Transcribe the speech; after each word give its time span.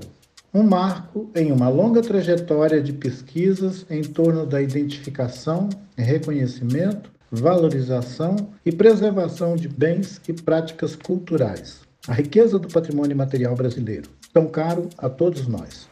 Um 0.53 0.63
marco 0.63 1.29
em 1.33 1.51
uma 1.51 1.69
longa 1.69 2.01
trajetória 2.01 2.81
de 2.81 2.91
pesquisas 2.91 3.85
em 3.89 4.01
torno 4.01 4.45
da 4.45 4.61
identificação 4.61 5.69
reconhecimento 5.97 7.09
valorização 7.31 8.35
e 8.65 8.71
preservação 8.71 9.55
de 9.55 9.69
bens 9.69 10.19
e 10.27 10.33
práticas 10.33 10.95
culturais. 10.95 11.79
A 12.07 12.13
riqueza 12.13 12.59
do 12.59 12.67
patrimônio 12.67 13.15
material 13.15 13.55
brasileiro, 13.55 14.09
tão 14.33 14.47
caro 14.47 14.89
a 14.97 15.07
todos 15.09 15.47
nós. 15.47 15.89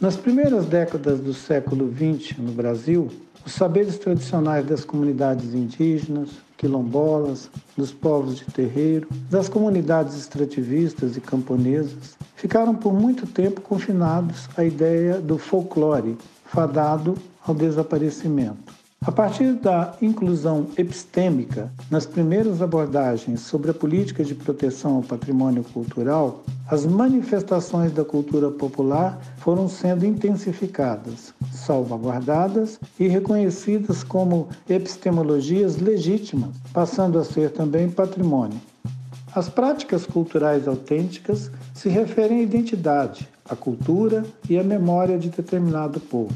Nas 0.00 0.16
primeiras 0.16 0.66
décadas 0.66 1.20
do 1.20 1.34
século 1.34 1.92
XX 1.92 2.38
no 2.38 2.52
Brasil, 2.52 3.10
os 3.44 3.52
saberes 3.52 3.98
tradicionais 3.98 4.64
das 4.64 4.84
comunidades 4.84 5.52
indígenas, 5.52 6.30
quilombolas, 6.56 7.50
dos 7.76 7.92
povos 7.92 8.36
de 8.36 8.44
terreiro, 8.46 9.08
das 9.30 9.48
comunidades 9.48 10.16
extrativistas 10.16 11.16
e 11.16 11.20
camponesas, 11.20 12.16
ficaram 12.34 12.74
por 12.74 12.92
muito 12.92 13.26
tempo 13.26 13.60
confinados 13.60 14.48
à 14.56 14.64
ideia 14.64 15.20
do 15.20 15.38
folclore, 15.38 16.16
fadado 16.44 17.16
ao 17.46 17.54
desaparecimento. 17.54 18.65
A 19.04 19.12
partir 19.12 19.52
da 19.52 19.94
inclusão 20.00 20.66
epistêmica 20.76 21.70
nas 21.90 22.06
primeiras 22.06 22.62
abordagens 22.62 23.40
sobre 23.40 23.70
a 23.70 23.74
política 23.74 24.24
de 24.24 24.34
proteção 24.34 24.96
ao 24.96 25.02
patrimônio 25.02 25.62
cultural, 25.62 26.42
as 26.68 26.84
manifestações 26.86 27.92
da 27.92 28.04
cultura 28.04 28.50
popular 28.50 29.20
foram 29.36 29.68
sendo 29.68 30.04
intensificadas, 30.04 31.32
salvaguardadas 31.52 32.80
e 32.98 33.06
reconhecidas 33.06 34.02
como 34.02 34.48
epistemologias 34.68 35.76
legítimas, 35.76 36.56
passando 36.72 37.18
a 37.18 37.24
ser 37.24 37.50
também 37.50 37.88
patrimônio. 37.88 38.60
As 39.34 39.48
práticas 39.48 40.06
culturais 40.06 40.66
autênticas 40.66 41.50
se 41.74 41.90
referem 41.90 42.40
à 42.40 42.42
identidade, 42.42 43.28
à 43.48 43.54
cultura 43.54 44.24
e 44.48 44.58
à 44.58 44.64
memória 44.64 45.18
de 45.18 45.28
determinado 45.28 46.00
povo. 46.00 46.34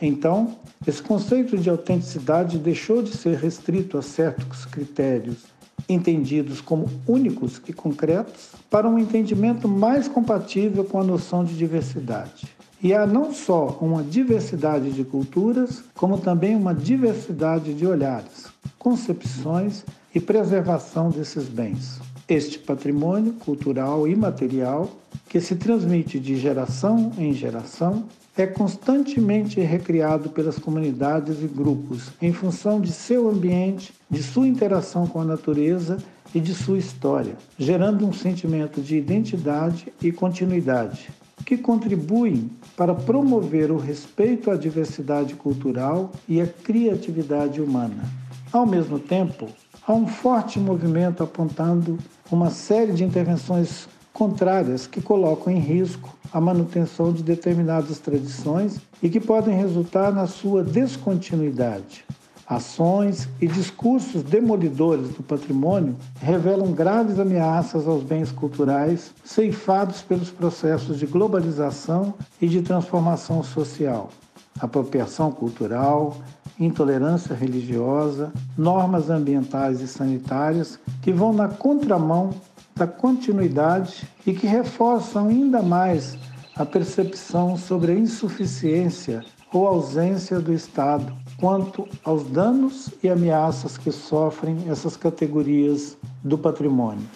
Então, 0.00 0.56
esse 0.86 1.02
conceito 1.02 1.58
de 1.58 1.68
autenticidade 1.68 2.58
deixou 2.58 3.02
de 3.02 3.16
ser 3.16 3.36
restrito 3.36 3.98
a 3.98 4.02
certos 4.02 4.64
critérios 4.64 5.50
entendidos 5.88 6.60
como 6.60 6.88
únicos 7.06 7.60
e 7.66 7.72
concretos 7.72 8.50
para 8.70 8.88
um 8.88 8.98
entendimento 8.98 9.68
mais 9.68 10.06
compatível 10.08 10.84
com 10.84 11.00
a 11.00 11.04
noção 11.04 11.44
de 11.44 11.56
diversidade. 11.56 12.48
E 12.82 12.94
há 12.94 13.06
não 13.06 13.32
só 13.32 13.78
uma 13.80 14.02
diversidade 14.02 14.90
de 14.92 15.04
culturas, 15.04 15.82
como 15.94 16.18
também 16.18 16.56
uma 16.56 16.74
diversidade 16.74 17.74
de 17.74 17.86
olhares, 17.86 18.46
concepções 18.78 19.84
e 20.14 20.20
preservação 20.20 21.10
desses 21.10 21.46
bens. 21.46 22.00
Este 22.26 22.58
patrimônio 22.58 23.34
cultural 23.34 24.08
e 24.08 24.16
material, 24.16 24.90
que 25.28 25.40
se 25.40 25.56
transmite 25.56 26.18
de 26.18 26.36
geração 26.36 27.12
em 27.18 27.34
geração, 27.34 28.04
é 28.36 28.46
constantemente 28.46 29.60
recriado 29.60 30.30
pelas 30.30 30.58
comunidades 30.58 31.42
e 31.42 31.46
grupos 31.46 32.10
em 32.22 32.32
função 32.32 32.80
de 32.80 32.92
seu 32.92 33.28
ambiente, 33.28 33.92
de 34.08 34.22
sua 34.22 34.46
interação 34.46 35.06
com 35.06 35.20
a 35.20 35.24
natureza 35.24 35.98
e 36.34 36.40
de 36.40 36.54
sua 36.54 36.78
história, 36.78 37.36
gerando 37.58 38.06
um 38.06 38.12
sentimento 38.12 38.80
de 38.80 38.96
identidade 38.96 39.92
e 40.00 40.12
continuidade, 40.12 41.10
que 41.44 41.56
contribuem 41.56 42.50
para 42.76 42.94
promover 42.94 43.70
o 43.70 43.76
respeito 43.76 44.50
à 44.50 44.56
diversidade 44.56 45.34
cultural 45.34 46.12
e 46.28 46.40
à 46.40 46.46
criatividade 46.46 47.60
humana. 47.60 48.04
Ao 48.52 48.64
mesmo 48.64 48.98
tempo, 48.98 49.48
há 49.86 49.92
um 49.92 50.06
forte 50.06 50.58
movimento 50.58 51.22
apontando 51.22 51.98
uma 52.30 52.50
série 52.50 52.92
de 52.92 53.04
intervenções 53.04 53.88
contrárias 54.12 54.86
que 54.86 55.00
colocam 55.00 55.52
em 55.52 55.58
risco 55.58 56.16
a 56.32 56.40
manutenção 56.40 57.12
de 57.12 57.22
determinadas 57.22 57.98
tradições 57.98 58.80
e 59.02 59.08
que 59.08 59.20
podem 59.20 59.56
resultar 59.56 60.12
na 60.12 60.26
sua 60.26 60.62
descontinuidade. 60.62 62.04
Ações 62.50 63.28
e 63.40 63.46
discursos 63.46 64.24
demolidores 64.24 65.10
do 65.10 65.22
patrimônio 65.22 65.94
revelam 66.20 66.72
graves 66.72 67.18
ameaças 67.20 67.86
aos 67.86 68.02
bens 68.02 68.32
culturais 68.32 69.12
ceifados 69.24 70.02
pelos 70.02 70.30
processos 70.30 70.98
de 70.98 71.06
globalização 71.06 72.12
e 72.42 72.48
de 72.48 72.60
transformação 72.60 73.44
social. 73.44 74.10
Apropriação 74.58 75.30
cultural, 75.30 76.16
intolerância 76.58 77.36
religiosa, 77.36 78.32
normas 78.58 79.10
ambientais 79.10 79.80
e 79.80 79.86
sanitárias 79.86 80.76
que 81.00 81.12
vão 81.12 81.32
na 81.32 81.46
contramão 81.46 82.30
da 82.80 82.86
continuidade 82.86 84.08
e 84.26 84.32
que 84.32 84.46
reforçam 84.46 85.28
ainda 85.28 85.62
mais 85.62 86.16
a 86.56 86.64
percepção 86.64 87.54
sobre 87.54 87.92
a 87.92 87.94
insuficiência 87.94 89.22
ou 89.52 89.66
ausência 89.66 90.40
do 90.40 90.50
Estado 90.50 91.14
quanto 91.38 91.86
aos 92.02 92.24
danos 92.24 92.88
e 93.02 93.10
ameaças 93.10 93.76
que 93.76 93.92
sofrem 93.92 94.64
essas 94.66 94.96
categorias 94.96 95.94
do 96.24 96.38
patrimônio. 96.38 97.06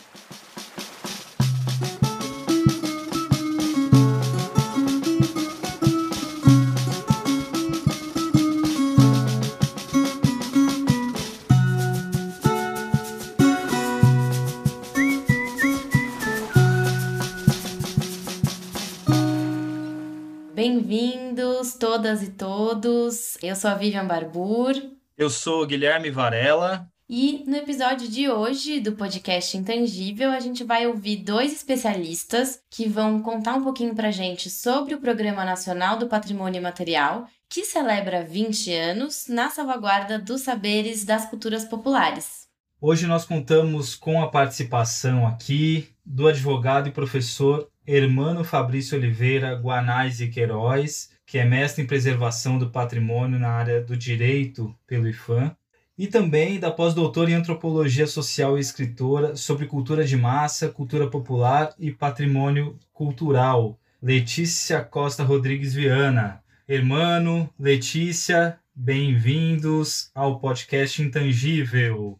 Sou 23.64 23.70
a 23.70 23.74
Vivian 23.76 24.06
Barbur. 24.06 24.74
Eu 25.16 25.30
sou 25.30 25.66
Guilherme 25.66 26.10
Varela. 26.10 26.86
E 27.08 27.42
no 27.46 27.56
episódio 27.56 28.06
de 28.06 28.28
hoje 28.28 28.78
do 28.78 28.92
podcast 28.92 29.56
Intangível, 29.56 30.30
a 30.32 30.38
gente 30.38 30.62
vai 30.62 30.86
ouvir 30.86 31.24
dois 31.24 31.50
especialistas 31.50 32.60
que 32.70 32.86
vão 32.86 33.22
contar 33.22 33.54
um 33.54 33.64
pouquinho 33.64 33.94
pra 33.94 34.10
gente 34.10 34.50
sobre 34.50 34.94
o 34.94 35.00
Programa 35.00 35.46
Nacional 35.46 35.98
do 35.98 36.08
Patrimônio 36.08 36.60
Material, 36.60 37.26
que 37.48 37.64
celebra 37.64 38.22
20 38.22 38.70
anos 38.70 39.28
na 39.30 39.48
salvaguarda 39.48 40.18
dos 40.18 40.42
saberes 40.42 41.06
das 41.06 41.24
culturas 41.24 41.64
populares. 41.64 42.46
Hoje 42.78 43.06
nós 43.06 43.24
contamos 43.24 43.94
com 43.94 44.22
a 44.22 44.28
participação 44.28 45.26
aqui 45.26 45.88
do 46.04 46.28
advogado 46.28 46.90
e 46.90 46.92
professor 46.92 47.66
Hermano 47.86 48.44
Fabrício 48.44 48.98
Oliveira 48.98 49.54
Guanais 49.54 50.20
e 50.20 50.28
Queiroz, 50.28 51.13
que 51.26 51.38
é 51.38 51.44
mestre 51.44 51.82
em 51.82 51.86
preservação 51.86 52.58
do 52.58 52.70
patrimônio 52.70 53.38
na 53.38 53.50
área 53.50 53.80
do 53.80 53.96
direito 53.96 54.74
pelo 54.86 55.08
IFAM, 55.08 55.56
e 55.96 56.06
também 56.06 56.58
da 56.58 56.70
pós-doutora 56.70 57.30
em 57.30 57.34
antropologia 57.34 58.06
social 58.06 58.58
e 58.58 58.60
escritora 58.60 59.36
sobre 59.36 59.66
cultura 59.66 60.04
de 60.04 60.16
massa, 60.16 60.68
cultura 60.68 61.08
popular 61.08 61.72
e 61.78 61.92
patrimônio 61.92 62.78
cultural, 62.92 63.78
Letícia 64.02 64.82
Costa 64.82 65.22
Rodrigues 65.22 65.72
Viana. 65.72 66.42
Hermano, 66.68 67.48
Letícia, 67.58 68.58
bem-vindos 68.74 70.10
ao 70.14 70.40
podcast 70.40 71.00
Intangível. 71.00 72.18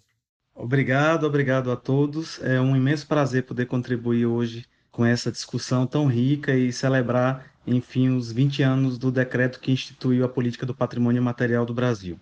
Obrigado, 0.55 1.25
obrigado 1.27 1.73
a 1.73 1.77
todos. 1.77 2.41
É 2.43 2.61
um 2.61 2.77
imenso 2.77 3.07
prazer 3.09 3.43
poder 3.43 3.67
contribuir 3.67 4.27
hoje 4.27 4.65
com 4.93 5.05
essa 5.05 5.33
discussão 5.33 5.85
tão 5.85 6.07
rica 6.07 6.55
e 6.55 6.73
celebrar, 6.73 7.47
enfim, 7.67 8.17
os 8.17 8.31
20 8.31 8.63
anos 8.63 8.99
do 8.99 9.11
decreto 9.11 9.61
que 9.61 9.73
instituiu 9.73 10.25
a 10.25 10.29
política 10.29 10.67
do 10.67 10.75
patrimônio 10.75 11.23
material 11.23 11.65
do 11.65 11.75
Brasil. 11.75 12.19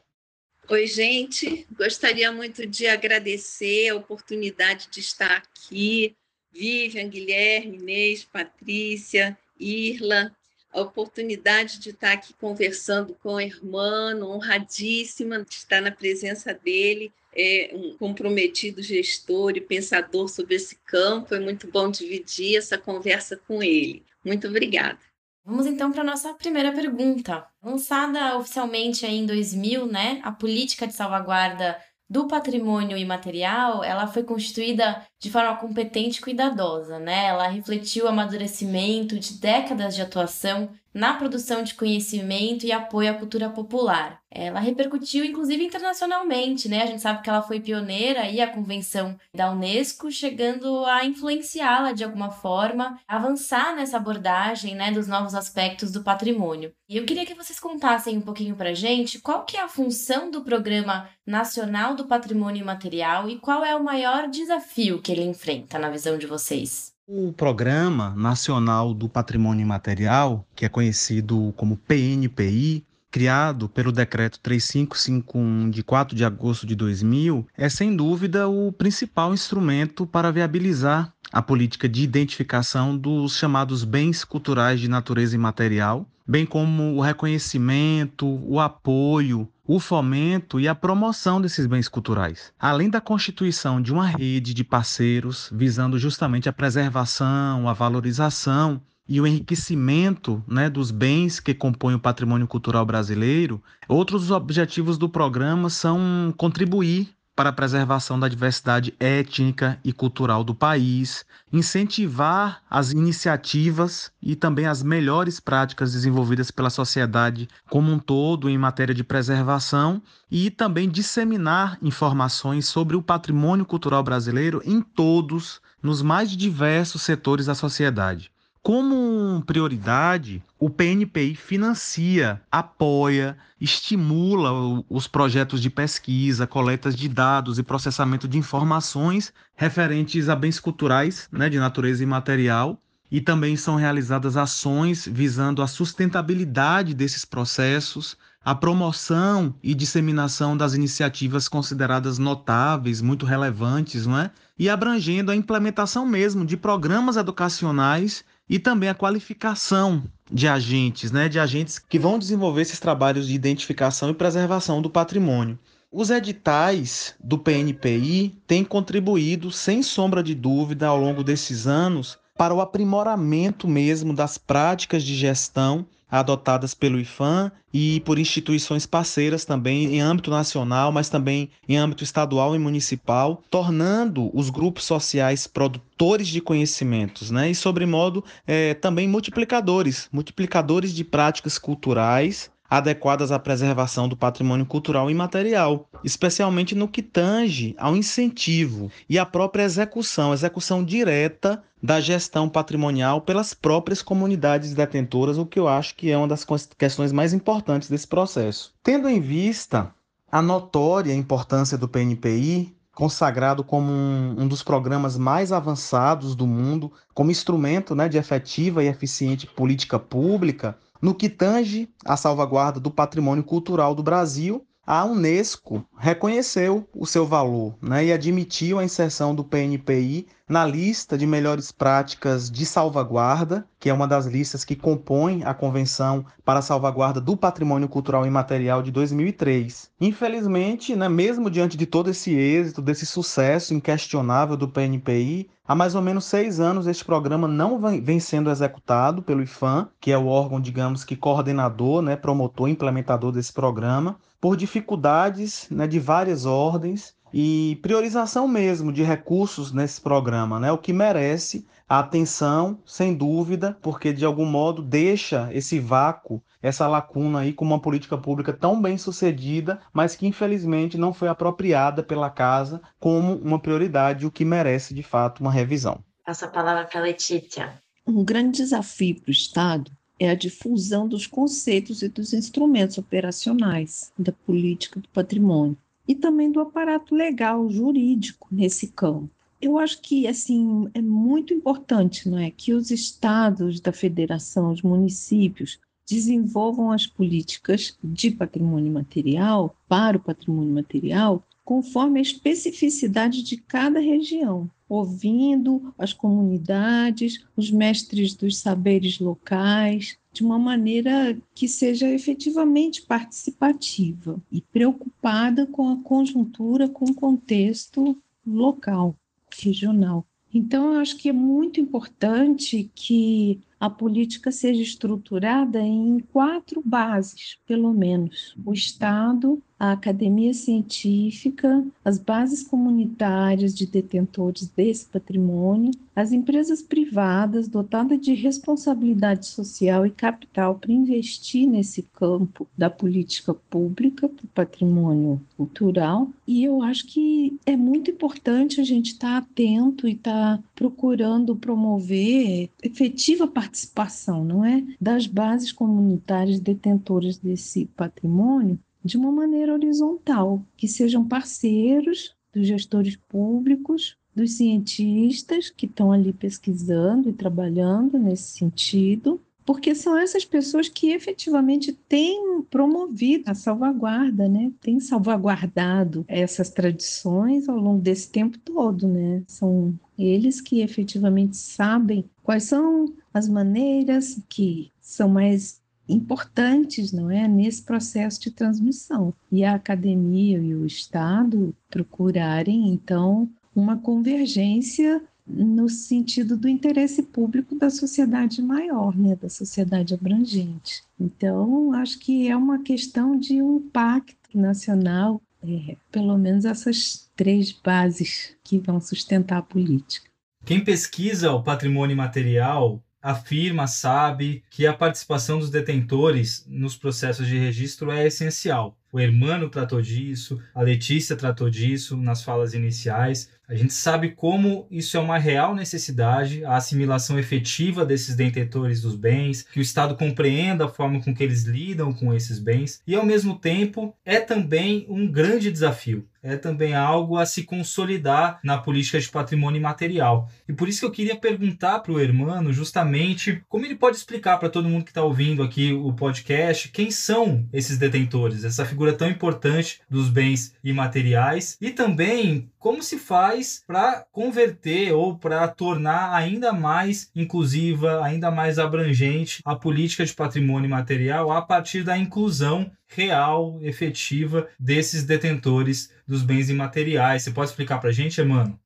Oi, 0.68 0.86
gente. 0.86 1.66
Gostaria 1.76 2.30
muito 2.30 2.66
de 2.66 2.86
agradecer 2.86 3.88
a 3.88 3.96
oportunidade 3.96 4.88
de 4.90 5.00
estar 5.00 5.36
aqui. 5.36 6.16
Vivian, 6.52 7.08
Guilherme, 7.08 7.78
Inês, 7.78 8.24
Patrícia, 8.24 9.36
Irla, 9.58 10.30
a 10.70 10.80
oportunidade 10.80 11.78
de 11.80 11.90
estar 11.90 12.12
aqui 12.12 12.34
conversando 12.34 13.14
com 13.22 13.34
o 13.34 13.40
irmão, 13.40 14.22
honradíssima 14.22 15.44
de 15.44 15.54
estar 15.54 15.80
na 15.80 15.90
presença 15.90 16.52
dele 16.52 17.12
é 17.34 17.70
um 17.72 17.96
comprometido 17.96 18.82
gestor 18.82 19.52
e 19.56 19.60
pensador 19.60 20.28
sobre 20.28 20.54
esse 20.54 20.76
campo. 20.84 21.34
É 21.34 21.40
muito 21.40 21.66
bom 21.66 21.90
dividir 21.90 22.56
essa 22.56 22.76
conversa 22.76 23.36
com 23.36 23.62
ele. 23.62 24.04
Muito 24.24 24.46
obrigada. 24.48 24.98
Vamos 25.44 25.66
então 25.66 25.90
para 25.90 26.02
a 26.02 26.04
nossa 26.04 26.32
primeira 26.34 26.72
pergunta. 26.72 27.44
Lançada 27.62 28.38
oficialmente 28.38 29.04
em 29.04 29.26
2000, 29.26 29.86
né, 29.86 30.20
a 30.22 30.30
política 30.30 30.86
de 30.86 30.94
salvaguarda 30.94 31.76
do 32.08 32.28
patrimônio 32.28 32.96
imaterial, 32.96 33.82
ela 33.82 34.06
foi 34.06 34.22
constituída 34.22 35.04
de 35.18 35.30
forma 35.30 35.56
competente 35.56 36.18
e 36.18 36.22
cuidadosa, 36.22 36.98
né? 36.98 37.28
Ela 37.28 37.48
refletiu 37.48 38.04
o 38.04 38.08
amadurecimento 38.08 39.18
de 39.18 39.38
décadas 39.38 39.94
de 39.96 40.02
atuação 40.02 40.70
na 40.94 41.14
produção 41.14 41.62
de 41.62 41.74
conhecimento 41.74 42.66
e 42.66 42.72
apoio 42.72 43.10
à 43.10 43.14
cultura 43.14 43.48
popular. 43.50 44.20
Ela 44.30 44.60
repercutiu 44.60 45.24
inclusive 45.24 45.62
internacionalmente, 45.62 46.68
né? 46.68 46.82
A 46.82 46.86
gente 46.86 47.02
sabe 47.02 47.22
que 47.22 47.28
ela 47.28 47.42
foi 47.42 47.60
pioneira 47.60 48.28
e 48.28 48.40
a 48.40 48.50
convenção 48.50 49.18
da 49.34 49.50
UNESCO 49.50 50.10
chegando 50.10 50.84
a 50.86 51.04
influenciá-la 51.04 51.92
de 51.92 52.02
alguma 52.02 52.30
forma, 52.30 52.98
avançar 53.06 53.76
nessa 53.76 53.98
abordagem, 53.98 54.74
né, 54.74 54.90
dos 54.90 55.06
novos 55.06 55.34
aspectos 55.34 55.92
do 55.92 56.02
patrimônio. 56.02 56.72
E 56.88 56.96
eu 56.96 57.04
queria 57.04 57.26
que 57.26 57.34
vocês 57.34 57.60
contassem 57.60 58.16
um 58.16 58.22
pouquinho 58.22 58.56
pra 58.56 58.74
gente 58.74 59.20
qual 59.20 59.44
que 59.44 59.56
é 59.56 59.62
a 59.62 59.68
função 59.68 60.30
do 60.30 60.42
Programa 60.42 61.08
Nacional 61.26 61.94
do 61.94 62.06
Patrimônio 62.06 62.62
Imaterial 62.62 63.28
e 63.28 63.38
qual 63.38 63.64
é 63.64 63.76
o 63.76 63.84
maior 63.84 64.28
desafio 64.28 65.00
que 65.00 65.12
ele 65.12 65.22
enfrenta 65.22 65.78
na 65.78 65.90
visão 65.90 66.16
de 66.16 66.26
vocês. 66.26 66.91
O 67.14 67.30
Programa 67.30 68.14
Nacional 68.16 68.94
do 68.94 69.06
Patrimônio 69.06 69.62
Imaterial, 69.62 70.46
que 70.56 70.64
é 70.64 70.68
conhecido 70.70 71.52
como 71.58 71.76
PNPI, 71.76 72.86
criado 73.10 73.68
pelo 73.68 73.92
Decreto 73.92 74.40
3551 74.40 75.68
de 75.68 75.82
4 75.82 76.16
de 76.16 76.24
agosto 76.24 76.66
de 76.66 76.74
2000, 76.74 77.46
é 77.54 77.68
sem 77.68 77.94
dúvida 77.94 78.48
o 78.48 78.72
principal 78.72 79.34
instrumento 79.34 80.06
para 80.06 80.32
viabilizar 80.32 81.12
a 81.30 81.42
política 81.42 81.86
de 81.86 82.02
identificação 82.02 82.96
dos 82.96 83.36
chamados 83.36 83.84
bens 83.84 84.24
culturais 84.24 84.80
de 84.80 84.88
natureza 84.88 85.34
imaterial, 85.34 86.06
bem 86.26 86.46
como 86.46 86.94
o 86.94 87.02
reconhecimento, 87.02 88.26
o 88.26 88.58
apoio, 88.58 89.46
o 89.74 89.80
fomento 89.80 90.60
e 90.60 90.68
a 90.68 90.74
promoção 90.74 91.40
desses 91.40 91.66
bens 91.66 91.88
culturais, 91.88 92.52
além 92.60 92.90
da 92.90 93.00
constituição 93.00 93.80
de 93.80 93.90
uma 93.90 94.06
rede 94.06 94.52
de 94.52 94.62
parceiros 94.62 95.48
visando 95.50 95.98
justamente 95.98 96.46
a 96.46 96.52
preservação, 96.52 97.66
a 97.66 97.72
valorização 97.72 98.82
e 99.08 99.18
o 99.18 99.26
enriquecimento 99.26 100.44
né, 100.46 100.68
dos 100.68 100.90
bens 100.90 101.40
que 101.40 101.54
compõem 101.54 101.94
o 101.94 101.98
patrimônio 101.98 102.46
cultural 102.46 102.84
brasileiro, 102.84 103.62
outros 103.88 104.30
objetivos 104.30 104.98
do 104.98 105.08
programa 105.08 105.70
são 105.70 106.34
contribuir 106.36 107.08
para 107.42 107.50
a 107.50 107.52
preservação 107.52 108.20
da 108.20 108.28
diversidade 108.28 108.94
étnica 109.00 109.76
e 109.82 109.92
cultural 109.92 110.44
do 110.44 110.54
país, 110.54 111.26
incentivar 111.52 112.62
as 112.70 112.92
iniciativas 112.92 114.12
e 114.22 114.36
também 114.36 114.66
as 114.66 114.80
melhores 114.80 115.40
práticas 115.40 115.90
desenvolvidas 115.92 116.52
pela 116.52 116.70
sociedade 116.70 117.48
como 117.68 117.90
um 117.90 117.98
todo 117.98 118.48
em 118.48 118.56
matéria 118.56 118.94
de 118.94 119.02
preservação 119.02 120.00
e 120.30 120.52
também 120.52 120.88
disseminar 120.88 121.78
informações 121.82 122.68
sobre 122.68 122.94
o 122.94 123.02
patrimônio 123.02 123.66
cultural 123.66 124.04
brasileiro 124.04 124.62
em 124.64 124.80
todos, 124.80 125.60
nos 125.82 126.00
mais 126.00 126.30
diversos 126.30 127.02
setores 127.02 127.46
da 127.46 127.56
sociedade. 127.56 128.31
Como 128.62 129.42
prioridade, 129.44 130.40
o 130.56 130.70
PNPI 130.70 131.34
financia, 131.34 132.40
apoia, 132.48 133.36
estimula 133.60 134.52
os 134.88 135.08
projetos 135.08 135.60
de 135.60 135.68
pesquisa, 135.68 136.46
coletas 136.46 136.94
de 136.94 137.08
dados 137.08 137.58
e 137.58 137.64
processamento 137.64 138.28
de 138.28 138.38
informações 138.38 139.32
referentes 139.56 140.28
a 140.28 140.36
bens 140.36 140.60
culturais 140.60 141.28
né, 141.32 141.48
de 141.48 141.58
natureza 141.58 142.04
imaterial. 142.04 142.80
E 143.10 143.20
também 143.20 143.56
são 143.56 143.74
realizadas 143.74 144.36
ações 144.36 145.08
visando 145.10 145.60
a 145.60 145.66
sustentabilidade 145.66 146.94
desses 146.94 147.24
processos, 147.24 148.16
a 148.44 148.54
promoção 148.54 149.54
e 149.60 149.74
disseminação 149.74 150.56
das 150.56 150.72
iniciativas 150.72 151.48
consideradas 151.48 152.16
notáveis, 152.16 153.02
muito 153.02 153.26
relevantes, 153.26 154.06
não 154.06 154.18
é? 154.20 154.30
e 154.58 154.68
abrangendo 154.68 155.32
a 155.32 155.36
implementação 155.36 156.06
mesmo 156.06 156.46
de 156.46 156.56
programas 156.56 157.16
educacionais 157.16 158.24
e 158.52 158.58
também 158.58 158.90
a 158.90 158.94
qualificação 158.94 160.04
de 160.30 160.46
agentes, 160.46 161.10
né, 161.10 161.26
de 161.26 161.38
agentes 161.38 161.78
que 161.78 161.98
vão 161.98 162.18
desenvolver 162.18 162.60
esses 162.60 162.78
trabalhos 162.78 163.26
de 163.26 163.32
identificação 163.32 164.10
e 164.10 164.14
preservação 164.14 164.82
do 164.82 164.90
patrimônio. 164.90 165.58
Os 165.90 166.10
editais 166.10 167.14
do 167.18 167.38
PNPI 167.38 168.42
têm 168.46 168.62
contribuído, 168.62 169.50
sem 169.50 169.82
sombra 169.82 170.22
de 170.22 170.34
dúvida, 170.34 170.86
ao 170.86 171.00
longo 171.00 171.24
desses 171.24 171.66
anos, 171.66 172.18
para 172.36 172.52
o 172.52 172.60
aprimoramento 172.60 173.66
mesmo 173.66 174.12
das 174.12 174.36
práticas 174.36 175.02
de 175.02 175.14
gestão 175.14 175.86
adotadas 176.12 176.74
pelo 176.74 177.00
IFAM 177.00 177.50
e 177.72 178.00
por 178.00 178.18
instituições 178.18 178.84
parceiras 178.84 179.46
também 179.46 179.96
em 179.96 180.00
âmbito 180.02 180.30
nacional, 180.30 180.92
mas 180.92 181.08
também 181.08 181.48
em 181.66 181.78
âmbito 181.78 182.04
estadual 182.04 182.54
e 182.54 182.58
municipal, 182.58 183.42
tornando 183.48 184.30
os 184.36 184.50
grupos 184.50 184.84
sociais 184.84 185.46
produtores 185.46 186.28
de 186.28 186.42
conhecimentos, 186.42 187.30
né? 187.30 187.50
E, 187.50 187.54
sobremodo, 187.54 188.22
é, 188.46 188.74
também 188.74 189.08
multiplicadores, 189.08 190.10
multiplicadores 190.12 190.92
de 190.92 191.02
práticas 191.02 191.56
culturais 191.56 192.50
adequadas 192.72 193.30
à 193.30 193.38
preservação 193.38 194.08
do 194.08 194.16
patrimônio 194.16 194.64
cultural 194.64 195.10
e 195.10 195.14
material, 195.14 195.86
especialmente 196.02 196.74
no 196.74 196.88
que 196.88 197.02
tange 197.02 197.74
ao 197.76 197.94
incentivo 197.94 198.90
e 199.10 199.18
à 199.18 199.26
própria 199.26 199.64
execução, 199.64 200.32
execução 200.32 200.82
direta 200.82 201.62
da 201.82 202.00
gestão 202.00 202.48
patrimonial 202.48 203.20
pelas 203.20 203.52
próprias 203.52 204.00
comunidades 204.00 204.72
detentoras, 204.72 205.36
o 205.36 205.44
que 205.44 205.58
eu 205.58 205.68
acho 205.68 205.94
que 205.94 206.10
é 206.10 206.16
uma 206.16 206.26
das 206.26 206.46
questões 206.78 207.12
mais 207.12 207.34
importantes 207.34 207.90
desse 207.90 208.08
processo. 208.08 208.72
Tendo 208.82 209.06
em 209.06 209.20
vista 209.20 209.92
a 210.30 210.40
notória 210.40 211.12
importância 211.12 211.76
do 211.76 211.86
PNPI, 211.86 212.74
consagrado 212.94 213.62
como 213.62 213.92
um, 213.92 214.36
um, 214.38 214.48
dos 214.48 214.62
programas 214.62 215.18
mais 215.18 215.52
avançados 215.52 216.34
do 216.34 216.46
mundo, 216.46 216.90
como 217.12 217.30
instrumento 217.30 217.94
né, 217.94 218.08
de 218.08 218.16
efetiva 218.16 218.82
e 218.82 218.88
eficiente 218.88 219.46
política 219.46 219.98
pública, 219.98 220.74
no 221.02 221.14
que 221.14 221.28
tange 221.28 221.92
à 222.04 222.16
salvaguarda 222.16 222.78
do 222.78 222.90
patrimônio 222.90 223.42
cultural 223.42 223.94
do 223.94 224.02
Brasil, 224.04 224.64
a 224.94 225.06
Unesco 225.06 225.86
reconheceu 225.96 226.86
o 226.94 227.06
seu 227.06 227.24
valor 227.24 227.74
né, 227.80 228.04
e 228.04 228.12
admitiu 228.12 228.78
a 228.78 228.84
inserção 228.84 229.34
do 229.34 229.42
PNPI 229.42 230.26
na 230.46 230.66
lista 230.66 231.16
de 231.16 231.26
melhores 231.26 231.72
práticas 231.72 232.50
de 232.50 232.66
salvaguarda, 232.66 233.66
que 233.80 233.88
é 233.88 233.94
uma 233.94 234.06
das 234.06 234.26
listas 234.26 234.66
que 234.66 234.76
compõe 234.76 235.44
a 235.44 235.54
Convenção 235.54 236.26
para 236.44 236.58
a 236.58 236.62
Salvaguarda 236.62 237.22
do 237.22 237.34
Patrimônio 237.38 237.88
Cultural 237.88 238.26
Imaterial 238.26 238.82
de 238.82 238.90
2003. 238.90 239.90
Infelizmente, 239.98 240.94
né, 240.94 241.08
mesmo 241.08 241.48
diante 241.48 241.78
de 241.78 241.86
todo 241.86 242.10
esse 242.10 242.34
êxito, 242.34 242.82
desse 242.82 243.06
sucesso 243.06 243.72
inquestionável 243.72 244.58
do 244.58 244.68
PNPI, 244.68 245.48
há 245.66 245.74
mais 245.74 245.94
ou 245.94 246.02
menos 246.02 246.26
seis 246.26 246.60
anos 246.60 246.86
este 246.86 247.02
programa 247.02 247.48
não 247.48 247.80
vem 247.80 248.20
sendo 248.20 248.50
executado 248.50 249.22
pelo 249.22 249.42
IFAM, 249.42 249.88
que 249.98 250.12
é 250.12 250.18
o 250.18 250.26
órgão, 250.26 250.60
digamos 250.60 251.02
que 251.02 251.16
coordenador, 251.16 252.02
né, 252.02 252.14
promotor, 252.14 252.68
implementador 252.68 253.32
desse 253.32 253.54
programa, 253.54 254.18
por 254.42 254.56
dificuldades 254.56 255.68
né, 255.70 255.86
de 255.86 256.00
várias 256.00 256.44
ordens 256.44 257.14
e 257.32 257.78
priorização 257.80 258.48
mesmo 258.48 258.92
de 258.92 259.04
recursos 259.04 259.72
nesse 259.72 260.00
programa, 260.00 260.58
né? 260.58 260.72
O 260.72 260.76
que 260.76 260.92
merece 260.92 261.64
a 261.88 262.00
atenção, 262.00 262.80
sem 262.84 263.14
dúvida, 263.14 263.78
porque 263.80 264.12
de 264.12 264.24
algum 264.24 264.44
modo 264.44 264.82
deixa 264.82 265.48
esse 265.52 265.78
vácuo, 265.78 266.42
essa 266.60 266.88
lacuna 266.88 267.38
aí 267.40 267.52
com 267.52 267.64
uma 267.64 267.80
política 267.80 268.18
pública 268.18 268.52
tão 268.52 268.82
bem 268.82 268.98
sucedida, 268.98 269.80
mas 269.92 270.16
que 270.16 270.26
infelizmente 270.26 270.98
não 270.98 271.14
foi 271.14 271.28
apropriada 271.28 272.02
pela 272.02 272.28
casa 272.28 272.82
como 272.98 273.36
uma 273.36 273.60
prioridade, 273.60 274.26
o 274.26 274.30
que 274.30 274.44
merece 274.44 274.92
de 274.92 275.04
fato 275.04 275.40
uma 275.40 275.52
revisão. 275.52 276.02
Passa 276.26 276.46
a 276.46 276.50
palavra 276.50 276.84
para 276.84 276.98
a 276.98 277.04
Letícia. 277.04 277.80
Um 278.04 278.24
grande 278.24 278.58
desafio 278.58 279.20
para 279.20 279.28
o 279.28 279.32
Estado 279.32 279.92
é 280.18 280.30
a 280.30 280.34
difusão 280.34 281.08
dos 281.08 281.26
conceitos 281.26 282.02
e 282.02 282.08
dos 282.08 282.32
instrumentos 282.32 282.98
operacionais 282.98 284.12
da 284.18 284.32
política 284.32 285.00
do 285.00 285.08
patrimônio 285.08 285.76
e 286.06 286.14
também 286.14 286.50
do 286.50 286.60
aparato 286.60 287.14
legal, 287.14 287.68
jurídico 287.70 288.48
nesse 288.50 288.88
campo. 288.88 289.30
Eu 289.60 289.78
acho 289.78 290.00
que 290.00 290.26
assim 290.26 290.88
é 290.92 291.00
muito 291.00 291.54
importante, 291.54 292.28
não 292.28 292.38
é, 292.38 292.50
que 292.50 292.74
os 292.74 292.90
estados 292.90 293.80
da 293.80 293.92
federação, 293.92 294.72
os 294.72 294.82
municípios 294.82 295.78
desenvolvam 296.08 296.90
as 296.90 297.06
políticas 297.06 297.96
de 298.02 298.30
patrimônio 298.32 298.92
material 298.92 299.74
para 299.88 300.16
o 300.16 300.20
patrimônio 300.20 300.74
material 300.74 301.42
conforme 301.64 302.18
a 302.18 302.22
especificidade 302.22 303.42
de 303.42 303.56
cada 303.56 304.00
região, 304.00 304.70
ouvindo 304.88 305.94
as 305.96 306.12
comunidades, 306.12 307.44
os 307.56 307.70
mestres 307.70 308.34
dos 308.34 308.58
saberes 308.58 309.18
locais, 309.18 310.18
de 310.32 310.42
uma 310.42 310.58
maneira 310.58 311.38
que 311.54 311.68
seja 311.68 312.08
efetivamente 312.08 313.02
participativa 313.02 314.42
e 314.50 314.60
preocupada 314.60 315.66
com 315.66 315.88
a 315.90 315.96
conjuntura, 315.96 316.88
com 316.88 317.06
o 317.06 317.14
contexto 317.14 318.16
local, 318.46 319.14
regional. 319.60 320.26
Então, 320.54 320.92
eu 320.92 321.00
acho 321.00 321.16
que 321.16 321.30
é 321.30 321.32
muito 321.32 321.80
importante 321.80 322.90
que 322.94 323.60
a 323.80 323.88
política 323.88 324.52
seja 324.52 324.82
estruturada 324.82 325.80
em 325.80 326.20
quatro 326.32 326.82
bases, 326.84 327.58
pelo 327.66 327.92
menos: 327.92 328.54
o 328.64 328.72
Estado, 328.72 329.62
a 329.82 329.90
academia 329.90 330.54
científica, 330.54 331.84
as 332.04 332.16
bases 332.16 332.62
comunitárias 332.62 333.74
de 333.74 333.84
detentores 333.84 334.68
desse 334.68 335.06
patrimônio, 335.06 335.90
as 336.14 336.30
empresas 336.30 336.80
privadas 336.80 337.66
dotadas 337.66 338.20
de 338.20 338.32
responsabilidade 338.32 339.44
social 339.44 340.06
e 340.06 340.10
capital 340.12 340.76
para 340.76 340.92
investir 340.92 341.68
nesse 341.68 342.02
campo 342.14 342.68
da 342.78 342.88
política 342.88 343.52
pública 343.52 344.28
para 344.28 344.44
o 344.44 344.48
patrimônio 344.54 345.42
cultural. 345.56 346.30
E 346.46 346.62
eu 346.62 346.80
acho 346.80 347.04
que 347.08 347.58
é 347.66 347.74
muito 347.74 348.08
importante 348.08 348.80
a 348.80 348.84
gente 348.84 349.14
estar 349.14 349.32
tá 349.32 349.38
atento 349.38 350.06
e 350.06 350.12
estar 350.12 350.58
tá 350.58 350.64
procurando 350.76 351.56
promover 351.56 352.70
efetiva 352.80 353.48
participação, 353.48 354.44
não 354.44 354.64
é, 354.64 354.84
das 355.00 355.26
bases 355.26 355.72
comunitárias 355.72 356.60
detentoras 356.60 357.36
desse 357.36 357.86
patrimônio 357.96 358.78
de 359.04 359.16
uma 359.16 359.32
maneira 359.32 359.72
horizontal, 359.72 360.62
que 360.76 360.86
sejam 360.88 361.26
parceiros 361.26 362.34
dos 362.52 362.66
gestores 362.66 363.16
públicos, 363.16 364.16
dos 364.34 364.52
cientistas 364.52 365.70
que 365.70 365.86
estão 365.86 366.12
ali 366.12 366.32
pesquisando 366.32 367.28
e 367.28 367.32
trabalhando 367.32 368.18
nesse 368.18 368.58
sentido, 368.58 369.40
porque 369.64 369.94
são 369.94 370.16
essas 370.16 370.44
pessoas 370.44 370.88
que 370.88 371.10
efetivamente 371.10 371.92
têm 371.92 372.62
promovido 372.70 373.50
a 373.50 373.54
salvaguarda, 373.54 374.48
né? 374.48 374.72
Têm 374.80 374.98
salvaguardado 374.98 376.24
essas 376.26 376.70
tradições 376.70 377.68
ao 377.68 377.76
longo 377.76 378.00
desse 378.00 378.30
tempo 378.30 378.58
todo, 378.58 379.06
né? 379.06 379.42
São 379.46 379.94
eles 380.18 380.60
que 380.60 380.80
efetivamente 380.80 381.56
sabem 381.56 382.24
quais 382.42 382.64
são 382.64 383.12
as 383.32 383.48
maneiras 383.48 384.40
que 384.48 384.90
são 385.00 385.28
mais 385.28 385.80
importantes, 386.08 387.12
não 387.12 387.30
é, 387.30 387.46
nesse 387.46 387.82
processo 387.82 388.40
de 388.40 388.50
transmissão. 388.50 389.32
E 389.50 389.64
a 389.64 389.74
academia 389.74 390.58
e 390.58 390.74
o 390.74 390.86
Estado 390.86 391.74
procurarem, 391.90 392.88
então, 392.88 393.48
uma 393.74 393.96
convergência 393.96 395.22
no 395.46 395.88
sentido 395.88 396.56
do 396.56 396.68
interesse 396.68 397.22
público 397.22 397.74
da 397.74 397.90
sociedade 397.90 398.62
maior, 398.62 399.16
né, 399.16 399.36
da 399.36 399.48
sociedade 399.48 400.14
abrangente. 400.14 401.02
Então, 401.18 401.92
acho 401.94 402.18
que 402.18 402.48
é 402.48 402.56
uma 402.56 402.82
questão 402.82 403.38
de 403.38 403.60
um 403.60 403.80
pacto 403.80 404.36
nacional, 404.54 405.42
é, 405.62 405.96
pelo 406.10 406.38
menos 406.38 406.64
essas 406.64 407.30
três 407.34 407.72
bases 407.72 408.54
que 408.62 408.78
vão 408.78 409.00
sustentar 409.00 409.58
a 409.58 409.62
política. 409.62 410.30
Quem 410.64 410.82
pesquisa 410.82 411.52
o 411.52 411.62
patrimônio 411.62 412.16
material 412.16 413.02
afirma, 413.22 413.86
sabe 413.86 414.64
que 414.68 414.84
a 414.86 414.92
participação 414.92 415.60
dos 415.60 415.70
detentores 415.70 416.66
nos 416.68 416.96
processos 416.96 417.46
de 417.46 417.56
registro 417.56 418.10
é 418.10 418.26
essencial. 418.26 418.98
O 419.12 419.20
Hermano 419.20 419.68
tratou 419.68 420.02
disso, 420.02 420.60
a 420.74 420.82
Letícia 420.82 421.36
tratou 421.36 421.70
disso 421.70 422.16
nas 422.16 422.42
falas 422.42 422.74
iniciais. 422.74 423.50
A 423.72 423.74
gente 423.74 423.94
sabe 423.94 424.32
como 424.32 424.86
isso 424.90 425.16
é 425.16 425.20
uma 425.20 425.38
real 425.38 425.74
necessidade, 425.74 426.62
a 426.62 426.76
assimilação 426.76 427.38
efetiva 427.38 428.04
desses 428.04 428.36
detentores 428.36 429.00
dos 429.00 429.16
bens, 429.16 429.62
que 429.62 429.78
o 429.78 429.82
Estado 429.82 430.14
compreenda 430.14 430.84
a 430.84 430.88
forma 430.88 431.22
com 431.22 431.34
que 431.34 431.42
eles 431.42 431.62
lidam 431.62 432.12
com 432.12 432.34
esses 432.34 432.58
bens, 432.58 433.00
e 433.06 433.14
ao 433.14 433.24
mesmo 433.24 433.58
tempo 433.58 434.14
é 434.26 434.38
também 434.40 435.06
um 435.08 435.26
grande 435.26 435.72
desafio. 435.72 436.28
É 436.42 436.56
também 436.56 436.92
algo 436.92 437.38
a 437.38 437.46
se 437.46 437.62
consolidar 437.62 438.58
na 438.64 438.76
política 438.76 439.20
de 439.20 439.28
patrimônio 439.28 439.78
imaterial. 439.78 440.50
E 440.68 440.72
por 440.72 440.88
isso 440.88 440.98
que 440.98 441.06
eu 441.06 441.10
queria 441.12 441.36
perguntar 441.36 442.00
para 442.00 442.10
o 442.10 442.18
Hermano 442.20 442.72
justamente 442.72 443.62
como 443.68 443.86
ele 443.86 443.94
pode 443.94 444.16
explicar 444.16 444.58
para 444.58 444.68
todo 444.68 444.88
mundo 444.88 445.04
que 445.04 445.12
está 445.12 445.22
ouvindo 445.22 445.62
aqui 445.62 445.92
o 445.92 446.12
podcast 446.12 446.88
quem 446.88 447.12
são 447.12 447.64
esses 447.72 447.96
detentores, 447.96 448.64
essa 448.64 448.84
figura 448.84 449.12
tão 449.12 449.30
importante 449.30 450.00
dos 450.10 450.28
bens 450.28 450.74
imateriais 450.82 451.78
e 451.80 451.90
também 451.90 452.68
como 452.76 453.00
se 453.00 453.18
faz 453.18 453.61
para 453.86 454.24
converter 454.32 455.12
ou 455.12 455.38
para 455.38 455.66
tornar 455.68 456.34
ainda 456.34 456.72
mais 456.72 457.30
inclusiva, 457.34 458.24
ainda 458.24 458.50
mais 458.50 458.78
abrangente 458.78 459.60
a 459.64 459.74
política 459.74 460.24
de 460.24 460.34
patrimônio 460.34 460.88
material 460.88 461.50
a 461.50 461.62
partir 461.62 462.02
da 462.02 462.16
inclusão 462.16 462.90
real, 463.06 463.78
efetiva 463.82 464.68
desses 464.78 465.24
detentores 465.24 466.10
dos 466.26 466.42
bens 466.42 466.70
imateriais. 466.70 467.42
Você 467.42 467.50
pode 467.50 467.70
explicar 467.70 467.98
para 467.98 468.10
a 468.10 468.12
gente, 468.12 468.42
mano? 468.42 468.78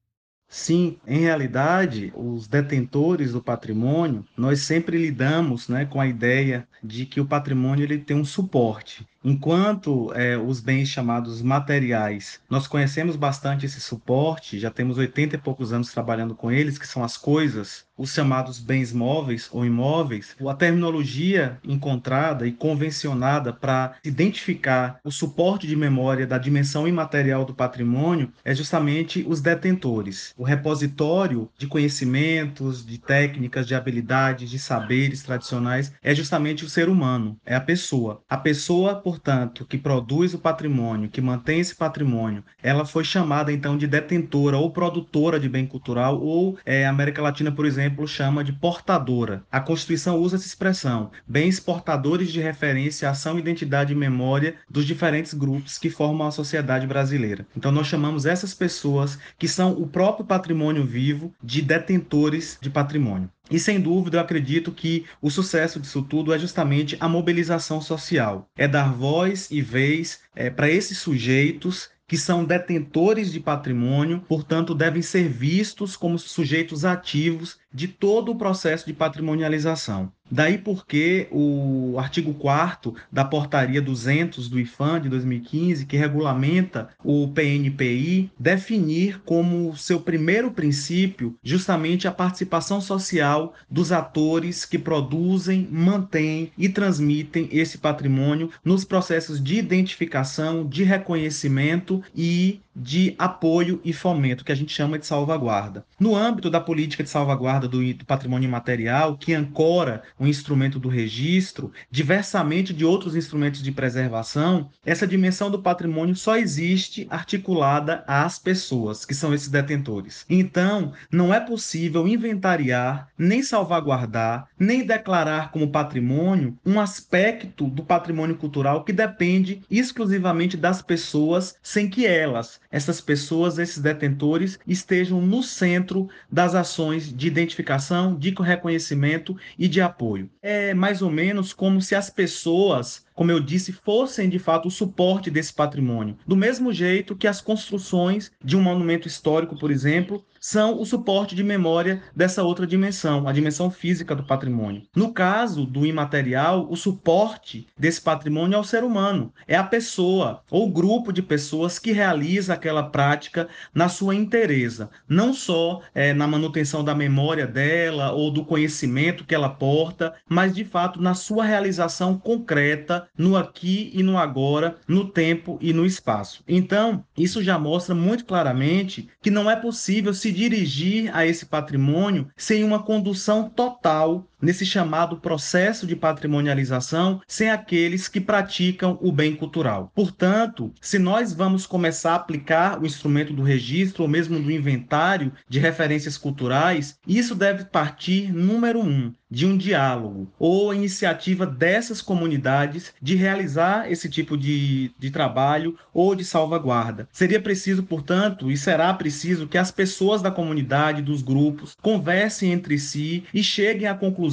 Sim, 0.48 0.98
em 1.06 1.20
realidade, 1.20 2.12
os 2.14 2.46
detentores 2.46 3.32
do 3.32 3.42
patrimônio, 3.42 4.24
nós 4.36 4.60
sempre 4.60 4.96
lidamos 4.96 5.68
né, 5.68 5.84
com 5.84 6.00
a 6.00 6.06
ideia 6.06 6.66
de 6.82 7.04
que 7.04 7.20
o 7.20 7.26
patrimônio 7.26 7.84
ele 7.84 7.98
tem 7.98 8.16
um 8.16 8.24
suporte. 8.24 9.04
Enquanto 9.28 10.12
é, 10.14 10.38
os 10.38 10.60
bens 10.60 10.88
chamados 10.88 11.42
materiais, 11.42 12.40
nós 12.48 12.68
conhecemos 12.68 13.16
bastante 13.16 13.66
esse 13.66 13.80
suporte, 13.80 14.56
já 14.56 14.70
temos 14.70 14.98
80 14.98 15.34
e 15.34 15.38
poucos 15.38 15.72
anos 15.72 15.90
trabalhando 15.90 16.32
com 16.32 16.48
eles, 16.48 16.78
que 16.78 16.86
são 16.86 17.02
as 17.02 17.16
coisas, 17.16 17.84
os 17.96 18.12
chamados 18.12 18.58
bens 18.58 18.92
móveis 18.92 19.48
ou 19.50 19.64
imóveis, 19.64 20.36
a 20.46 20.54
terminologia 20.54 21.58
encontrada 21.64 22.46
e 22.46 22.52
convencionada 22.52 23.52
para 23.52 23.94
identificar 24.04 25.00
o 25.02 25.10
suporte 25.10 25.66
de 25.66 25.74
memória 25.74 26.26
da 26.26 26.38
dimensão 26.38 26.86
imaterial 26.86 27.44
do 27.44 27.54
patrimônio 27.54 28.30
é 28.44 28.54
justamente 28.54 29.24
os 29.28 29.40
detentores, 29.40 30.34
o 30.36 30.44
repositório 30.44 31.48
de 31.56 31.66
conhecimentos, 31.66 32.84
de 32.84 32.98
técnicas, 32.98 33.66
de 33.66 33.74
habilidades, 33.74 34.50
de 34.50 34.58
saberes 34.58 35.22
tradicionais 35.22 35.92
é 36.02 36.14
justamente 36.14 36.64
o 36.64 36.68
ser 36.68 36.88
humano, 36.88 37.36
é 37.44 37.54
a 37.54 37.60
pessoa. 37.60 38.20
A 38.28 38.36
pessoa, 38.36 38.96
portanto, 38.96 39.64
que 39.64 39.78
produz 39.78 40.34
o 40.34 40.38
patrimônio, 40.38 41.08
que 41.08 41.20
mantém 41.20 41.60
esse 41.60 41.74
patrimônio, 41.74 42.44
ela 42.62 42.84
foi 42.84 43.04
chamada 43.04 43.52
então 43.52 43.76
de 43.76 43.86
detentora 43.86 44.56
ou 44.56 44.70
produtora 44.70 45.40
de 45.40 45.48
bem 45.48 45.66
cultural 45.66 46.20
ou 46.20 46.58
é, 46.64 46.86
América 46.86 47.22
Latina, 47.22 47.50
por 47.50 47.64
exemplo 47.64 47.85
exemplo, 47.86 48.06
chama 48.06 48.42
de 48.42 48.52
portadora. 48.52 49.44
A 49.50 49.60
Constituição 49.60 50.18
usa 50.18 50.36
essa 50.36 50.46
expressão, 50.46 51.10
bens 51.26 51.60
portadores 51.60 52.32
de 52.32 52.40
referência, 52.40 53.08
ação, 53.08 53.38
identidade 53.38 53.92
e 53.92 53.96
memória 53.96 54.56
dos 54.68 54.84
diferentes 54.84 55.32
grupos 55.32 55.78
que 55.78 55.88
formam 55.88 56.26
a 56.26 56.32
sociedade 56.32 56.86
brasileira. 56.86 57.46
Então, 57.56 57.70
nós 57.70 57.86
chamamos 57.86 58.26
essas 58.26 58.52
pessoas, 58.52 59.18
que 59.38 59.48
são 59.48 59.72
o 59.72 59.86
próprio 59.86 60.26
patrimônio 60.26 60.84
vivo, 60.84 61.32
de 61.42 61.62
detentores 61.62 62.58
de 62.60 62.68
patrimônio. 62.68 63.30
E 63.48 63.60
sem 63.60 63.80
dúvida, 63.80 64.16
eu 64.16 64.20
acredito 64.20 64.72
que 64.72 65.04
o 65.22 65.30
sucesso 65.30 65.78
disso 65.78 66.02
tudo 66.02 66.34
é 66.34 66.38
justamente 66.38 66.96
a 66.98 67.08
mobilização 67.08 67.80
social. 67.80 68.48
É 68.56 68.66
dar 68.66 68.92
voz 68.92 69.48
e 69.52 69.62
vez 69.62 70.20
é, 70.34 70.50
para 70.50 70.68
esses 70.68 70.98
sujeitos 70.98 71.88
que 72.08 72.16
são 72.16 72.44
detentores 72.44 73.32
de 73.32 73.40
patrimônio, 73.40 74.20
portanto, 74.28 74.74
devem 74.74 75.02
ser 75.02 75.28
vistos 75.28 75.96
como 75.96 76.18
sujeitos 76.18 76.84
ativos 76.84 77.58
de 77.72 77.88
todo 77.88 78.32
o 78.32 78.38
processo 78.38 78.86
de 78.86 78.94
patrimonialização. 78.94 80.12
Daí 80.30 80.58
porque 80.58 81.28
o 81.30 81.96
artigo 81.98 82.34
4 82.34 82.94
da 83.10 83.24
portaria 83.24 83.80
200 83.80 84.48
do 84.48 84.58
IFAM 84.58 85.00
de 85.00 85.08
2015, 85.08 85.86
que 85.86 85.96
regulamenta 85.96 86.88
o 87.04 87.28
PNPI, 87.28 88.30
definir 88.38 89.20
como 89.24 89.76
seu 89.76 90.00
primeiro 90.00 90.50
princípio 90.50 91.36
justamente 91.42 92.08
a 92.08 92.12
participação 92.12 92.80
social 92.80 93.54
dos 93.70 93.92
atores 93.92 94.64
que 94.64 94.78
produzem, 94.78 95.68
mantêm 95.70 96.50
e 96.58 96.68
transmitem 96.68 97.48
esse 97.52 97.78
patrimônio 97.78 98.50
nos 98.64 98.84
processos 98.84 99.42
de 99.42 99.56
identificação, 99.56 100.66
de 100.66 100.82
reconhecimento 100.82 102.02
e 102.14 102.60
de 102.76 103.14
apoio 103.18 103.80
e 103.82 103.92
fomento, 103.92 104.44
que 104.44 104.52
a 104.52 104.54
gente 104.54 104.72
chama 104.72 104.98
de 104.98 105.06
salvaguarda. 105.06 105.84
No 105.98 106.14
âmbito 106.14 106.50
da 106.50 106.60
política 106.60 107.02
de 107.02 107.08
salvaguarda 107.08 107.66
do, 107.66 107.80
patrimônio 108.06 108.46
imaterial, 108.46 109.16
que 109.16 109.32
ancora 109.32 110.02
o 110.18 110.26
instrumento 110.26 110.78
do 110.78 110.88
registro, 110.88 111.72
diversamente 111.90 112.72
de 112.72 112.84
outros 112.84 113.14
instrumentos 113.16 113.62
de 113.62 113.72
preservação, 113.72 114.70
essa 114.84 115.06
dimensão 115.06 115.50
do 115.50 115.62
patrimônio 115.62 116.16
só 116.16 116.36
existe 116.36 117.06
articulada 117.10 118.04
às 118.06 118.38
pessoas, 118.38 119.04
que 119.04 119.14
são 119.14 119.34
esses 119.34 119.48
detentores. 119.48 120.24
Então, 120.28 120.92
não 121.10 121.32
é 121.32 121.40
possível 121.40 122.06
inventariar, 122.06 123.08
nem 123.18 123.42
salvaguardar, 123.42 124.48
nem 124.58 124.84
declarar 124.84 125.50
como 125.50 125.70
patrimônio 125.70 126.56
um 126.64 126.80
aspecto 126.80 127.66
do 127.66 127.82
patrimônio 127.82 128.36
cultural 128.36 128.84
que 128.84 128.92
depende 128.92 129.62
exclusivamente 129.70 130.56
das 130.56 130.80
pessoas, 130.82 131.56
sem 131.62 131.88
que 131.88 132.06
elas 132.06 132.60
essas 132.70 133.00
pessoas, 133.00 133.58
esses 133.58 133.78
detentores, 133.78 134.58
estejam 134.66 135.20
no 135.20 135.42
centro 135.42 136.08
das 136.30 136.54
ações 136.54 137.10
de 137.10 137.26
identificação, 137.26 138.14
de 138.14 138.34
reconhecimento 138.38 139.36
e 139.58 139.66
de 139.66 139.80
apoio. 139.80 140.05
É 140.42 140.74
mais 140.74 141.02
ou 141.02 141.10
menos 141.10 141.52
como 141.52 141.80
se 141.80 141.94
as 141.94 142.10
pessoas 142.10 143.06
como 143.16 143.30
eu 143.30 143.40
disse, 143.40 143.72
fossem 143.72 144.28
de 144.28 144.38
fato 144.38 144.68
o 144.68 144.70
suporte 144.70 145.30
desse 145.30 145.52
patrimônio. 145.52 146.18
Do 146.26 146.36
mesmo 146.36 146.70
jeito 146.70 147.16
que 147.16 147.26
as 147.26 147.40
construções 147.40 148.30
de 148.44 148.54
um 148.56 148.60
monumento 148.60 149.08
histórico, 149.08 149.58
por 149.58 149.70
exemplo, 149.70 150.22
são 150.46 150.80
o 150.80 150.86
suporte 150.86 151.34
de 151.34 151.42
memória 151.42 152.00
dessa 152.14 152.44
outra 152.44 152.68
dimensão, 152.68 153.26
a 153.26 153.32
dimensão 153.32 153.68
física 153.68 154.14
do 154.14 154.22
patrimônio. 154.22 154.84
No 154.94 155.12
caso 155.12 155.66
do 155.66 155.84
imaterial, 155.84 156.68
o 156.70 156.76
suporte 156.76 157.66
desse 157.76 158.00
patrimônio 158.00 158.54
é 158.54 158.58
o 158.60 158.62
ser 158.62 158.84
humano, 158.84 159.34
é 159.48 159.56
a 159.56 159.64
pessoa 159.64 160.44
ou 160.48 160.70
grupo 160.70 161.12
de 161.12 161.20
pessoas 161.20 161.80
que 161.80 161.90
realiza 161.90 162.54
aquela 162.54 162.84
prática 162.84 163.48
na 163.74 163.88
sua 163.88 164.14
inteireza, 164.14 164.88
não 165.08 165.34
só 165.34 165.80
é, 165.92 166.14
na 166.14 166.28
manutenção 166.28 166.84
da 166.84 166.94
memória 166.94 167.44
dela 167.44 168.12
ou 168.12 168.30
do 168.30 168.44
conhecimento 168.44 169.24
que 169.24 169.34
ela 169.34 169.48
porta, 169.48 170.14
mas 170.28 170.54
de 170.54 170.64
fato 170.64 171.02
na 171.02 171.14
sua 171.14 171.44
realização 171.44 172.16
concreta 172.16 173.08
no 173.18 173.36
aqui 173.36 173.90
e 173.92 174.00
no 174.00 174.16
agora, 174.16 174.76
no 174.86 175.08
tempo 175.08 175.58
e 175.60 175.72
no 175.72 175.84
espaço. 175.84 176.44
Então, 176.46 177.04
isso 177.18 177.42
já 177.42 177.58
mostra 177.58 177.96
muito 177.96 178.24
claramente 178.24 179.08
que 179.20 179.28
não 179.28 179.50
é 179.50 179.56
possível 179.56 180.14
se 180.14 180.35
dirigir 180.36 181.10
a 181.16 181.26
esse 181.26 181.46
patrimônio 181.46 182.28
sem 182.36 182.62
uma 182.62 182.82
condução 182.82 183.48
total 183.48 184.28
nesse 184.40 184.66
chamado 184.66 185.16
processo 185.16 185.86
de 185.86 185.96
patrimonialização 185.96 187.20
sem 187.26 187.50
aqueles 187.50 188.08
que 188.08 188.20
praticam 188.20 188.98
o 189.00 189.10
bem 189.10 189.34
cultural. 189.34 189.90
Portanto, 189.94 190.72
se 190.80 190.98
nós 190.98 191.32
vamos 191.32 191.66
começar 191.66 192.12
a 192.12 192.16
aplicar 192.16 192.80
o 192.80 192.86
instrumento 192.86 193.32
do 193.32 193.42
registro 193.42 194.02
ou 194.02 194.08
mesmo 194.08 194.38
do 194.38 194.50
inventário 194.50 195.32
de 195.48 195.58
referências 195.58 196.18
culturais, 196.18 196.98
isso 197.06 197.34
deve 197.34 197.64
partir, 197.64 198.32
número 198.32 198.80
um, 198.80 199.12
de 199.30 199.46
um 199.46 199.56
diálogo 199.56 200.30
ou 200.38 200.72
iniciativa 200.72 201.46
dessas 201.46 202.00
comunidades 202.00 202.92
de 203.02 203.16
realizar 203.16 203.90
esse 203.90 204.08
tipo 204.08 204.36
de, 204.36 204.92
de 204.98 205.10
trabalho 205.10 205.76
ou 205.92 206.14
de 206.14 206.24
salvaguarda. 206.24 207.08
Seria 207.10 207.40
preciso, 207.40 207.82
portanto, 207.82 208.50
e 208.50 208.56
será 208.56 208.92
preciso 208.94 209.48
que 209.48 209.58
as 209.58 209.70
pessoas 209.70 210.22
da 210.22 210.30
comunidade, 210.30 211.02
dos 211.02 211.22
grupos, 211.22 211.76
conversem 211.82 212.52
entre 212.52 212.78
si 212.78 213.24
e 213.34 213.42
cheguem 213.42 213.88
à 213.88 213.94
conclusão 213.94 214.25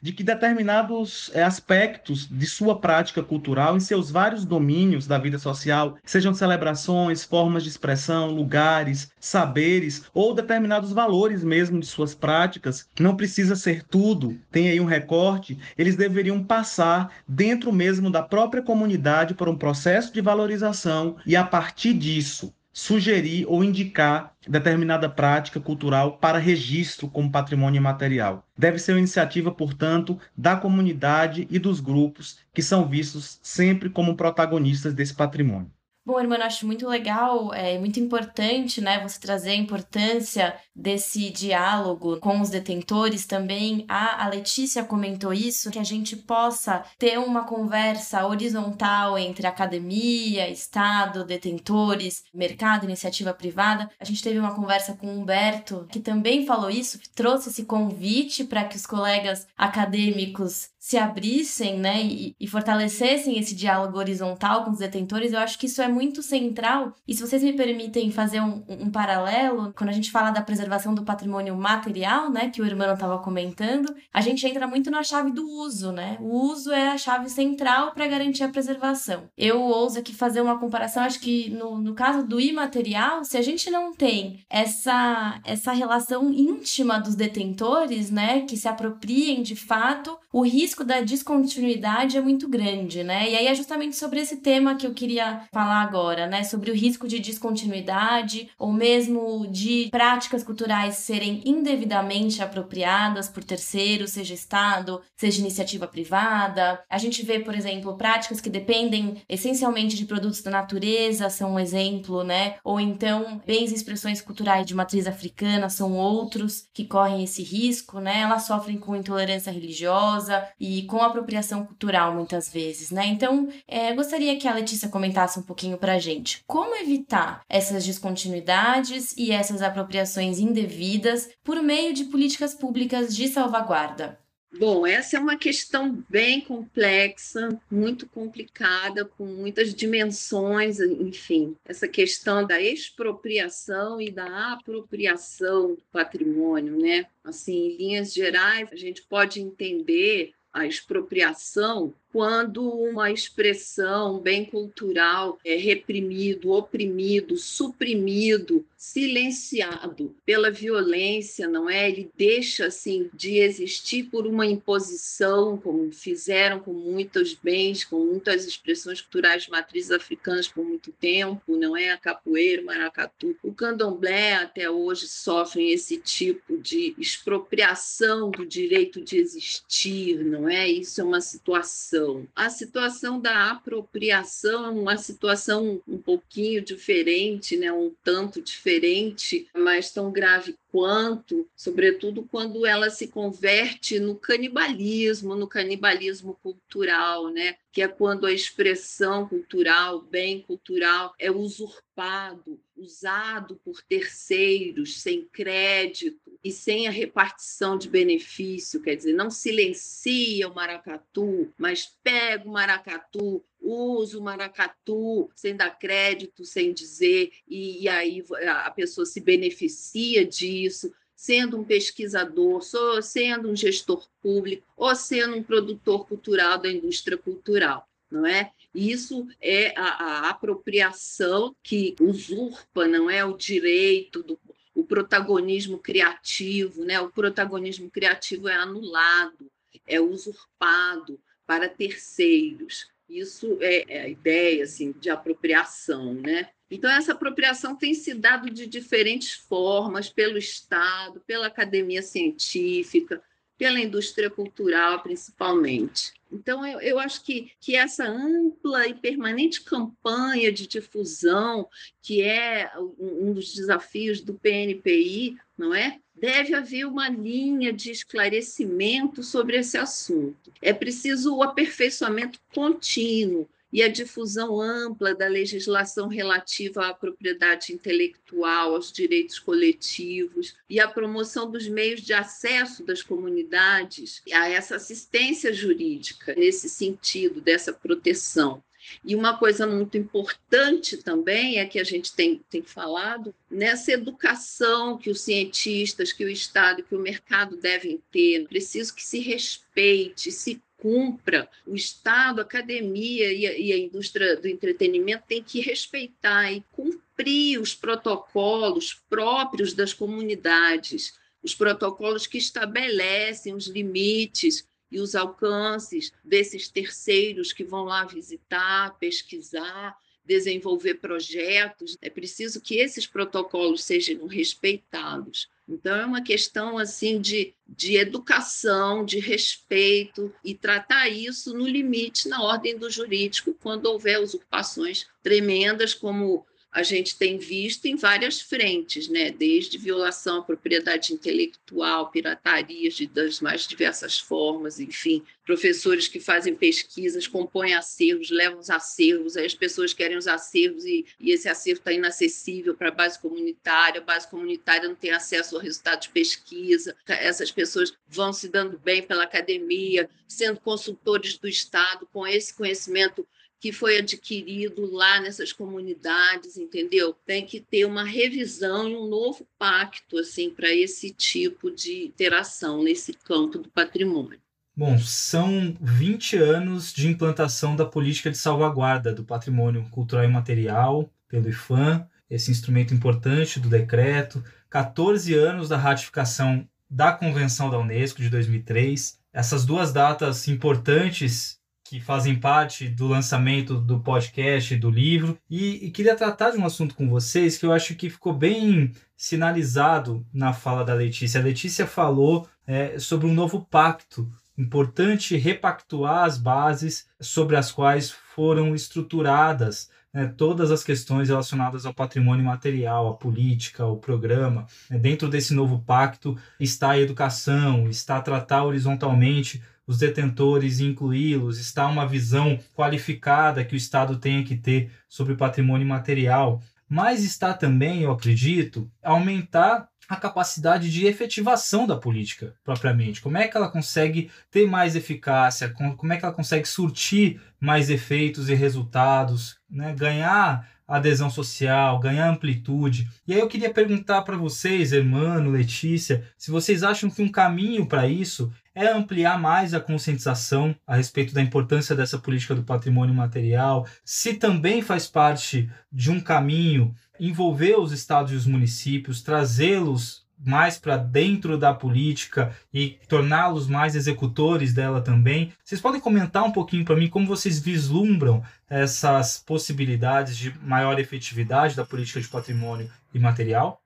de 0.00 0.12
que 0.12 0.22
determinados 0.22 1.30
eh, 1.34 1.42
aspectos 1.42 2.26
de 2.26 2.46
sua 2.46 2.78
prática 2.78 3.22
cultural 3.22 3.76
em 3.76 3.80
seus 3.80 4.10
vários 4.10 4.44
domínios 4.44 5.06
da 5.06 5.18
vida 5.18 5.38
social, 5.38 5.96
sejam 6.04 6.34
celebrações, 6.34 7.24
formas 7.24 7.62
de 7.62 7.68
expressão, 7.68 8.30
lugares, 8.30 9.10
saberes 9.20 10.04
ou 10.12 10.34
determinados 10.34 10.92
valores 10.92 11.44
mesmo 11.44 11.80
de 11.80 11.86
suas 11.86 12.14
práticas, 12.14 12.86
não 12.98 13.16
precisa 13.16 13.54
ser 13.56 13.84
tudo 13.84 14.38
tem 14.50 14.68
aí 14.68 14.80
um 14.80 14.84
recorte, 14.84 15.58
eles 15.76 15.96
deveriam 15.96 16.42
passar 16.42 17.12
dentro 17.26 17.72
mesmo 17.72 18.10
da 18.10 18.22
própria 18.22 18.62
comunidade 18.62 19.34
por 19.34 19.48
um 19.48 19.56
processo 19.56 20.12
de 20.12 20.20
valorização 20.20 21.16
e 21.26 21.36
a 21.36 21.44
partir 21.44 21.94
disso 21.94 22.52
sugerir 22.78 23.44
ou 23.48 23.64
indicar 23.64 24.36
determinada 24.46 25.08
prática 25.08 25.58
cultural 25.58 26.16
para 26.18 26.38
registro 26.38 27.08
como 27.08 27.28
patrimônio 27.28 27.80
imaterial. 27.80 28.46
Deve 28.56 28.78
ser 28.78 28.92
uma 28.92 29.00
iniciativa, 29.00 29.50
portanto, 29.50 30.16
da 30.36 30.54
comunidade 30.54 31.48
e 31.50 31.58
dos 31.58 31.80
grupos 31.80 32.38
que 32.54 32.62
são 32.62 32.88
vistos 32.88 33.40
sempre 33.42 33.90
como 33.90 34.16
protagonistas 34.16 34.94
desse 34.94 35.12
patrimônio. 35.12 35.72
Bom, 36.08 36.18
irmã, 36.18 36.36
eu 36.36 36.44
acho 36.44 36.66
muito 36.66 36.88
legal, 36.88 37.52
é 37.52 37.78
muito 37.78 38.00
importante, 38.00 38.80
né, 38.80 38.98
você 39.06 39.20
trazer 39.20 39.50
a 39.50 39.54
importância 39.54 40.58
desse 40.74 41.28
diálogo 41.28 42.18
com 42.18 42.40
os 42.40 42.48
detentores 42.48 43.26
também. 43.26 43.84
A, 43.86 44.24
a 44.24 44.28
Letícia 44.30 44.82
comentou 44.82 45.34
isso, 45.34 45.70
que 45.70 45.78
a 45.78 45.84
gente 45.84 46.16
possa 46.16 46.82
ter 46.98 47.18
uma 47.18 47.44
conversa 47.44 48.26
horizontal 48.26 49.18
entre 49.18 49.46
academia, 49.46 50.48
Estado, 50.48 51.26
detentores, 51.26 52.22
mercado, 52.32 52.86
iniciativa 52.86 53.34
privada. 53.34 53.90
A 54.00 54.04
gente 54.06 54.22
teve 54.22 54.38
uma 54.38 54.54
conversa 54.54 54.94
com 54.94 55.08
o 55.08 55.20
Humberto, 55.20 55.86
que 55.92 56.00
também 56.00 56.46
falou 56.46 56.70
isso, 56.70 56.98
trouxe 57.14 57.50
esse 57.50 57.66
convite 57.66 58.44
para 58.44 58.64
que 58.64 58.76
os 58.76 58.86
colegas 58.86 59.46
acadêmicos 59.58 60.70
se 60.88 60.96
abrissem, 60.96 61.78
né, 61.78 62.02
e, 62.02 62.34
e, 62.40 62.46
fortalecessem 62.46 63.38
esse 63.38 63.54
diálogo 63.54 63.98
horizontal 63.98 64.64
com 64.64 64.70
os 64.70 64.78
detentores, 64.78 65.34
eu 65.34 65.38
acho 65.38 65.58
que 65.58 65.66
isso 65.66 65.82
é 65.82 65.86
muito 65.86 66.22
central. 66.22 66.94
E 67.06 67.12
se 67.12 67.20
vocês 67.20 67.42
me 67.42 67.52
permitem 67.52 68.10
fazer 68.10 68.40
um, 68.40 68.64
um 68.66 68.90
paralelo, 68.90 69.70
quando 69.76 69.90
a 69.90 69.92
gente 69.92 70.10
fala 70.10 70.30
da 70.30 70.40
preservação 70.40 70.94
do 70.94 71.04
patrimônio 71.04 71.54
material, 71.54 72.30
né, 72.30 72.48
que 72.48 72.62
o 72.62 72.64
irmão 72.64 72.90
estava 72.94 73.18
comentando, 73.18 73.94
a 74.10 74.22
gente 74.22 74.46
entra 74.46 74.66
muito 74.66 74.90
na 74.90 75.02
chave 75.02 75.30
do 75.30 75.46
uso, 75.46 75.92
né? 75.92 76.16
O 76.22 76.46
uso 76.46 76.72
é 76.72 76.88
a 76.88 76.96
chave 76.96 77.28
central 77.28 77.92
para 77.92 78.06
garantir 78.06 78.44
a 78.44 78.48
preservação. 78.48 79.24
Eu 79.36 79.60
ouso 79.60 79.98
aqui 79.98 80.14
fazer 80.14 80.40
uma 80.40 80.58
comparação, 80.58 81.02
acho 81.02 81.20
que 81.20 81.50
no, 81.50 81.76
no 81.76 81.94
caso 81.94 82.26
do 82.26 82.40
imaterial, 82.40 83.26
se 83.26 83.36
a 83.36 83.42
gente 83.42 83.70
não 83.70 83.92
tem 83.92 84.42
essa, 84.48 85.38
essa 85.44 85.72
relação 85.72 86.32
íntima 86.32 86.98
dos 86.98 87.14
detentores, 87.14 88.10
né, 88.10 88.46
que 88.46 88.56
se 88.56 88.66
apropriem 88.66 89.42
de 89.42 89.54
fato, 89.54 90.16
o 90.32 90.42
risco 90.42 90.84
da 90.84 91.00
descontinuidade 91.00 92.16
é 92.16 92.20
muito 92.20 92.48
grande, 92.48 93.02
né? 93.02 93.30
E 93.30 93.36
aí 93.36 93.46
é 93.46 93.54
justamente 93.54 93.96
sobre 93.96 94.20
esse 94.20 94.36
tema 94.38 94.74
que 94.74 94.86
eu 94.86 94.92
queria 94.92 95.42
falar 95.52 95.82
agora, 95.82 96.26
né? 96.26 96.44
Sobre 96.44 96.70
o 96.70 96.74
risco 96.74 97.08
de 97.08 97.18
descontinuidade 97.18 98.50
ou 98.58 98.72
mesmo 98.72 99.46
de 99.50 99.88
práticas 99.90 100.44
culturais 100.44 100.96
serem 100.96 101.42
indevidamente 101.44 102.42
apropriadas 102.42 103.28
por 103.28 103.42
terceiros, 103.42 104.10
seja 104.10 104.34
Estado, 104.34 105.00
seja 105.16 105.40
iniciativa 105.40 105.86
privada. 105.86 106.82
A 106.90 106.98
gente 106.98 107.24
vê, 107.24 107.40
por 107.40 107.54
exemplo, 107.54 107.96
práticas 107.96 108.40
que 108.40 108.50
dependem 108.50 109.22
essencialmente 109.28 109.96
de 109.96 110.04
produtos 110.04 110.42
da 110.42 110.50
natureza, 110.50 111.30
são 111.30 111.54
um 111.54 111.58
exemplo, 111.58 112.22
né? 112.22 112.56
Ou 112.62 112.78
então 112.78 113.40
bens 113.46 113.72
e 113.72 113.74
expressões 113.74 114.20
culturais 114.20 114.66
de 114.66 114.74
matriz 114.74 115.06
africana 115.06 115.70
são 115.70 115.96
outros 115.96 116.68
que 116.74 116.84
correm 116.84 117.24
esse 117.24 117.42
risco, 117.42 117.98
né? 117.98 118.20
Elas 118.20 118.42
sofrem 118.46 118.76
com 118.76 118.94
intolerância 118.94 119.50
religiosa 119.50 120.17
e 120.58 120.82
com 120.84 121.02
apropriação 121.02 121.64
cultural 121.64 122.14
muitas 122.14 122.50
vezes, 122.52 122.90
né? 122.90 123.06
Então, 123.06 123.48
é, 123.66 123.92
gostaria 123.94 124.38
que 124.38 124.48
a 124.48 124.54
Letícia 124.54 124.88
comentasse 124.88 125.38
um 125.38 125.42
pouquinho 125.42 125.78
pra 125.78 125.98
gente 125.98 126.42
como 126.46 126.74
evitar 126.76 127.42
essas 127.48 127.84
descontinuidades 127.84 129.14
e 129.16 129.30
essas 129.30 129.62
apropriações 129.62 130.38
indevidas 130.38 131.28
por 131.44 131.62
meio 131.62 131.92
de 131.92 132.04
políticas 132.04 132.54
públicas 132.54 133.14
de 133.14 133.28
salvaguarda. 133.28 134.18
Bom, 134.50 134.86
essa 134.86 135.16
é 135.16 135.20
uma 135.20 135.36
questão 135.36 136.02
bem 136.08 136.40
complexa, 136.40 137.60
muito 137.70 138.08
complicada, 138.08 139.04
com 139.04 139.26
muitas 139.26 139.74
dimensões, 139.74 140.80
enfim. 140.80 141.54
Essa 141.66 141.86
questão 141.86 142.46
da 142.46 142.60
expropriação 142.60 144.00
e 144.00 144.10
da 144.10 144.54
apropriação 144.54 145.74
do 145.74 145.82
patrimônio, 145.92 146.78
né? 146.78 147.06
Assim, 147.22 147.52
em 147.52 147.76
linhas 147.76 148.12
gerais, 148.12 148.70
a 148.72 148.76
gente 148.76 149.02
pode 149.02 149.38
entender 149.38 150.32
a 150.50 150.66
expropriação 150.66 151.94
quando 152.12 152.68
uma 152.68 153.10
expressão, 153.10 154.18
bem 154.18 154.44
cultural 154.44 155.38
é 155.44 155.56
reprimido, 155.56 156.50
oprimido, 156.50 157.36
suprimido, 157.36 158.64
silenciado 158.76 160.14
pela 160.24 160.50
violência, 160.50 161.46
não 161.48 161.68
é? 161.68 161.88
Ele 161.90 162.10
deixa 162.16 162.66
assim 162.66 163.10
de 163.12 163.38
existir 163.38 164.04
por 164.04 164.26
uma 164.26 164.46
imposição, 164.46 165.58
como 165.58 165.92
fizeram 165.92 166.60
com 166.60 166.72
muitos 166.72 167.34
bens, 167.34 167.84
com 167.84 168.04
muitas 168.04 168.46
expressões 168.46 169.00
culturais 169.00 169.44
de 169.44 169.50
matrizes 169.50 169.90
africanas 169.90 170.48
por 170.48 170.64
muito 170.64 170.92
tempo, 170.92 171.56
não 171.56 171.76
é? 171.76 171.90
A 171.90 171.98
capoeira, 171.98 172.62
o 172.62 172.66
maracatu, 172.66 173.36
o 173.42 173.52
candomblé 173.52 174.34
até 174.34 174.70
hoje 174.70 175.06
sofrem 175.08 175.72
esse 175.72 175.98
tipo 175.98 176.56
de 176.56 176.94
expropriação 176.96 178.30
do 178.30 178.46
direito 178.46 179.00
de 179.00 179.18
existir, 179.18 180.24
não 180.24 180.48
é? 180.48 180.68
Isso 180.68 181.00
é 181.00 181.04
uma 181.04 181.20
situação. 181.20 181.97
A 182.34 182.50
situação 182.50 183.20
da 183.20 183.50
apropriação 183.50 184.66
é 184.66 184.70
uma 184.70 184.96
situação 184.96 185.80
um 185.86 185.98
pouquinho 185.98 186.62
diferente, 186.62 187.56
né? 187.56 187.72
Um 187.72 187.92
tanto 188.02 188.40
diferente, 188.40 189.48
mas 189.54 189.90
tão 189.90 190.10
grave 190.10 190.56
quanto, 190.78 191.50
sobretudo 191.56 192.22
quando 192.22 192.64
ela 192.64 192.88
se 192.88 193.08
converte 193.08 193.98
no 193.98 194.14
canibalismo, 194.14 195.34
no 195.34 195.48
canibalismo 195.48 196.38
cultural, 196.40 197.30
né? 197.30 197.56
que 197.72 197.82
é 197.82 197.88
quando 197.88 198.26
a 198.26 198.32
expressão 198.32 199.28
cultural, 199.28 200.00
bem 200.00 200.40
cultural, 200.40 201.14
é 201.18 201.32
usurpado, 201.32 202.60
usado 202.76 203.60
por 203.64 203.82
terceiros 203.82 205.00
sem 205.00 205.24
crédito 205.24 206.38
e 206.44 206.52
sem 206.52 206.86
a 206.86 206.92
repartição 206.92 207.76
de 207.76 207.88
benefício, 207.88 208.80
quer 208.80 208.94
dizer, 208.94 209.14
não 209.14 209.30
silencia 209.30 210.48
o 210.48 210.54
maracatu, 210.54 211.52
mas 211.58 211.92
pega 212.04 212.48
o 212.48 212.52
maracatu, 212.52 213.44
usa 213.60 214.18
o 214.18 214.22
maracatu 214.22 215.30
sem 215.34 215.56
dar 215.56 215.70
crédito, 215.78 216.44
sem 216.44 216.72
dizer, 216.72 217.32
e, 217.46 217.82
e 217.82 217.88
aí 217.88 218.24
a 218.46 218.70
pessoa 218.70 219.04
se 219.04 219.20
beneficia 219.20 220.24
disso, 220.24 220.92
sendo 221.14 221.58
um 221.58 221.64
pesquisador, 221.64 222.62
sendo 223.02 223.50
um 223.50 223.56
gestor 223.56 224.08
público 224.22 224.66
ou 224.76 224.94
sendo 224.94 225.36
um 225.36 225.42
produtor 225.42 226.06
cultural 226.06 226.58
da 226.58 226.70
indústria 226.70 227.18
cultural, 227.18 227.88
não 228.10 228.24
é? 228.24 228.52
Isso 228.74 229.26
é 229.40 229.74
a, 229.76 229.82
a 229.82 230.30
apropriação 230.30 231.56
que 231.62 231.96
usurpa, 232.00 232.86
não 232.86 233.10
é, 233.10 233.24
o 233.24 233.36
direito 233.36 234.22
do 234.22 234.38
o 234.78 234.84
protagonismo 234.84 235.76
criativo, 235.76 236.84
né? 236.84 237.00
O 237.00 237.10
protagonismo 237.10 237.90
criativo 237.90 238.48
é 238.48 238.54
anulado, 238.54 239.50
é 239.84 240.00
usurpado 240.00 241.20
para 241.44 241.68
terceiros. 241.68 242.88
Isso 243.08 243.58
é, 243.60 243.84
é 243.88 244.00
a 244.02 244.08
ideia 244.08 244.64
assim 244.64 244.92
de 244.92 245.08
apropriação, 245.08 246.14
né? 246.14 246.50
Então, 246.70 246.90
essa 246.90 247.12
apropriação 247.12 247.74
tem 247.74 247.94
se 247.94 248.12
dado 248.12 248.50
de 248.50 248.66
diferentes 248.66 249.32
formas 249.32 250.10
pelo 250.10 250.36
Estado, 250.36 251.20
pela 251.26 251.46
academia 251.46 252.02
científica, 252.02 253.22
pela 253.56 253.80
indústria 253.80 254.30
cultural, 254.30 255.02
principalmente. 255.02 256.12
Então, 256.30 256.64
eu, 256.66 256.80
eu 256.80 256.98
acho 256.98 257.24
que, 257.24 257.50
que 257.58 257.74
essa 257.74 258.06
ampla 258.06 258.86
e 258.86 258.94
permanente 258.94 259.62
campanha 259.62 260.52
de 260.52 260.66
difusão, 260.66 261.66
que 262.02 262.22
é 262.22 262.70
um, 262.76 263.28
um 263.28 263.32
dos 263.32 263.54
desafios 263.54 264.20
do 264.20 264.34
PNPI, 264.34 265.36
não 265.56 265.74
é? 265.74 265.98
Deve 266.20 266.54
haver 266.54 266.84
uma 266.84 267.08
linha 267.08 267.72
de 267.72 267.90
esclarecimento 267.90 269.22
sobre 269.22 269.56
esse 269.56 269.78
assunto. 269.78 270.52
É 270.60 270.72
preciso 270.72 271.36
o 271.36 271.42
aperfeiçoamento 271.42 272.40
contínuo 272.52 273.48
e 273.72 273.82
a 273.82 273.88
difusão 273.88 274.60
ampla 274.60 275.14
da 275.14 275.28
legislação 275.28 276.08
relativa 276.08 276.88
à 276.88 276.94
propriedade 276.94 277.72
intelectual, 277.72 278.74
aos 278.74 278.90
direitos 278.90 279.38
coletivos 279.38 280.56
e 280.68 280.80
a 280.80 280.88
promoção 280.88 281.50
dos 281.50 281.68
meios 281.68 282.00
de 282.00 282.12
acesso 282.12 282.82
das 282.84 283.02
comunidades 283.02 284.22
a 284.32 284.48
essa 284.48 284.76
assistência 284.76 285.52
jurídica, 285.52 286.34
nesse 286.34 286.68
sentido, 286.68 287.40
dessa 287.40 287.72
proteção. 287.72 288.62
E 289.04 289.14
uma 289.14 289.36
coisa 289.36 289.66
muito 289.66 289.96
importante 289.96 290.96
também 290.98 291.58
é 291.58 291.66
que 291.66 291.78
a 291.78 291.84
gente 291.84 292.12
tem, 292.12 292.40
tem 292.50 292.62
falado 292.62 293.34
nessa 293.50 293.92
educação 293.92 294.98
que 294.98 295.10
os 295.10 295.20
cientistas, 295.20 296.12
que 296.12 296.24
o 296.24 296.28
Estado, 296.28 296.82
que 296.82 296.94
o 296.94 297.00
mercado 297.00 297.56
devem 297.56 298.02
ter. 298.10 298.46
Preciso 298.48 298.94
que 298.94 299.04
se 299.04 299.20
respeite, 299.20 300.30
se 300.30 300.60
cumpra. 300.78 301.48
O 301.66 301.74
Estado, 301.74 302.38
a 302.38 302.42
academia 302.42 303.32
e 303.32 303.46
a, 303.46 303.58
e 303.58 303.72
a 303.72 303.78
indústria 303.78 304.36
do 304.36 304.48
entretenimento 304.48 305.24
têm 305.26 305.42
que 305.42 305.60
respeitar 305.60 306.52
e 306.52 306.64
cumprir 306.72 307.60
os 307.60 307.74
protocolos 307.74 308.94
próprios 309.08 309.74
das 309.74 309.92
comunidades, 309.92 311.14
os 311.42 311.54
protocolos 311.54 312.26
que 312.26 312.38
estabelecem 312.38 313.54
os 313.54 313.66
limites 313.66 314.66
e 314.90 315.00
os 315.00 315.14
alcances 315.14 316.12
desses 316.24 316.68
terceiros 316.68 317.52
que 317.52 317.64
vão 317.64 317.84
lá 317.84 318.04
visitar, 318.04 318.96
pesquisar, 318.98 319.96
desenvolver 320.24 320.96
projetos. 320.96 321.96
É 322.02 322.10
preciso 322.10 322.60
que 322.60 322.76
esses 322.76 323.06
protocolos 323.06 323.82
sejam 323.82 324.26
respeitados. 324.26 325.48
Então, 325.68 325.94
é 325.96 326.06
uma 326.06 326.22
questão 326.22 326.78
assim 326.78 327.20
de, 327.20 327.54
de 327.66 327.96
educação, 327.96 329.04
de 329.04 329.18
respeito 329.18 330.32
e 330.42 330.54
tratar 330.54 331.08
isso 331.08 331.52
no 331.54 331.66
limite 331.66 332.28
na 332.28 332.42
ordem 332.42 332.78
do 332.78 332.90
jurídico, 332.90 333.54
quando 333.62 333.86
houver 333.86 334.20
usurpações 334.20 335.06
tremendas, 335.22 335.92
como 335.92 336.46
a 336.70 336.82
gente 336.82 337.16
tem 337.16 337.38
visto 337.38 337.86
em 337.86 337.96
várias 337.96 338.40
frentes, 338.40 339.08
né? 339.08 339.30
desde 339.30 339.78
violação 339.78 340.40
à 340.40 340.42
propriedade 340.42 341.14
intelectual, 341.14 342.10
piratarias 342.10 342.94
de, 342.94 343.06
das 343.06 343.40
mais 343.40 343.66
diversas 343.66 344.18
formas, 344.18 344.78
enfim, 344.78 345.22
professores 345.46 346.08
que 346.08 346.20
fazem 346.20 346.54
pesquisas, 346.54 347.26
compõem 347.26 347.74
acervos, 347.74 348.30
levam 348.30 348.58
os 348.58 348.68
acervos, 348.68 349.36
aí 349.36 349.46
as 349.46 349.54
pessoas 349.54 349.94
querem 349.94 350.18
os 350.18 350.28
acervos 350.28 350.84
e, 350.84 351.06
e 351.18 351.32
esse 351.32 351.48
acervo 351.48 351.80
está 351.80 351.92
inacessível 351.92 352.74
para 352.74 352.88
a 352.88 352.94
base 352.94 353.18
comunitária, 353.18 354.00
a 354.00 354.04
base 354.04 354.28
comunitária 354.28 354.88
não 354.88 354.94
tem 354.94 355.10
acesso 355.10 355.56
ao 355.56 355.62
resultado 355.62 356.02
de 356.02 356.10
pesquisa, 356.10 356.94
essas 357.06 357.50
pessoas 357.50 357.94
vão 358.06 358.32
se 358.32 358.46
dando 358.48 358.78
bem 358.78 359.02
pela 359.02 359.24
academia, 359.24 360.08
sendo 360.26 360.60
consultores 360.60 361.38
do 361.38 361.48
Estado 361.48 362.06
com 362.12 362.26
esse 362.26 362.52
conhecimento 362.54 363.26
que 363.60 363.72
foi 363.72 363.98
adquirido 363.98 364.90
lá 364.90 365.20
nessas 365.20 365.52
comunidades, 365.52 366.56
entendeu? 366.56 367.14
Tem 367.26 367.44
que 367.44 367.60
ter 367.60 367.84
uma 367.84 368.04
revisão 368.04 368.88
e 368.88 368.94
um 368.94 369.08
novo 369.08 369.46
pacto 369.58 370.18
assim 370.18 370.50
para 370.50 370.72
esse 370.72 371.10
tipo 371.10 371.70
de 371.70 372.06
interação 372.06 372.82
nesse 372.82 373.12
campo 373.12 373.58
do 373.58 373.68
patrimônio. 373.68 374.40
Bom, 374.76 374.96
são 374.98 375.76
20 375.80 376.36
anos 376.36 376.92
de 376.92 377.08
implantação 377.08 377.74
da 377.74 377.84
política 377.84 378.30
de 378.30 378.38
salvaguarda 378.38 379.12
do 379.12 379.24
patrimônio 379.24 379.88
cultural 379.90 380.24
e 380.24 380.28
material 380.28 381.10
pelo 381.28 381.48
IFAM, 381.48 382.06
esse 382.30 382.52
instrumento 382.52 382.94
importante 382.94 383.58
do 383.58 383.68
decreto, 383.68 384.42
14 384.70 385.34
anos 385.34 385.68
da 385.68 385.76
ratificação 385.76 386.68
da 386.88 387.12
Convenção 387.12 387.70
da 387.70 387.78
Unesco 387.78 388.22
de 388.22 388.30
2003. 388.30 389.18
Essas 389.32 389.66
duas 389.66 389.92
datas 389.92 390.46
importantes 390.46 391.57
que 391.88 392.00
fazem 392.00 392.38
parte 392.38 392.86
do 392.86 393.06
lançamento 393.06 393.80
do 393.80 393.98
podcast, 394.00 394.76
do 394.76 394.90
livro, 394.90 395.38
e, 395.48 395.86
e, 395.86 395.90
queria 395.90 396.14
tratar 396.14 396.50
de 396.50 396.58
um 396.58 396.66
assunto 396.66 396.94
com 396.94 397.08
vocês 397.08 397.56
que 397.56 397.64
eu 397.64 397.72
acho 397.72 397.94
que 397.94 398.10
ficou 398.10 398.34
bem 398.34 398.92
sinalizado 399.16 400.26
na 400.32 400.52
fala 400.52 400.84
da 400.84 400.92
Letícia. 400.92 401.40
A 401.40 401.44
Letícia 401.44 401.86
falou 401.86 402.46
é, 402.66 402.98
sobre 402.98 403.26
um 403.26 403.32
novo 403.32 403.64
pacto. 403.64 404.30
Importante 404.56 405.36
repactuar 405.36 406.24
as 406.24 406.36
bases 406.36 407.08
sobre 407.20 407.56
as 407.56 407.72
quais 407.72 408.10
foram 408.10 408.74
estruturadas 408.74 409.88
né, 410.12 410.26
todas 410.36 410.70
as 410.70 410.82
questões 410.82 411.28
relacionadas 411.28 411.86
ao 411.86 411.94
patrimônio 411.94 412.44
material, 412.44 413.08
à 413.08 413.14
política, 413.14 413.82
ao 413.84 413.96
programa. 413.96 414.66
Dentro 414.90 415.28
desse 415.28 415.54
novo 415.54 415.80
pacto 415.80 416.36
está 416.58 416.90
a 416.90 417.00
educação, 417.00 417.88
está 417.88 418.16
a 418.16 418.22
tratar 418.22 418.64
horizontalmente 418.64 419.62
os 419.88 419.96
detentores 419.96 420.78
e 420.78 420.84
incluí-los, 420.84 421.58
está 421.58 421.86
uma 421.86 422.06
visão 422.06 422.58
qualificada 422.76 423.64
que 423.64 423.74
o 423.74 423.76
Estado 423.76 424.18
tenha 424.18 424.44
que 424.44 424.54
ter 424.54 424.92
sobre 425.08 425.32
o 425.32 425.36
patrimônio 425.36 425.86
material, 425.86 426.62
mas 426.86 427.24
está 427.24 427.54
também, 427.54 428.02
eu 428.02 428.12
acredito, 428.12 428.90
aumentar 429.02 429.88
a 430.06 430.16
capacidade 430.16 430.90
de 430.90 431.06
efetivação 431.06 431.86
da 431.86 431.96
política 431.96 432.54
propriamente. 432.62 433.20
Como 433.20 433.38
é 433.38 433.48
que 433.48 433.56
ela 433.56 433.70
consegue 433.70 434.30
ter 434.50 434.66
mais 434.66 434.94
eficácia? 434.94 435.70
Como 435.70 436.12
é 436.12 436.16
que 436.16 436.24
ela 436.24 436.34
consegue 436.34 436.66
surtir 436.66 437.40
mais 437.60 437.90
efeitos 437.90 438.48
e 438.48 438.54
resultados? 438.54 439.58
Né? 439.70 439.94
Ganhar 439.94 440.66
adesão 440.88 441.28
social, 441.28 442.00
ganhar 442.00 442.30
amplitude. 442.30 443.06
E 443.26 443.34
aí 443.34 443.40
eu 443.40 443.48
queria 443.48 443.72
perguntar 443.72 444.22
para 444.22 444.38
vocês, 444.38 444.90
Hermano, 444.90 445.50
Letícia, 445.50 446.24
se 446.38 446.50
vocês 446.50 446.82
acham 446.82 447.10
que 447.10 447.20
um 447.20 447.28
caminho 447.28 447.84
para 447.84 448.08
isso 448.08 448.50
é 448.78 448.92
ampliar 448.92 449.40
mais 449.40 449.74
a 449.74 449.80
conscientização 449.80 450.74
a 450.86 450.94
respeito 450.94 451.34
da 451.34 451.42
importância 451.42 451.96
dessa 451.96 452.16
política 452.16 452.54
do 452.54 452.62
patrimônio 452.62 453.12
material, 453.12 453.84
se 454.04 454.34
também 454.34 454.80
faz 454.80 455.08
parte 455.08 455.68
de 455.90 456.12
um 456.12 456.20
caminho 456.20 456.94
envolver 457.18 457.76
os 457.76 457.90
estados 457.90 458.32
e 458.32 458.36
os 458.36 458.46
municípios, 458.46 459.20
trazê-los 459.20 460.24
mais 460.38 460.78
para 460.78 460.96
dentro 460.96 461.58
da 461.58 461.74
política 461.74 462.54
e 462.72 463.00
torná-los 463.08 463.66
mais 463.66 463.96
executores 463.96 464.72
dela 464.72 465.00
também. 465.00 465.52
Vocês 465.64 465.80
podem 465.80 466.00
comentar 466.00 466.44
um 466.44 466.52
pouquinho 466.52 466.84
para 466.84 466.94
mim 466.94 467.08
como 467.08 467.26
vocês 467.26 467.58
vislumbram 467.58 468.44
essas 468.70 469.42
possibilidades 469.44 470.36
de 470.36 470.56
maior 470.62 471.00
efetividade 471.00 471.74
da 471.74 471.84
política 471.84 472.20
de 472.20 472.28
patrimônio 472.28 472.88
imaterial? 473.12 473.82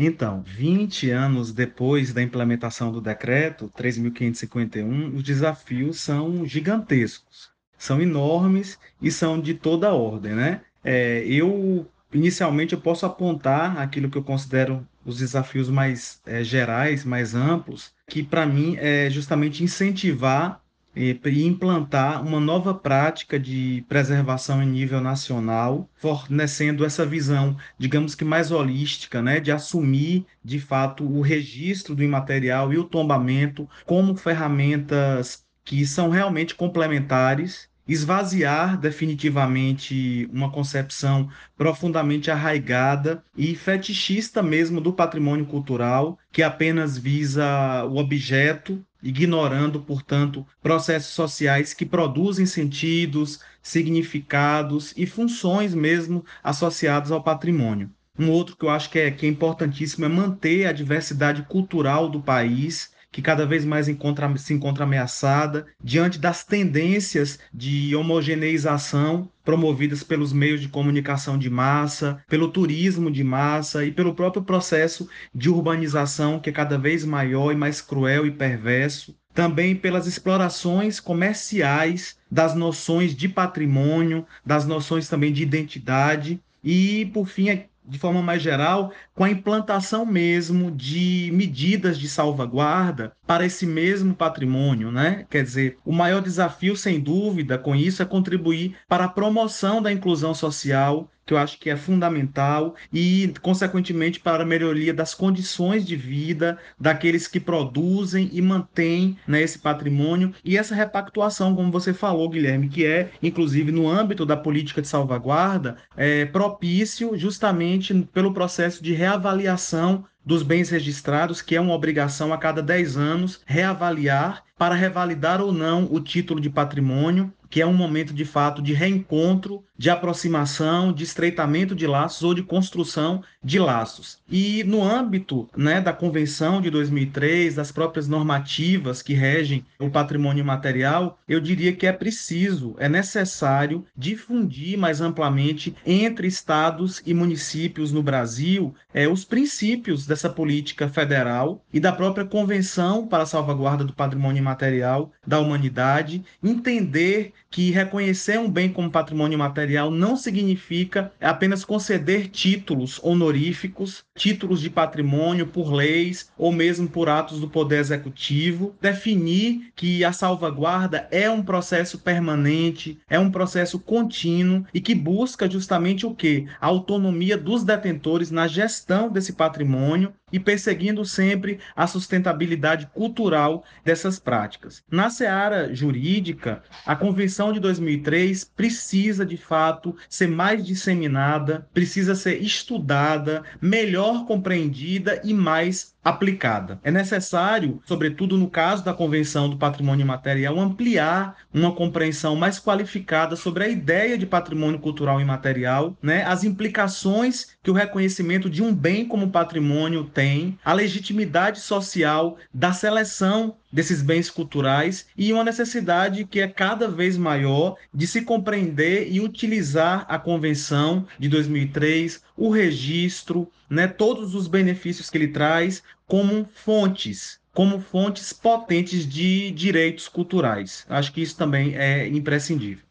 Então, 0.00 0.44
20 0.46 1.10
anos 1.10 1.52
depois 1.52 2.12
da 2.12 2.22
implementação 2.22 2.92
do 2.92 3.00
decreto 3.00 3.68
3.551, 3.76 5.12
os 5.12 5.24
desafios 5.24 5.98
são 5.98 6.46
gigantescos, 6.46 7.50
são 7.76 8.00
enormes 8.00 8.78
e 9.02 9.10
são 9.10 9.40
de 9.40 9.54
toda 9.54 9.92
ordem, 9.92 10.36
né? 10.36 10.60
É, 10.84 11.24
eu, 11.26 11.84
inicialmente, 12.14 12.74
eu 12.74 12.80
posso 12.80 13.06
apontar 13.06 13.76
aquilo 13.76 14.08
que 14.08 14.16
eu 14.16 14.22
considero 14.22 14.86
os 15.04 15.18
desafios 15.18 15.68
mais 15.68 16.20
é, 16.24 16.44
gerais, 16.44 17.04
mais 17.04 17.34
amplos, 17.34 17.92
que 18.08 18.22
para 18.22 18.46
mim 18.46 18.76
é 18.78 19.10
justamente 19.10 19.64
incentivar 19.64 20.62
e 20.98 21.46
implantar 21.46 22.26
uma 22.26 22.40
nova 22.40 22.74
prática 22.74 23.38
de 23.38 23.84
preservação 23.88 24.60
em 24.60 24.66
nível 24.66 25.00
nacional, 25.00 25.88
fornecendo 25.94 26.84
essa 26.84 27.06
visão, 27.06 27.56
digamos 27.78 28.16
que 28.16 28.24
mais 28.24 28.50
holística, 28.50 29.22
né, 29.22 29.38
de 29.38 29.52
assumir 29.52 30.26
de 30.44 30.58
fato 30.58 31.04
o 31.04 31.20
registro 31.20 31.94
do 31.94 32.02
imaterial 32.02 32.72
e 32.72 32.78
o 32.78 32.84
tombamento 32.84 33.68
como 33.86 34.16
ferramentas 34.16 35.44
que 35.64 35.86
são 35.86 36.10
realmente 36.10 36.54
complementares 36.54 37.68
esvaziar 37.88 38.78
definitivamente 38.78 40.28
uma 40.30 40.52
concepção 40.52 41.30
profundamente 41.56 42.30
arraigada 42.30 43.24
e 43.34 43.56
fetichista 43.56 44.42
mesmo 44.42 44.78
do 44.78 44.92
patrimônio 44.92 45.46
cultural, 45.46 46.18
que 46.30 46.42
apenas 46.42 46.98
visa 46.98 47.84
o 47.86 47.96
objeto, 47.96 48.84
ignorando, 49.02 49.80
portanto, 49.80 50.46
processos 50.62 51.12
sociais 51.12 51.72
que 51.72 51.86
produzem 51.86 52.46
sentidos, 52.46 53.40
significados 53.62 54.92
e 54.96 55.06
funções 55.06 55.74
mesmo 55.74 56.24
associados 56.42 57.12
ao 57.12 57.22
patrimônio. 57.22 57.90
Um 58.18 58.30
outro 58.30 58.56
que 58.56 58.64
eu 58.64 58.70
acho 58.70 58.90
que 58.90 58.98
é, 58.98 59.10
que 59.10 59.26
é 59.26 59.28
importantíssimo 59.28 60.04
é 60.04 60.08
manter 60.08 60.66
a 60.66 60.72
diversidade 60.72 61.42
cultural 61.42 62.08
do 62.08 62.20
país 62.20 62.90
que 63.10 63.22
cada 63.22 63.46
vez 63.46 63.64
mais 63.64 63.88
encontra, 63.88 64.36
se 64.36 64.52
encontra 64.52 64.84
ameaçada 64.84 65.66
diante 65.82 66.18
das 66.18 66.44
tendências 66.44 67.38
de 67.52 67.94
homogeneização 67.96 69.30
promovidas 69.44 70.02
pelos 70.02 70.32
meios 70.32 70.60
de 70.60 70.68
comunicação 70.68 71.38
de 71.38 71.48
massa, 71.48 72.22
pelo 72.28 72.48
turismo 72.48 73.10
de 73.10 73.24
massa 73.24 73.84
e 73.84 73.90
pelo 73.90 74.14
próprio 74.14 74.42
processo 74.42 75.08
de 75.34 75.48
urbanização 75.48 76.38
que 76.38 76.50
é 76.50 76.52
cada 76.52 76.76
vez 76.76 77.04
maior 77.04 77.52
e 77.52 77.56
mais 77.56 77.80
cruel 77.80 78.26
e 78.26 78.30
perverso. 78.30 79.16
Também 79.32 79.74
pelas 79.74 80.06
explorações 80.06 81.00
comerciais 81.00 82.18
das 82.30 82.54
noções 82.54 83.14
de 83.14 83.28
patrimônio, 83.28 84.26
das 84.44 84.66
noções 84.66 85.08
também 85.08 85.32
de 85.32 85.42
identidade. 85.42 86.40
E, 86.62 87.06
por 87.14 87.26
fim, 87.26 87.48
de 87.88 87.98
forma 87.98 88.22
mais 88.22 88.42
geral, 88.42 88.92
com 89.14 89.24
a 89.24 89.30
implantação 89.30 90.04
mesmo 90.04 90.70
de 90.70 91.30
medidas 91.32 91.98
de 91.98 92.08
salvaguarda 92.08 93.12
para 93.26 93.46
esse 93.46 93.66
mesmo 93.66 94.14
patrimônio, 94.14 94.92
né? 94.92 95.26
Quer 95.30 95.42
dizer, 95.42 95.78
o 95.84 95.92
maior 95.92 96.20
desafio, 96.20 96.76
sem 96.76 97.00
dúvida, 97.00 97.58
com 97.58 97.74
isso 97.74 98.02
é 98.02 98.04
contribuir 98.04 98.76
para 98.86 99.04
a 99.04 99.08
promoção 99.08 99.80
da 99.80 99.92
inclusão 99.92 100.34
social 100.34 101.10
que 101.28 101.34
eu 101.34 101.38
acho 101.38 101.58
que 101.60 101.68
é 101.68 101.76
fundamental 101.76 102.74
e, 102.90 103.34
consequentemente, 103.42 104.18
para 104.18 104.44
a 104.44 104.46
melhoria 104.46 104.94
das 104.94 105.12
condições 105.12 105.86
de 105.86 105.94
vida 105.94 106.58
daqueles 106.80 107.28
que 107.28 107.38
produzem 107.38 108.30
e 108.32 108.40
mantêm 108.40 109.18
né, 109.26 109.42
esse 109.42 109.58
patrimônio 109.58 110.32
e 110.42 110.56
essa 110.56 110.74
repactuação, 110.74 111.54
como 111.54 111.70
você 111.70 111.92
falou, 111.92 112.30
Guilherme, 112.30 112.70
que 112.70 112.86
é, 112.86 113.10
inclusive, 113.22 113.70
no 113.70 113.86
âmbito 113.86 114.24
da 114.24 114.38
política 114.38 114.80
de 114.80 114.88
salvaguarda, 114.88 115.76
é, 115.94 116.24
propício 116.24 117.14
justamente 117.14 117.92
pelo 118.10 118.32
processo 118.32 118.82
de 118.82 118.94
reavaliação 118.94 120.06
dos 120.24 120.42
bens 120.42 120.70
registrados, 120.70 121.42
que 121.42 121.56
é 121.56 121.60
uma 121.60 121.74
obrigação 121.74 122.32
a 122.32 122.38
cada 122.38 122.62
10 122.62 122.96
anos 122.96 123.40
reavaliar 123.44 124.44
para 124.56 124.74
revalidar 124.74 125.42
ou 125.42 125.52
não 125.52 125.86
o 125.90 126.00
título 126.00 126.40
de 126.40 126.48
patrimônio 126.48 127.32
que 127.50 127.60
é 127.60 127.66
um 127.66 127.72
momento 127.72 128.12
de 128.12 128.24
fato 128.24 128.60
de 128.60 128.72
reencontro, 128.72 129.64
de 129.78 129.88
aproximação, 129.88 130.92
de 130.92 131.04
estreitamento 131.04 131.74
de 131.74 131.86
laços 131.86 132.22
ou 132.22 132.34
de 132.34 132.42
construção 132.42 133.22
de 133.42 133.60
laços. 133.60 134.18
E 134.28 134.64
no 134.64 134.82
âmbito 134.82 135.48
né, 135.56 135.80
da 135.80 135.92
Convenção 135.92 136.60
de 136.60 136.68
2003, 136.68 137.54
das 137.54 137.70
próprias 137.70 138.08
normativas 138.08 139.00
que 139.00 139.14
regem 139.14 139.64
o 139.78 139.88
patrimônio 139.88 140.44
material, 140.44 141.18
eu 141.28 141.40
diria 141.40 141.72
que 141.72 141.86
é 141.86 141.92
preciso, 141.92 142.74
é 142.78 142.88
necessário 142.88 143.84
difundir 143.96 144.76
mais 144.76 145.00
amplamente 145.00 145.74
entre 145.86 146.26
estados 146.26 147.00
e 147.06 147.14
municípios 147.14 147.92
no 147.92 148.02
Brasil 148.02 148.74
é, 148.92 149.06
os 149.06 149.24
princípios 149.24 150.06
dessa 150.06 150.28
política 150.28 150.88
federal 150.88 151.62
e 151.72 151.78
da 151.78 151.92
própria 151.92 152.24
Convenção 152.24 153.06
para 153.06 153.22
a 153.22 153.26
Salvaguarda 153.26 153.84
do 153.84 153.92
Patrimônio 153.92 154.42
Material 154.42 155.12
da 155.26 155.38
Humanidade, 155.38 156.24
entender 156.42 157.32
que 157.50 157.70
reconhecer 157.70 158.38
um 158.38 158.50
bem 158.50 158.70
como 158.70 158.90
patrimônio 158.90 159.38
material 159.38 159.90
não 159.90 160.16
significa 160.16 161.12
apenas 161.20 161.64
conceder 161.64 162.28
títulos 162.28 163.00
honoríficos, 163.02 164.04
títulos 164.14 164.60
de 164.60 164.68
patrimônio 164.68 165.46
por 165.46 165.72
leis 165.72 166.30
ou 166.36 166.52
mesmo 166.52 166.88
por 166.88 167.08
atos 167.08 167.40
do 167.40 167.48
poder 167.48 167.78
executivo, 167.78 168.74
definir 168.80 169.70
que 169.74 170.04
a 170.04 170.12
salvaguarda 170.12 171.08
é 171.10 171.30
um 171.30 171.42
processo 171.42 171.98
permanente, 171.98 172.98
é 173.08 173.18
um 173.18 173.30
processo 173.30 173.78
contínuo 173.78 174.64
e 174.72 174.80
que 174.80 174.94
busca 174.94 175.48
justamente 175.48 176.04
o 176.04 176.14
que? 176.14 176.46
A 176.60 176.66
autonomia 176.66 177.36
dos 177.36 177.64
detentores 177.64 178.30
na 178.30 178.46
gestão 178.46 179.10
desse 179.10 179.32
patrimônio 179.32 180.12
e 180.32 180.38
perseguindo 180.38 181.04
sempre 181.04 181.58
a 181.74 181.86
sustentabilidade 181.86 182.86
cultural 182.94 183.64
dessas 183.84 184.18
práticas. 184.18 184.82
Na 184.90 185.10
seara 185.10 185.74
jurídica, 185.74 186.62
a 186.86 186.96
Convenção 186.96 187.52
de 187.52 187.60
2003 187.60 188.44
precisa, 188.44 189.24
de 189.24 189.36
fato, 189.36 189.96
ser 190.08 190.28
mais 190.28 190.64
disseminada, 190.64 191.68
precisa 191.72 192.14
ser 192.14 192.42
estudada, 192.42 193.42
melhor 193.60 194.26
compreendida 194.26 195.20
e 195.24 195.32
mais 195.32 195.94
aplicada. 196.08 196.80
É 196.82 196.90
necessário, 196.90 197.80
sobretudo 197.84 198.36
no 198.38 198.48
caso 198.48 198.84
da 198.84 198.94
Convenção 198.94 199.48
do 199.48 199.58
Patrimônio 199.58 200.06
Material, 200.06 200.58
ampliar 200.58 201.36
uma 201.52 201.72
compreensão 201.72 202.34
mais 202.34 202.58
qualificada 202.58 203.36
sobre 203.36 203.64
a 203.64 203.68
ideia 203.68 204.16
de 204.16 204.26
patrimônio 204.26 204.78
cultural 204.78 205.20
imaterial, 205.20 205.96
né, 206.02 206.24
as 206.24 206.44
implicações 206.44 207.48
que 207.62 207.70
o 207.70 207.74
reconhecimento 207.74 208.48
de 208.48 208.62
um 208.62 208.74
bem 208.74 209.06
como 209.06 209.30
patrimônio 209.30 210.04
tem, 210.18 210.58
a 210.64 210.72
legitimidade 210.72 211.60
social 211.60 212.38
da 212.52 212.72
seleção 212.72 213.56
desses 213.72 214.02
bens 214.02 214.28
culturais 214.28 215.06
e 215.16 215.32
uma 215.32 215.44
necessidade 215.44 216.24
que 216.24 216.40
é 216.40 216.48
cada 216.48 216.88
vez 216.88 217.16
maior 217.16 217.76
de 217.94 218.04
se 218.04 218.22
compreender 218.22 219.06
e 219.08 219.20
utilizar 219.20 220.04
a 220.08 220.18
Convenção 220.18 221.06
de 221.20 221.28
2003, 221.28 222.20
o 222.36 222.50
registro, 222.50 223.48
né, 223.70 223.86
todos 223.86 224.34
os 224.34 224.48
benefícios 224.48 225.08
que 225.08 225.16
ele 225.16 225.28
traz 225.28 225.84
como 226.04 226.48
fontes, 226.52 227.38
como 227.54 227.80
fontes 227.80 228.32
potentes 228.32 229.08
de 229.08 229.52
direitos 229.52 230.08
culturais. 230.08 230.84
Acho 230.88 231.12
que 231.12 231.22
isso 231.22 231.36
também 231.36 231.76
é 231.76 232.08
imprescindível. 232.08 232.84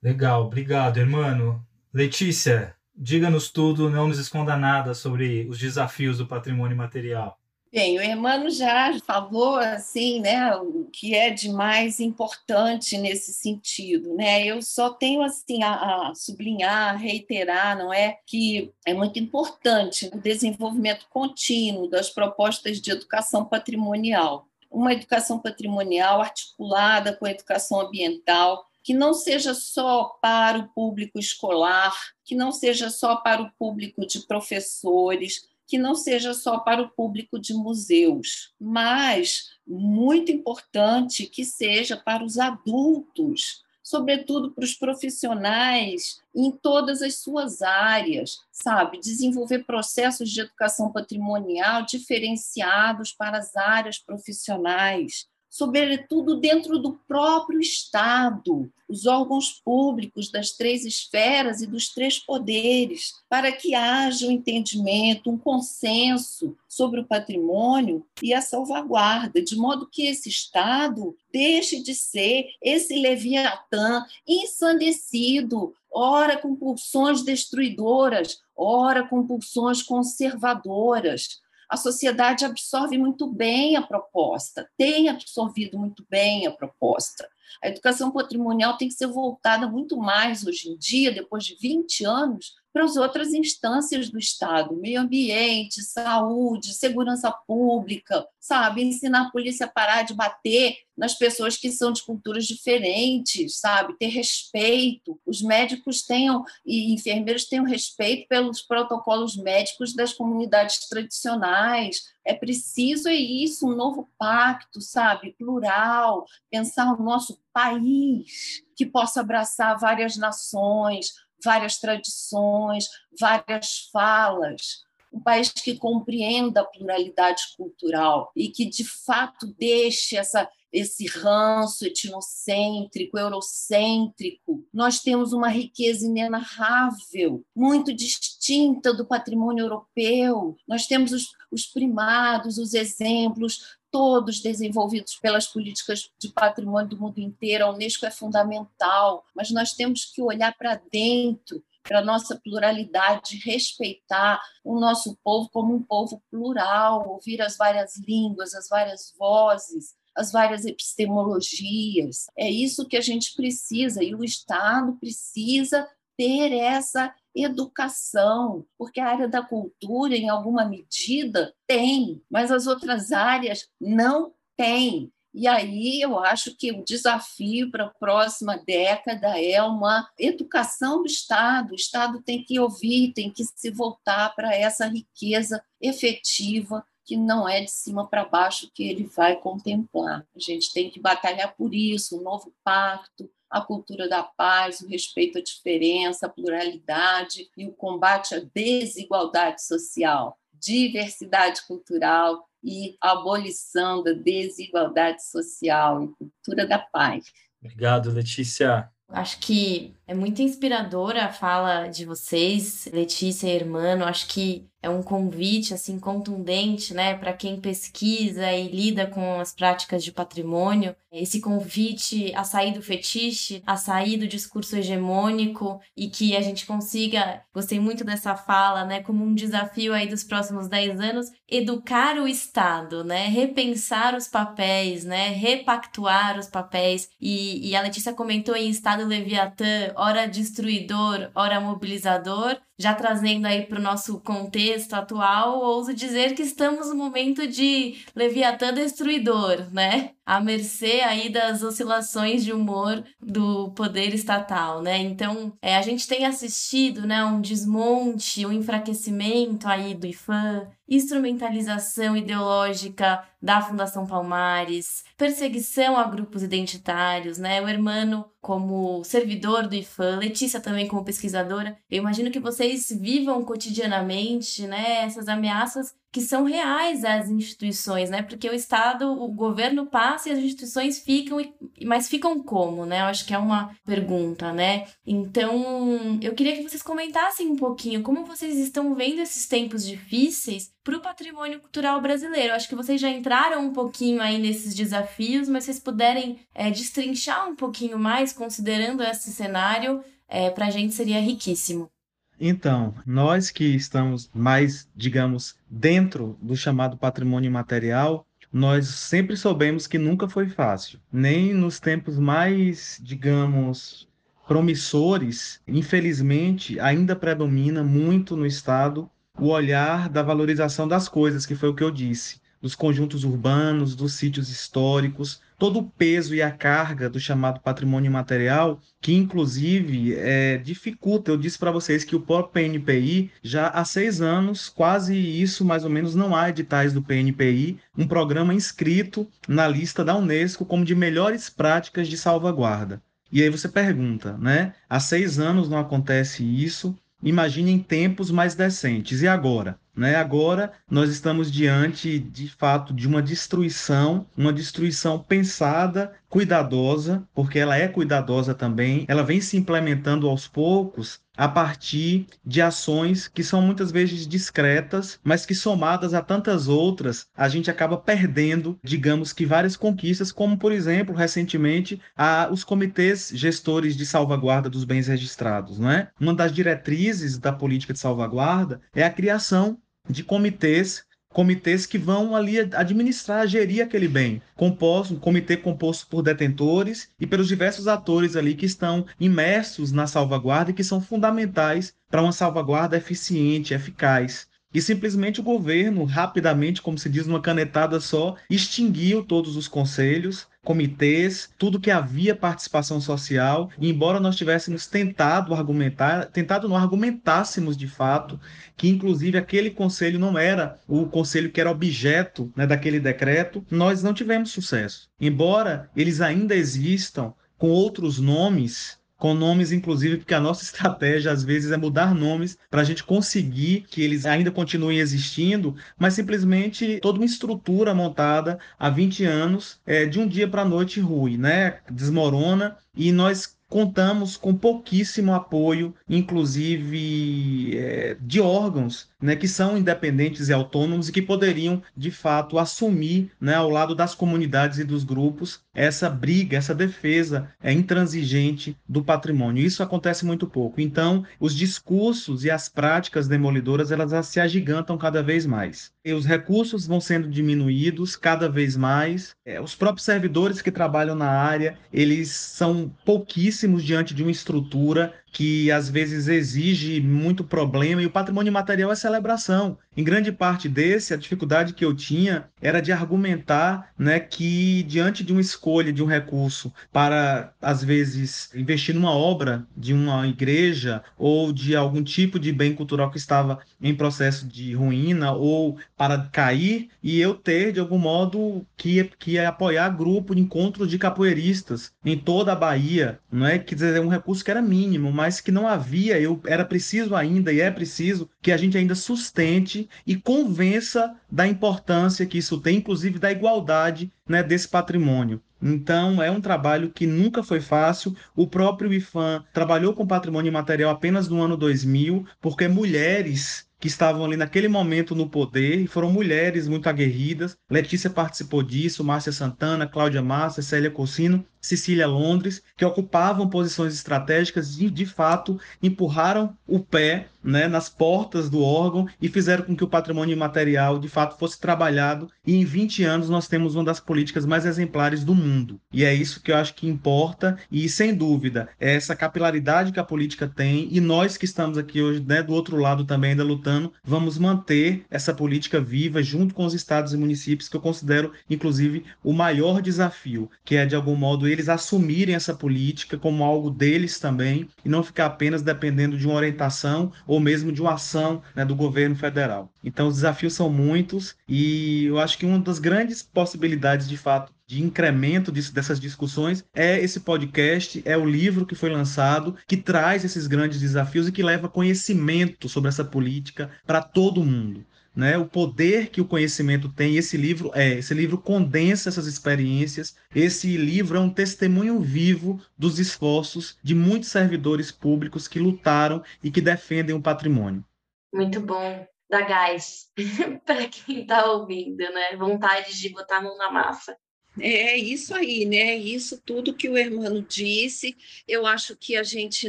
Legal, 0.00 0.46
obrigado, 0.46 0.98
irmão. 0.98 1.60
Letícia, 1.92 2.73
diga-nos 2.94 3.50
tudo, 3.50 3.90
não 3.90 4.08
nos 4.08 4.18
esconda 4.18 4.56
nada 4.56 4.94
sobre 4.94 5.46
os 5.48 5.58
desafios 5.58 6.18
do 6.18 6.26
patrimônio 6.26 6.76
material. 6.76 7.38
Bem, 7.74 7.98
o 7.98 8.00
Hermano 8.00 8.50
já 8.50 8.96
falou 9.00 9.56
assim, 9.56 10.20
né, 10.20 10.54
o 10.54 10.84
que 10.92 11.12
é 11.12 11.30
de 11.30 11.48
mais 11.48 11.98
importante 11.98 12.96
nesse 12.96 13.32
sentido, 13.32 14.14
né? 14.14 14.46
Eu 14.46 14.62
só 14.62 14.90
tenho 14.90 15.22
assim 15.22 15.60
a, 15.64 15.72
a, 16.10 16.14
sublinhar, 16.14 16.96
reiterar, 16.96 17.76
não 17.76 17.92
é, 17.92 18.20
que 18.28 18.72
é 18.86 18.94
muito 18.94 19.18
importante 19.18 20.08
o 20.14 20.20
desenvolvimento 20.20 21.08
contínuo 21.10 21.90
das 21.90 22.08
propostas 22.08 22.80
de 22.80 22.92
educação 22.92 23.44
patrimonial, 23.44 24.46
uma 24.70 24.92
educação 24.92 25.40
patrimonial 25.40 26.20
articulada 26.20 27.12
com 27.16 27.26
a 27.26 27.32
educação 27.32 27.80
ambiental, 27.80 28.64
que 28.84 28.92
não 28.92 29.14
seja 29.14 29.54
só 29.54 30.18
para 30.20 30.58
o 30.58 30.68
público 30.68 31.18
escolar, 31.18 31.94
que 32.22 32.34
não 32.34 32.52
seja 32.52 32.90
só 32.90 33.16
para 33.16 33.42
o 33.42 33.50
público 33.58 34.06
de 34.06 34.20
professores, 34.20 35.48
que 35.66 35.78
não 35.78 35.94
seja 35.94 36.34
só 36.34 36.58
para 36.58 36.82
o 36.82 36.90
público 36.90 37.38
de 37.38 37.54
museus, 37.54 38.52
mas 38.60 39.52
muito 39.66 40.30
importante 40.30 41.24
que 41.24 41.46
seja 41.46 41.96
para 41.96 42.22
os 42.22 42.38
adultos, 42.38 43.64
sobretudo 43.82 44.50
para 44.50 44.64
os 44.64 44.74
profissionais 44.74 46.20
em 46.34 46.50
todas 46.50 47.00
as 47.00 47.16
suas 47.16 47.62
áreas, 47.62 48.42
sabe? 48.52 49.00
Desenvolver 49.00 49.64
processos 49.64 50.30
de 50.30 50.42
educação 50.42 50.92
patrimonial 50.92 51.86
diferenciados 51.86 53.12
para 53.12 53.38
as 53.38 53.56
áreas 53.56 53.98
profissionais, 53.98 55.26
sobretudo 55.54 56.40
dentro 56.40 56.80
do 56.80 56.94
próprio 57.06 57.60
Estado, 57.60 58.68
os 58.88 59.06
órgãos 59.06 59.52
públicos 59.64 60.28
das 60.28 60.50
três 60.50 60.84
esferas 60.84 61.62
e 61.62 61.66
dos 61.68 61.94
três 61.94 62.18
poderes, 62.18 63.14
para 63.28 63.52
que 63.52 63.72
haja 63.72 64.26
um 64.26 64.32
entendimento, 64.32 65.30
um 65.30 65.38
consenso 65.38 66.56
sobre 66.68 66.98
o 66.98 67.06
patrimônio 67.06 68.04
e 68.20 68.34
a 68.34 68.40
salvaguarda, 68.40 69.40
de 69.40 69.54
modo 69.54 69.88
que 69.88 70.06
esse 70.06 70.28
Estado 70.28 71.16
deixe 71.32 71.80
de 71.80 71.94
ser 71.94 72.48
esse 72.60 72.96
leviatã 72.96 74.04
ensandecido, 74.26 75.72
ora 75.88 76.36
com 76.36 76.56
pulsões 76.56 77.22
destruidoras, 77.22 78.40
ora 78.56 79.06
com 79.06 79.24
pulsões 79.24 79.84
conservadoras 79.84 81.43
a 81.74 81.76
sociedade 81.76 82.44
absorve 82.44 82.96
muito 82.96 83.26
bem 83.26 83.76
a 83.76 83.82
proposta, 83.82 84.68
tem 84.76 85.08
absorvido 85.08 85.78
muito 85.78 86.06
bem 86.08 86.46
a 86.46 86.52
proposta. 86.52 87.28
A 87.62 87.68
educação 87.68 88.10
patrimonial 88.12 88.76
tem 88.76 88.88
que 88.88 88.94
ser 88.94 89.08
voltada 89.08 89.68
muito 89.68 89.96
mais 89.96 90.46
hoje 90.46 90.70
em 90.70 90.76
dia, 90.76 91.12
depois 91.12 91.44
de 91.44 91.56
20 91.56 92.04
anos, 92.04 92.54
para 92.74 92.84
as 92.84 92.96
outras 92.96 93.32
instâncias 93.32 94.10
do 94.10 94.18
Estado, 94.18 94.74
meio 94.74 95.00
ambiente, 95.00 95.80
saúde, 95.80 96.74
segurança 96.74 97.30
pública, 97.30 98.26
sabe? 98.40 98.82
Ensinar 98.82 99.28
a 99.28 99.30
polícia 99.30 99.66
a 99.66 99.70
parar 99.70 100.02
de 100.02 100.12
bater 100.12 100.78
nas 100.96 101.14
pessoas 101.14 101.56
que 101.56 101.70
são 101.70 101.92
de 101.92 102.02
culturas 102.02 102.44
diferentes, 102.44 103.60
sabe? 103.60 103.96
Ter 103.96 104.08
respeito. 104.08 105.20
Os 105.24 105.40
médicos 105.40 106.02
tenham 106.02 106.44
e 106.66 106.92
enfermeiros 106.92 107.44
tenham 107.44 107.64
respeito 107.64 108.26
pelos 108.26 108.60
protocolos 108.60 109.36
médicos 109.36 109.94
das 109.94 110.12
comunidades 110.12 110.88
tradicionais. 110.88 112.12
É 112.24 112.34
preciso 112.34 113.08
é 113.08 113.14
isso, 113.14 113.68
um 113.68 113.76
novo 113.76 114.08
pacto, 114.18 114.80
sabe? 114.80 115.32
Plural, 115.38 116.26
pensar 116.50 116.92
o 116.92 117.02
nosso 117.02 117.38
país 117.52 118.64
que 118.74 118.84
possa 118.84 119.20
abraçar 119.20 119.78
várias 119.78 120.16
nações, 120.16 121.12
várias 121.44 121.78
tradições, 121.78 122.86
várias 123.18 123.88
falas, 123.92 124.84
um 125.14 125.20
país 125.20 125.50
que 125.50 125.76
compreenda 125.76 126.60
a 126.60 126.64
pluralidade 126.64 127.42
cultural 127.56 128.32
e 128.34 128.48
que, 128.48 128.64
de 128.64 128.84
fato, 128.84 129.46
deixe 129.56 130.16
essa, 130.16 130.50
esse 130.72 131.06
ranço 131.06 131.86
etnocêntrico, 131.86 133.16
eurocêntrico. 133.16 134.66
Nós 134.72 134.98
temos 134.98 135.32
uma 135.32 135.48
riqueza 135.48 136.04
inenarrável, 136.04 137.44
muito 137.54 137.94
distinta 137.94 138.92
do 138.92 139.06
patrimônio 139.06 139.64
europeu. 139.64 140.56
Nós 140.66 140.86
temos 140.88 141.12
os, 141.12 141.28
os 141.50 141.64
primados, 141.66 142.58
os 142.58 142.74
exemplos, 142.74 143.78
todos 143.94 144.40
desenvolvidos 144.40 145.14
pelas 145.14 145.46
políticas 145.46 146.10
de 146.18 146.28
patrimônio 146.28 146.88
do 146.88 147.00
mundo 147.00 147.20
inteiro. 147.20 147.64
A 147.64 147.70
Unesco 147.70 148.04
é 148.04 148.10
fundamental, 148.10 149.24
mas 149.36 149.52
nós 149.52 149.72
temos 149.72 150.04
que 150.04 150.20
olhar 150.20 150.52
para 150.58 150.82
dentro, 150.90 151.62
para 151.80 152.00
a 152.00 152.04
nossa 152.04 152.34
pluralidade, 152.34 153.40
respeitar 153.44 154.42
o 154.64 154.80
nosso 154.80 155.16
povo 155.22 155.48
como 155.48 155.72
um 155.72 155.80
povo 155.80 156.20
plural, 156.28 157.08
ouvir 157.08 157.40
as 157.40 157.56
várias 157.56 157.96
línguas, 157.98 158.52
as 158.52 158.68
várias 158.68 159.14
vozes, 159.16 159.94
as 160.12 160.32
várias 160.32 160.64
epistemologias. 160.64 162.26
É 162.36 162.50
isso 162.50 162.88
que 162.88 162.96
a 162.96 163.00
gente 163.00 163.36
precisa 163.36 164.02
e 164.02 164.12
o 164.12 164.24
Estado 164.24 164.96
precisa 164.98 165.88
ter 166.16 166.52
essa 166.52 167.14
educação, 167.34 168.64
porque 168.78 169.00
a 169.00 169.08
área 169.08 169.28
da 169.28 169.42
cultura, 169.42 170.16
em 170.16 170.28
alguma 170.28 170.64
medida, 170.64 171.54
tem, 171.66 172.22
mas 172.30 172.50
as 172.50 172.66
outras 172.66 173.12
áreas 173.12 173.68
não 173.80 174.32
têm. 174.56 175.12
E 175.34 175.48
aí 175.48 176.00
eu 176.00 176.20
acho 176.20 176.56
que 176.56 176.70
o 176.70 176.84
desafio 176.84 177.68
para 177.68 177.86
a 177.86 177.90
próxima 177.90 178.56
década 178.56 179.36
é 179.40 179.60
uma 179.60 180.08
educação 180.16 181.02
do 181.02 181.06
Estado. 181.06 181.72
O 181.72 181.74
Estado 181.74 182.22
tem 182.22 182.44
que 182.44 182.60
ouvir, 182.60 183.12
tem 183.12 183.32
que 183.32 183.42
se 183.44 183.68
voltar 183.68 184.32
para 184.36 184.54
essa 184.54 184.86
riqueza 184.86 185.60
efetiva 185.80 186.86
que 187.04 187.16
não 187.16 187.48
é 187.48 187.60
de 187.60 187.70
cima 187.70 188.06
para 188.06 188.24
baixo 188.24 188.70
que 188.72 188.84
ele 188.84 189.04
vai 189.04 189.36
contemplar. 189.36 190.24
A 190.34 190.38
gente 190.38 190.72
tem 190.72 190.88
que 190.88 191.00
batalhar 191.00 191.54
por 191.54 191.74
isso, 191.74 192.18
um 192.18 192.22
novo 192.22 192.54
pacto, 192.64 193.28
a 193.54 193.60
cultura 193.60 194.08
da 194.08 194.20
paz, 194.20 194.80
o 194.80 194.88
respeito 194.88 195.38
à 195.38 195.40
diferença, 195.40 196.26
a 196.26 196.28
pluralidade 196.28 197.48
e 197.56 197.68
o 197.68 197.72
combate 197.72 198.34
à 198.34 198.40
desigualdade 198.52 199.64
social, 199.64 200.36
diversidade 200.52 201.64
cultural 201.64 202.44
e 202.64 202.96
abolição 203.00 204.02
da 204.02 204.12
desigualdade 204.12 205.24
social 205.24 206.02
e 206.02 206.08
cultura 206.08 206.66
da 206.66 206.80
paz. 206.80 207.26
Obrigado, 207.62 208.10
Letícia. 208.10 208.90
Acho 209.08 209.38
que 209.38 209.94
é 210.04 210.14
muito 210.14 210.42
inspiradora 210.42 211.26
a 211.26 211.32
fala 211.32 211.86
de 211.86 212.04
vocês, 212.04 212.88
Letícia 212.92 213.46
e 213.46 213.54
Hermano. 213.54 214.04
Acho 214.04 214.26
que 214.26 214.68
é 214.84 214.90
um 214.90 215.02
convite 215.02 215.72
assim 215.72 215.98
contundente, 215.98 216.92
né, 216.92 217.14
para 217.14 217.32
quem 217.32 217.58
pesquisa 217.58 218.52
e 218.52 218.68
lida 218.68 219.06
com 219.06 219.40
as 219.40 219.54
práticas 219.54 220.04
de 220.04 220.12
patrimônio. 220.12 220.94
Esse 221.10 221.40
convite 221.40 222.34
a 222.34 222.44
sair 222.44 222.74
do 222.74 222.82
fetiche, 222.82 223.62
a 223.66 223.76
sair 223.76 224.18
do 224.18 224.28
discurso 224.28 224.76
hegemônico 224.76 225.80
e 225.96 226.08
que 226.08 226.36
a 226.36 226.42
gente 226.42 226.66
consiga, 226.66 227.42
gostei 227.54 227.80
muito 227.80 228.04
dessa 228.04 228.36
fala, 228.36 228.84
né, 228.84 229.00
como 229.00 229.24
um 229.24 229.34
desafio 229.34 229.94
aí 229.94 230.06
dos 230.06 230.22
próximos 230.22 230.68
10 230.68 231.00
anos, 231.00 231.30
educar 231.48 232.16
o 232.18 232.28
Estado, 232.28 233.02
né, 233.02 233.28
repensar 233.28 234.14
os 234.14 234.28
papéis, 234.28 235.04
né, 235.04 235.30
repactuar 235.30 236.38
os 236.38 236.48
papéis. 236.48 237.08
E, 237.18 237.70
e 237.70 237.74
a 237.74 237.80
Letícia 237.80 238.12
comentou 238.12 238.54
em 238.54 238.68
Estado 238.68 239.06
Leviatã, 239.06 239.92
ora 239.96 240.26
destruidor, 240.26 241.30
ora 241.34 241.58
mobilizador 241.58 242.60
já 242.78 242.94
trazendo 242.94 243.46
aí 243.46 243.62
para 243.62 243.78
o 243.78 243.82
nosso 243.82 244.18
contexto 244.20 244.73
atual, 244.96 245.60
ouso 245.60 245.94
dizer 245.94 246.34
que 246.34 246.42
estamos 246.42 246.88
no 246.88 246.94
momento 246.94 247.46
de 247.46 247.96
Leviatã 248.14 248.72
destruidor, 248.72 249.66
né? 249.72 250.10
À 250.26 250.40
mercê 250.40 251.02
aí 251.02 251.28
das 251.28 251.62
oscilações 251.62 252.44
de 252.44 252.52
humor 252.52 253.04
do 253.20 253.70
poder 253.72 254.14
estatal, 254.14 254.82
né? 254.82 254.98
Então, 254.98 255.52
é, 255.60 255.76
a 255.76 255.82
gente 255.82 256.08
tem 256.08 256.24
assistido, 256.24 257.06
né, 257.06 257.24
um 257.24 257.40
desmonte, 257.40 258.46
um 258.46 258.52
enfraquecimento 258.52 259.68
aí 259.68 259.94
do 259.94 260.06
IFAM, 260.06 260.66
instrumentalização 260.88 262.16
ideológica 262.16 263.22
da 263.40 263.60
Fundação 263.60 264.06
Palmares, 264.06 265.03
perseguição 265.24 265.96
a 265.96 266.04
grupos 266.04 266.42
identitários, 266.42 267.38
né? 267.38 267.62
O 267.62 267.66
Hermano 267.66 268.30
como 268.42 269.02
servidor 269.04 269.66
do 269.66 269.74
IFAM, 269.74 270.18
Letícia 270.18 270.60
também 270.60 270.86
como 270.86 271.02
pesquisadora. 271.02 271.78
Eu 271.90 271.96
imagino 271.96 272.30
que 272.30 272.38
vocês 272.38 272.90
vivam 272.90 273.42
cotidianamente, 273.42 274.66
né, 274.66 275.00
essas 275.00 275.26
ameaças 275.26 275.94
que 276.14 276.20
são 276.20 276.44
reais 276.44 277.04
às 277.04 277.28
instituições, 277.28 278.08
né? 278.08 278.22
Porque 278.22 278.48
o 278.48 278.54
Estado, 278.54 279.10
o 279.10 279.26
governo 279.26 279.86
passa 279.86 280.28
e 280.28 280.32
as 280.32 280.38
instituições 280.38 281.00
ficam, 281.00 281.38
mas 281.84 282.08
ficam 282.08 282.40
como, 282.40 282.86
né? 282.86 283.00
Eu 283.00 283.06
acho 283.06 283.26
que 283.26 283.34
é 283.34 283.38
uma 283.38 283.74
pergunta, 283.84 284.52
né? 284.52 284.86
Então, 285.04 286.20
eu 286.22 286.32
queria 286.32 286.54
que 286.54 286.62
vocês 286.62 286.84
comentassem 286.84 287.48
um 287.48 287.56
pouquinho 287.56 288.00
como 288.04 288.24
vocês 288.24 288.56
estão 288.58 288.94
vendo 288.94 289.22
esses 289.22 289.48
tempos 289.48 289.84
difíceis 289.84 290.72
para 290.84 290.96
o 290.96 291.00
patrimônio 291.00 291.58
cultural 291.58 292.00
brasileiro. 292.00 292.50
Eu 292.50 292.54
acho 292.54 292.68
que 292.68 292.76
vocês 292.76 293.00
já 293.00 293.10
entraram 293.10 293.66
um 293.66 293.72
pouquinho 293.72 294.22
aí 294.22 294.38
nesses 294.38 294.72
desafios, 294.72 295.48
mas 295.48 295.64
vocês 295.64 295.80
puderem 295.80 296.38
é, 296.54 296.70
destrinchar 296.70 297.50
um 297.50 297.56
pouquinho 297.56 297.98
mais, 297.98 298.32
considerando 298.32 299.02
esse 299.02 299.32
cenário, 299.32 300.00
é, 300.28 300.48
para 300.48 300.66
a 300.66 300.70
gente 300.70 300.94
seria 300.94 301.18
riquíssimo. 301.18 301.90
Então, 302.40 302.94
nós 303.06 303.50
que 303.50 303.64
estamos 303.64 304.30
mais, 304.34 304.88
digamos, 304.94 305.56
dentro 305.70 306.36
do 306.42 306.56
chamado 306.56 306.96
patrimônio 306.96 307.50
material, 307.50 308.26
nós 308.52 308.86
sempre 308.88 309.36
soubemos 309.36 309.86
que 309.86 309.98
nunca 309.98 310.28
foi 310.28 310.48
fácil. 310.48 311.00
Nem 311.12 311.52
nos 311.52 311.80
tempos 311.80 312.18
mais, 312.18 313.00
digamos, 313.02 314.08
promissores, 314.46 315.60
infelizmente, 315.66 316.78
ainda 316.78 317.16
predomina 317.16 317.82
muito 317.82 318.36
no 318.36 318.46
Estado 318.46 319.10
o 319.38 319.48
olhar 319.48 320.08
da 320.08 320.22
valorização 320.22 320.86
das 320.86 321.08
coisas, 321.08 321.44
que 321.44 321.56
foi 321.56 321.68
o 321.68 321.74
que 321.74 321.82
eu 321.82 321.90
disse. 321.90 322.42
dos 322.62 322.74
conjuntos 322.74 323.24
urbanos, 323.24 323.94
dos 323.94 324.14
sítios 324.14 324.48
históricos, 324.48 325.42
todo 325.58 325.78
o 325.78 325.84
peso 325.84 326.34
e 326.34 326.42
a 326.42 326.50
carga 326.50 327.08
do 327.08 327.20
chamado 327.20 327.60
patrimônio 327.60 328.08
imaterial, 328.08 328.80
que 329.00 329.14
inclusive 329.14 330.14
é, 330.16 330.58
dificulta. 330.58 331.30
Eu 331.30 331.36
disse 331.36 331.58
para 331.58 331.70
vocês 331.70 332.04
que 332.04 332.16
o 332.16 332.20
próprio 332.20 332.52
PNPI, 332.52 333.30
já 333.42 333.68
há 333.68 333.84
seis 333.84 334.20
anos, 334.20 334.68
quase 334.68 335.16
isso 335.16 335.64
mais 335.64 335.84
ou 335.84 335.90
menos, 335.90 336.14
não 336.14 336.34
há 336.34 336.48
editais 336.48 336.92
do 336.92 337.02
PNPI, 337.02 337.78
um 337.96 338.06
programa 338.06 338.54
inscrito 338.54 339.28
na 339.48 339.66
lista 339.68 340.04
da 340.04 340.16
Unesco 340.16 340.64
como 340.64 340.84
de 340.84 340.94
melhores 340.94 341.48
práticas 341.48 342.08
de 342.08 342.16
salvaguarda. 342.16 343.02
E 343.32 343.42
aí 343.42 343.50
você 343.50 343.68
pergunta, 343.68 344.38
né? 344.38 344.74
Há 344.88 345.00
seis 345.00 345.38
anos 345.38 345.68
não 345.68 345.78
acontece 345.78 346.44
isso, 346.44 346.96
imagine 347.22 347.72
em 347.72 347.78
tempos 347.78 348.30
mais 348.30 348.54
decentes. 348.54 349.22
E 349.22 349.28
agora? 349.28 349.78
Né? 349.96 350.16
Agora 350.16 350.72
nós 350.90 351.10
estamos 351.10 351.50
diante, 351.50 352.18
de 352.18 352.48
fato, 352.48 352.92
de 352.92 353.06
uma 353.06 353.22
destruição, 353.22 354.26
uma 354.36 354.52
destruição 354.52 355.18
pensada, 355.18 356.12
cuidadosa, 356.28 357.22
porque 357.32 357.60
ela 357.60 357.76
é 357.76 357.86
cuidadosa 357.86 358.54
também, 358.54 359.04
ela 359.06 359.22
vem 359.22 359.40
se 359.40 359.56
implementando 359.56 360.28
aos 360.28 360.48
poucos 360.48 361.20
a 361.36 361.48
partir 361.48 362.26
de 362.44 362.62
ações 362.62 363.28
que 363.28 363.42
são 363.42 363.60
muitas 363.60 363.90
vezes 363.90 364.26
discretas, 364.26 365.18
mas 365.22 365.44
que 365.44 365.54
somadas 365.54 366.14
a 366.14 366.22
tantas 366.22 366.68
outras, 366.68 367.26
a 367.36 367.48
gente 367.48 367.70
acaba 367.70 367.96
perdendo, 367.96 368.78
digamos 368.82 369.32
que 369.32 369.46
várias 369.46 369.76
conquistas, 369.76 370.30
como 370.30 370.56
por 370.56 370.72
exemplo, 370.72 371.14
recentemente, 371.14 372.00
a, 372.16 372.48
os 372.50 372.64
comitês 372.64 373.30
gestores 373.34 373.96
de 373.96 374.06
salvaguarda 374.06 374.70
dos 374.70 374.84
bens 374.84 375.08
registrados, 375.08 375.78
não 375.78 375.90
é? 375.90 376.08
Uma 376.20 376.34
das 376.34 376.52
diretrizes 376.52 377.38
da 377.38 377.52
política 377.52 377.92
de 377.92 377.98
salvaguarda 377.98 378.80
é 378.94 379.04
a 379.04 379.10
criação 379.10 379.78
de 380.08 380.22
comitês 380.22 381.04
comitês 381.34 381.84
que 381.84 381.98
vão 381.98 382.36
ali 382.36 382.60
administrar, 382.60 383.46
gerir 383.48 383.82
aquele 383.82 384.06
bem, 384.06 384.40
composto, 384.54 385.14
um 385.14 385.18
comitê 385.18 385.56
composto 385.56 386.06
por 386.06 386.22
detentores 386.22 387.10
e 387.18 387.26
pelos 387.26 387.48
diversos 387.48 387.88
atores 387.88 388.36
ali 388.36 388.54
que 388.54 388.64
estão 388.64 389.04
imersos 389.18 389.90
na 389.90 390.06
salvaguarda 390.06 390.70
e 390.70 390.74
que 390.74 390.84
são 390.84 391.00
fundamentais 391.00 391.92
para 392.08 392.22
uma 392.22 392.30
salvaguarda 392.30 392.96
eficiente, 392.96 393.74
eficaz. 393.74 394.46
E 394.72 394.80
simplesmente 394.80 395.40
o 395.40 395.44
governo, 395.44 396.04
rapidamente, 396.04 396.80
como 396.80 396.98
se 396.98 397.08
diz, 397.08 397.26
numa 397.26 397.40
canetada 397.40 397.98
só, 397.98 398.36
extinguiu 398.48 399.24
todos 399.24 399.56
os 399.56 399.66
conselhos, 399.66 400.46
comitês, 400.64 401.50
tudo 401.58 401.78
que 401.78 401.90
havia 401.90 402.34
participação 402.34 403.00
social, 403.00 403.70
e 403.78 403.90
embora 403.90 404.18
nós 404.18 404.34
tivéssemos 404.34 404.86
tentado 404.86 405.54
argumentar, 405.54 406.26
tentado 406.26 406.68
não 406.68 406.76
argumentássemos 406.76 407.76
de 407.76 407.86
fato 407.86 408.40
que 408.76 408.88
inclusive 408.88 409.38
aquele 409.38 409.70
conselho 409.70 410.18
não 410.18 410.36
era 410.38 410.78
o 410.88 411.06
conselho 411.06 411.52
que 411.52 411.60
era 411.60 411.70
objeto 411.70 412.50
né, 412.56 412.66
daquele 412.66 412.98
decreto, 412.98 413.64
nós 413.70 414.02
não 414.02 414.14
tivemos 414.14 414.50
sucesso. 414.50 415.08
Embora 415.20 415.90
eles 415.94 416.20
ainda 416.20 416.56
existam 416.56 417.32
com 417.56 417.68
outros 417.68 418.18
nomes, 418.18 418.98
com 419.24 419.32
nomes, 419.32 419.72
inclusive, 419.72 420.18
porque 420.18 420.34
a 420.34 420.40
nossa 420.40 420.62
estratégia 420.64 421.32
às 421.32 421.42
vezes 421.42 421.72
é 421.72 421.78
mudar 421.78 422.14
nomes 422.14 422.58
para 422.70 422.82
a 422.82 422.84
gente 422.84 423.02
conseguir 423.02 423.86
que 423.88 424.02
eles 424.02 424.26
ainda 424.26 424.50
continuem 424.50 424.98
existindo, 424.98 425.74
mas 425.98 426.12
simplesmente 426.12 426.98
toda 427.00 427.18
uma 427.18 427.24
estrutura 427.24 427.94
montada 427.94 428.58
há 428.78 428.90
20 428.90 429.24
anos 429.24 429.80
é, 429.86 430.04
de 430.04 430.20
um 430.20 430.28
dia 430.28 430.46
para 430.46 430.60
a 430.60 430.66
noite 430.66 431.00
ruim, 431.00 431.38
né? 431.38 431.78
Desmorona 431.90 432.76
e 432.94 433.10
nós 433.10 433.56
contamos 433.66 434.36
com 434.36 434.54
pouquíssimo 434.54 435.32
apoio, 435.32 435.94
inclusive 436.06 437.78
é, 437.78 438.16
de 438.20 438.42
órgãos 438.42 439.08
né, 439.24 439.34
que 439.34 439.48
são 439.48 439.78
independentes 439.78 440.50
e 440.50 440.52
autônomos 440.52 441.08
e 441.08 441.12
que 441.12 441.22
poderiam, 441.22 441.82
de 441.96 442.10
fato, 442.10 442.58
assumir, 442.58 443.30
né, 443.40 443.54
ao 443.54 443.70
lado 443.70 443.94
das 443.94 444.14
comunidades 444.14 444.78
e 444.78 444.84
dos 444.84 445.02
grupos, 445.02 445.60
essa 445.74 446.10
briga, 446.10 446.58
essa 446.58 446.74
defesa 446.74 447.48
é, 447.62 447.72
intransigente 447.72 448.76
do 448.86 449.02
patrimônio. 449.02 449.64
Isso 449.64 449.82
acontece 449.82 450.26
muito 450.26 450.46
pouco. 450.46 450.78
Então, 450.78 451.24
os 451.40 451.54
discursos 451.54 452.44
e 452.44 452.50
as 452.50 452.68
práticas 452.68 453.26
demolidoras 453.26 453.90
elas 453.90 454.26
se 454.26 454.38
agigantam 454.38 454.98
cada 454.98 455.22
vez 455.22 455.46
mais. 455.46 455.90
E 456.04 456.12
os 456.12 456.26
recursos 456.26 456.86
vão 456.86 457.00
sendo 457.00 457.26
diminuídos 457.26 458.16
cada 458.16 458.46
vez 458.46 458.76
mais. 458.76 459.34
É, 459.42 459.58
os 459.58 459.74
próprios 459.74 460.04
servidores 460.04 460.60
que 460.60 460.70
trabalham 460.70 461.14
na 461.14 461.30
área, 461.30 461.78
eles 461.90 462.28
são 462.28 462.92
pouquíssimos 463.06 463.82
diante 463.82 464.12
de 464.12 464.22
uma 464.22 464.30
estrutura 464.30 465.14
que 465.34 465.68
às 465.72 465.90
vezes 465.90 466.28
exige 466.28 467.00
muito 467.00 467.42
problema, 467.42 468.00
e 468.00 468.06
o 468.06 468.10
patrimônio 468.10 468.52
material 468.52 468.92
é 468.92 468.94
celebração. 468.94 469.76
Em 469.96 470.04
grande 470.04 470.30
parte 470.30 470.68
desse, 470.68 471.12
a 471.12 471.16
dificuldade 471.16 471.72
que 471.72 471.84
eu 471.84 471.94
tinha 471.94 472.44
era 472.60 472.80
de 472.80 472.92
argumentar 472.92 473.90
né, 473.98 474.18
que, 474.20 474.84
diante 474.84 475.22
de 475.24 475.32
uma 475.32 475.40
escolha 475.40 475.92
de 475.92 476.02
um 476.02 476.06
recurso 476.06 476.72
para, 476.92 477.52
às 477.60 477.82
vezes, 477.82 478.50
investir 478.54 478.94
numa 478.94 479.12
obra 479.12 479.66
de 479.76 479.92
uma 479.92 480.26
igreja 480.26 481.02
ou 481.18 481.52
de 481.52 481.74
algum 481.74 482.02
tipo 482.02 482.38
de 482.38 482.52
bem 482.52 482.72
cultural 482.72 483.10
que 483.10 483.18
estava 483.18 483.58
em 483.80 483.94
processo 483.94 484.46
de 484.46 484.72
ruína 484.74 485.32
ou 485.32 485.78
para 485.96 486.18
cair, 486.32 486.88
e 487.02 487.20
eu 487.20 487.34
ter, 487.34 487.72
de 487.72 487.80
algum 487.80 487.98
modo, 487.98 488.64
que, 488.76 489.10
que 489.18 489.38
apoiar 489.38 489.88
grupo 489.90 490.34
de 490.34 490.40
encontros 490.40 490.88
de 490.88 490.98
capoeiristas 490.98 491.92
em 492.04 492.16
toda 492.16 492.52
a 492.52 492.56
Bahia, 492.56 493.18
não 493.30 493.46
é? 493.46 493.58
Quer 493.58 493.74
dizer, 493.74 494.00
um 494.00 494.08
recurso 494.08 494.44
que 494.44 494.50
era 494.50 494.62
mínimo, 494.62 495.12
mas 495.12 495.23
mas 495.24 495.40
que 495.40 495.50
não 495.50 495.66
havia, 495.66 496.20
eu 496.20 496.38
era 496.44 496.66
preciso 496.66 497.16
ainda 497.16 497.50
e 497.50 497.58
é 497.58 497.70
preciso 497.70 498.28
que 498.42 498.52
a 498.52 498.58
gente 498.58 498.76
ainda 498.76 498.94
sustente 498.94 499.88
e 500.06 500.16
convença 500.16 501.14
da 501.32 501.48
importância 501.48 502.26
que 502.26 502.36
isso 502.36 502.60
tem, 502.60 502.76
inclusive 502.76 503.18
da 503.18 503.32
igualdade 503.32 504.12
né, 504.28 504.42
desse 504.42 504.68
patrimônio. 504.68 505.40
Então, 505.62 506.22
é 506.22 506.30
um 506.30 506.42
trabalho 506.42 506.90
que 506.90 507.06
nunca 507.06 507.42
foi 507.42 507.58
fácil. 507.58 508.14
O 508.36 508.46
próprio 508.46 508.92
IFAM 508.92 509.42
trabalhou 509.50 509.94
com 509.94 510.06
patrimônio 510.06 510.50
imaterial 510.50 510.90
apenas 510.90 511.26
no 511.26 511.40
ano 511.40 511.56
2000, 511.56 512.26
porque 512.38 512.68
mulheres 512.68 513.66
que 513.84 513.88
estavam 513.88 514.24
ali 514.24 514.34
naquele 514.34 514.66
momento 514.66 515.14
no 515.14 515.28
poder, 515.28 515.78
e 515.78 515.86
foram 515.86 516.10
mulheres 516.10 516.66
muito 516.66 516.88
aguerridas. 516.88 517.54
Letícia 517.70 518.08
participou 518.08 518.62
disso, 518.62 519.04
Márcia 519.04 519.30
Santana, 519.30 519.86
Cláudia 519.86 520.22
Massa, 520.22 520.62
Célia 520.62 520.90
Cocino, 520.90 521.44
Cecília 521.60 522.06
Londres, 522.06 522.62
que 522.78 522.84
ocupavam 522.86 523.46
posições 523.46 523.92
estratégicas 523.92 524.80
e, 524.80 524.88
de 524.88 525.04
fato, 525.04 525.60
empurraram 525.82 526.56
o 526.66 526.80
pé 526.80 527.28
né, 527.44 527.68
nas 527.68 527.88
portas 527.88 528.48
do 528.48 528.62
órgão 528.62 529.06
e 529.20 529.28
fizeram 529.28 529.64
com 529.64 529.76
que 529.76 529.84
o 529.84 529.88
patrimônio 529.88 530.32
imaterial, 530.32 530.98
de 530.98 531.08
fato, 531.08 531.38
fosse 531.38 531.60
trabalhado. 531.60 532.28
E 532.46 532.56
em 532.56 532.64
20 532.64 533.04
anos 533.04 533.28
nós 533.28 533.46
temos 533.46 533.74
uma 533.74 533.84
das 533.84 534.00
políticas 534.00 534.46
mais 534.46 534.64
exemplares 534.64 535.22
do 535.22 535.34
mundo. 535.34 535.80
E 535.92 536.04
é 536.04 536.14
isso 536.14 536.42
que 536.42 536.50
eu 536.50 536.56
acho 536.56 536.74
que 536.74 536.88
importa. 536.88 537.58
E, 537.70 537.88
sem 537.88 538.14
dúvida, 538.14 538.68
é 538.80 538.94
essa 538.94 539.14
capilaridade 539.14 539.92
que 539.92 540.00
a 540.00 540.04
política 540.04 540.48
tem. 540.48 540.88
E 540.90 541.00
nós 541.00 541.36
que 541.36 541.44
estamos 541.44 541.76
aqui 541.76 542.00
hoje, 542.00 542.24
né, 542.26 542.42
do 542.42 542.54
outro 542.54 542.76
lado 542.76 543.04
também, 543.04 543.30
ainda 543.30 543.44
lutando, 543.44 543.92
vamos 544.02 544.38
manter 544.38 545.04
essa 545.10 545.34
política 545.34 545.80
viva 545.80 546.22
junto 546.22 546.54
com 546.54 546.64
os 546.64 546.74
estados 546.74 547.12
e 547.12 547.16
municípios, 547.16 547.68
que 547.68 547.76
eu 547.76 547.80
considero, 547.80 548.32
inclusive, 548.48 549.04
o 549.22 549.32
maior 549.32 549.82
desafio, 549.82 550.50
que 550.64 550.76
é, 550.76 550.86
de 550.86 550.96
algum 550.96 551.14
modo, 551.14 551.46
eles 551.46 551.68
assumirem 551.68 552.34
essa 552.34 552.54
política 552.54 553.18
como 553.18 553.44
algo 553.44 553.70
deles 553.70 554.18
também 554.18 554.68
e 554.84 554.88
não 554.88 555.02
ficar 555.02 555.26
apenas 555.26 555.62
dependendo 555.62 556.16
de 556.16 556.26
uma 556.26 556.36
orientação 556.36 557.12
mesmo 557.40 557.72
de 557.72 557.80
uma 557.80 557.94
ação 557.94 558.42
né, 558.54 558.64
do 558.64 558.74
governo 558.74 559.16
federal. 559.16 559.72
Então, 559.82 560.08
os 560.08 560.16
desafios 560.16 560.54
são 560.54 560.70
muitos 560.70 561.36
e 561.48 562.06
eu 562.06 562.18
acho 562.18 562.38
que 562.38 562.46
uma 562.46 562.58
das 562.58 562.78
grandes 562.78 563.22
possibilidades, 563.22 564.08
de 564.08 564.16
fato, 564.16 564.52
de 564.66 564.82
incremento 564.82 565.52
disso, 565.52 565.74
dessas 565.74 566.00
discussões 566.00 566.64
é 566.74 566.98
esse 566.98 567.20
podcast, 567.20 568.02
é 568.04 568.16
o 568.16 568.24
livro 568.24 568.64
que 568.64 568.74
foi 568.74 568.90
lançado, 568.90 569.56
que 569.66 569.76
traz 569.76 570.24
esses 570.24 570.46
grandes 570.46 570.80
desafios 570.80 571.28
e 571.28 571.32
que 571.32 571.42
leva 571.42 571.68
conhecimento 571.68 572.68
sobre 572.68 572.88
essa 572.88 573.04
política 573.04 573.70
para 573.86 574.02
todo 574.02 574.44
mundo 574.44 574.84
né, 575.14 575.38
o 575.38 575.46
poder 575.46 576.08
que 576.08 576.20
o 576.20 576.26
conhecimento 576.26 576.88
tem. 576.92 577.16
Esse 577.16 577.36
livro 577.36 577.70
é, 577.74 577.94
esse 577.94 578.12
livro 578.12 578.38
condensa 578.38 579.08
essas 579.08 579.26
experiências. 579.26 580.16
Esse 580.34 580.76
livro 580.76 581.16
é 581.16 581.20
um 581.20 581.30
testemunho 581.30 582.00
vivo 582.00 582.60
dos 582.76 582.98
esforços 582.98 583.78
de 583.82 583.94
muitos 583.94 584.30
servidores 584.30 584.90
públicos 584.90 585.46
que 585.46 585.58
lutaram 585.58 586.22
e 586.42 586.50
que 586.50 586.60
defendem 586.60 587.14
o 587.14 587.22
patrimônio. 587.22 587.84
Muito 588.32 588.60
bom. 588.60 589.06
Dá 589.30 589.40
gás 589.42 590.10
para 590.66 590.88
quem 590.88 591.22
está 591.22 591.50
ouvindo, 591.52 591.98
né? 591.98 592.36
Vontade 592.36 592.98
de 593.00 593.08
botar 593.10 593.38
a 593.38 593.42
mão 593.42 593.56
na 593.56 593.70
massa. 593.70 594.16
É 594.60 594.96
isso 594.96 595.34
aí, 595.34 595.66
né? 595.66 595.96
Isso 595.96 596.40
tudo 596.40 596.74
que 596.74 596.88
o 596.88 596.96
Hermano 596.96 597.42
disse, 597.42 598.16
eu 598.46 598.64
acho 598.66 598.96
que 598.96 599.16
a 599.16 599.24
gente 599.24 599.68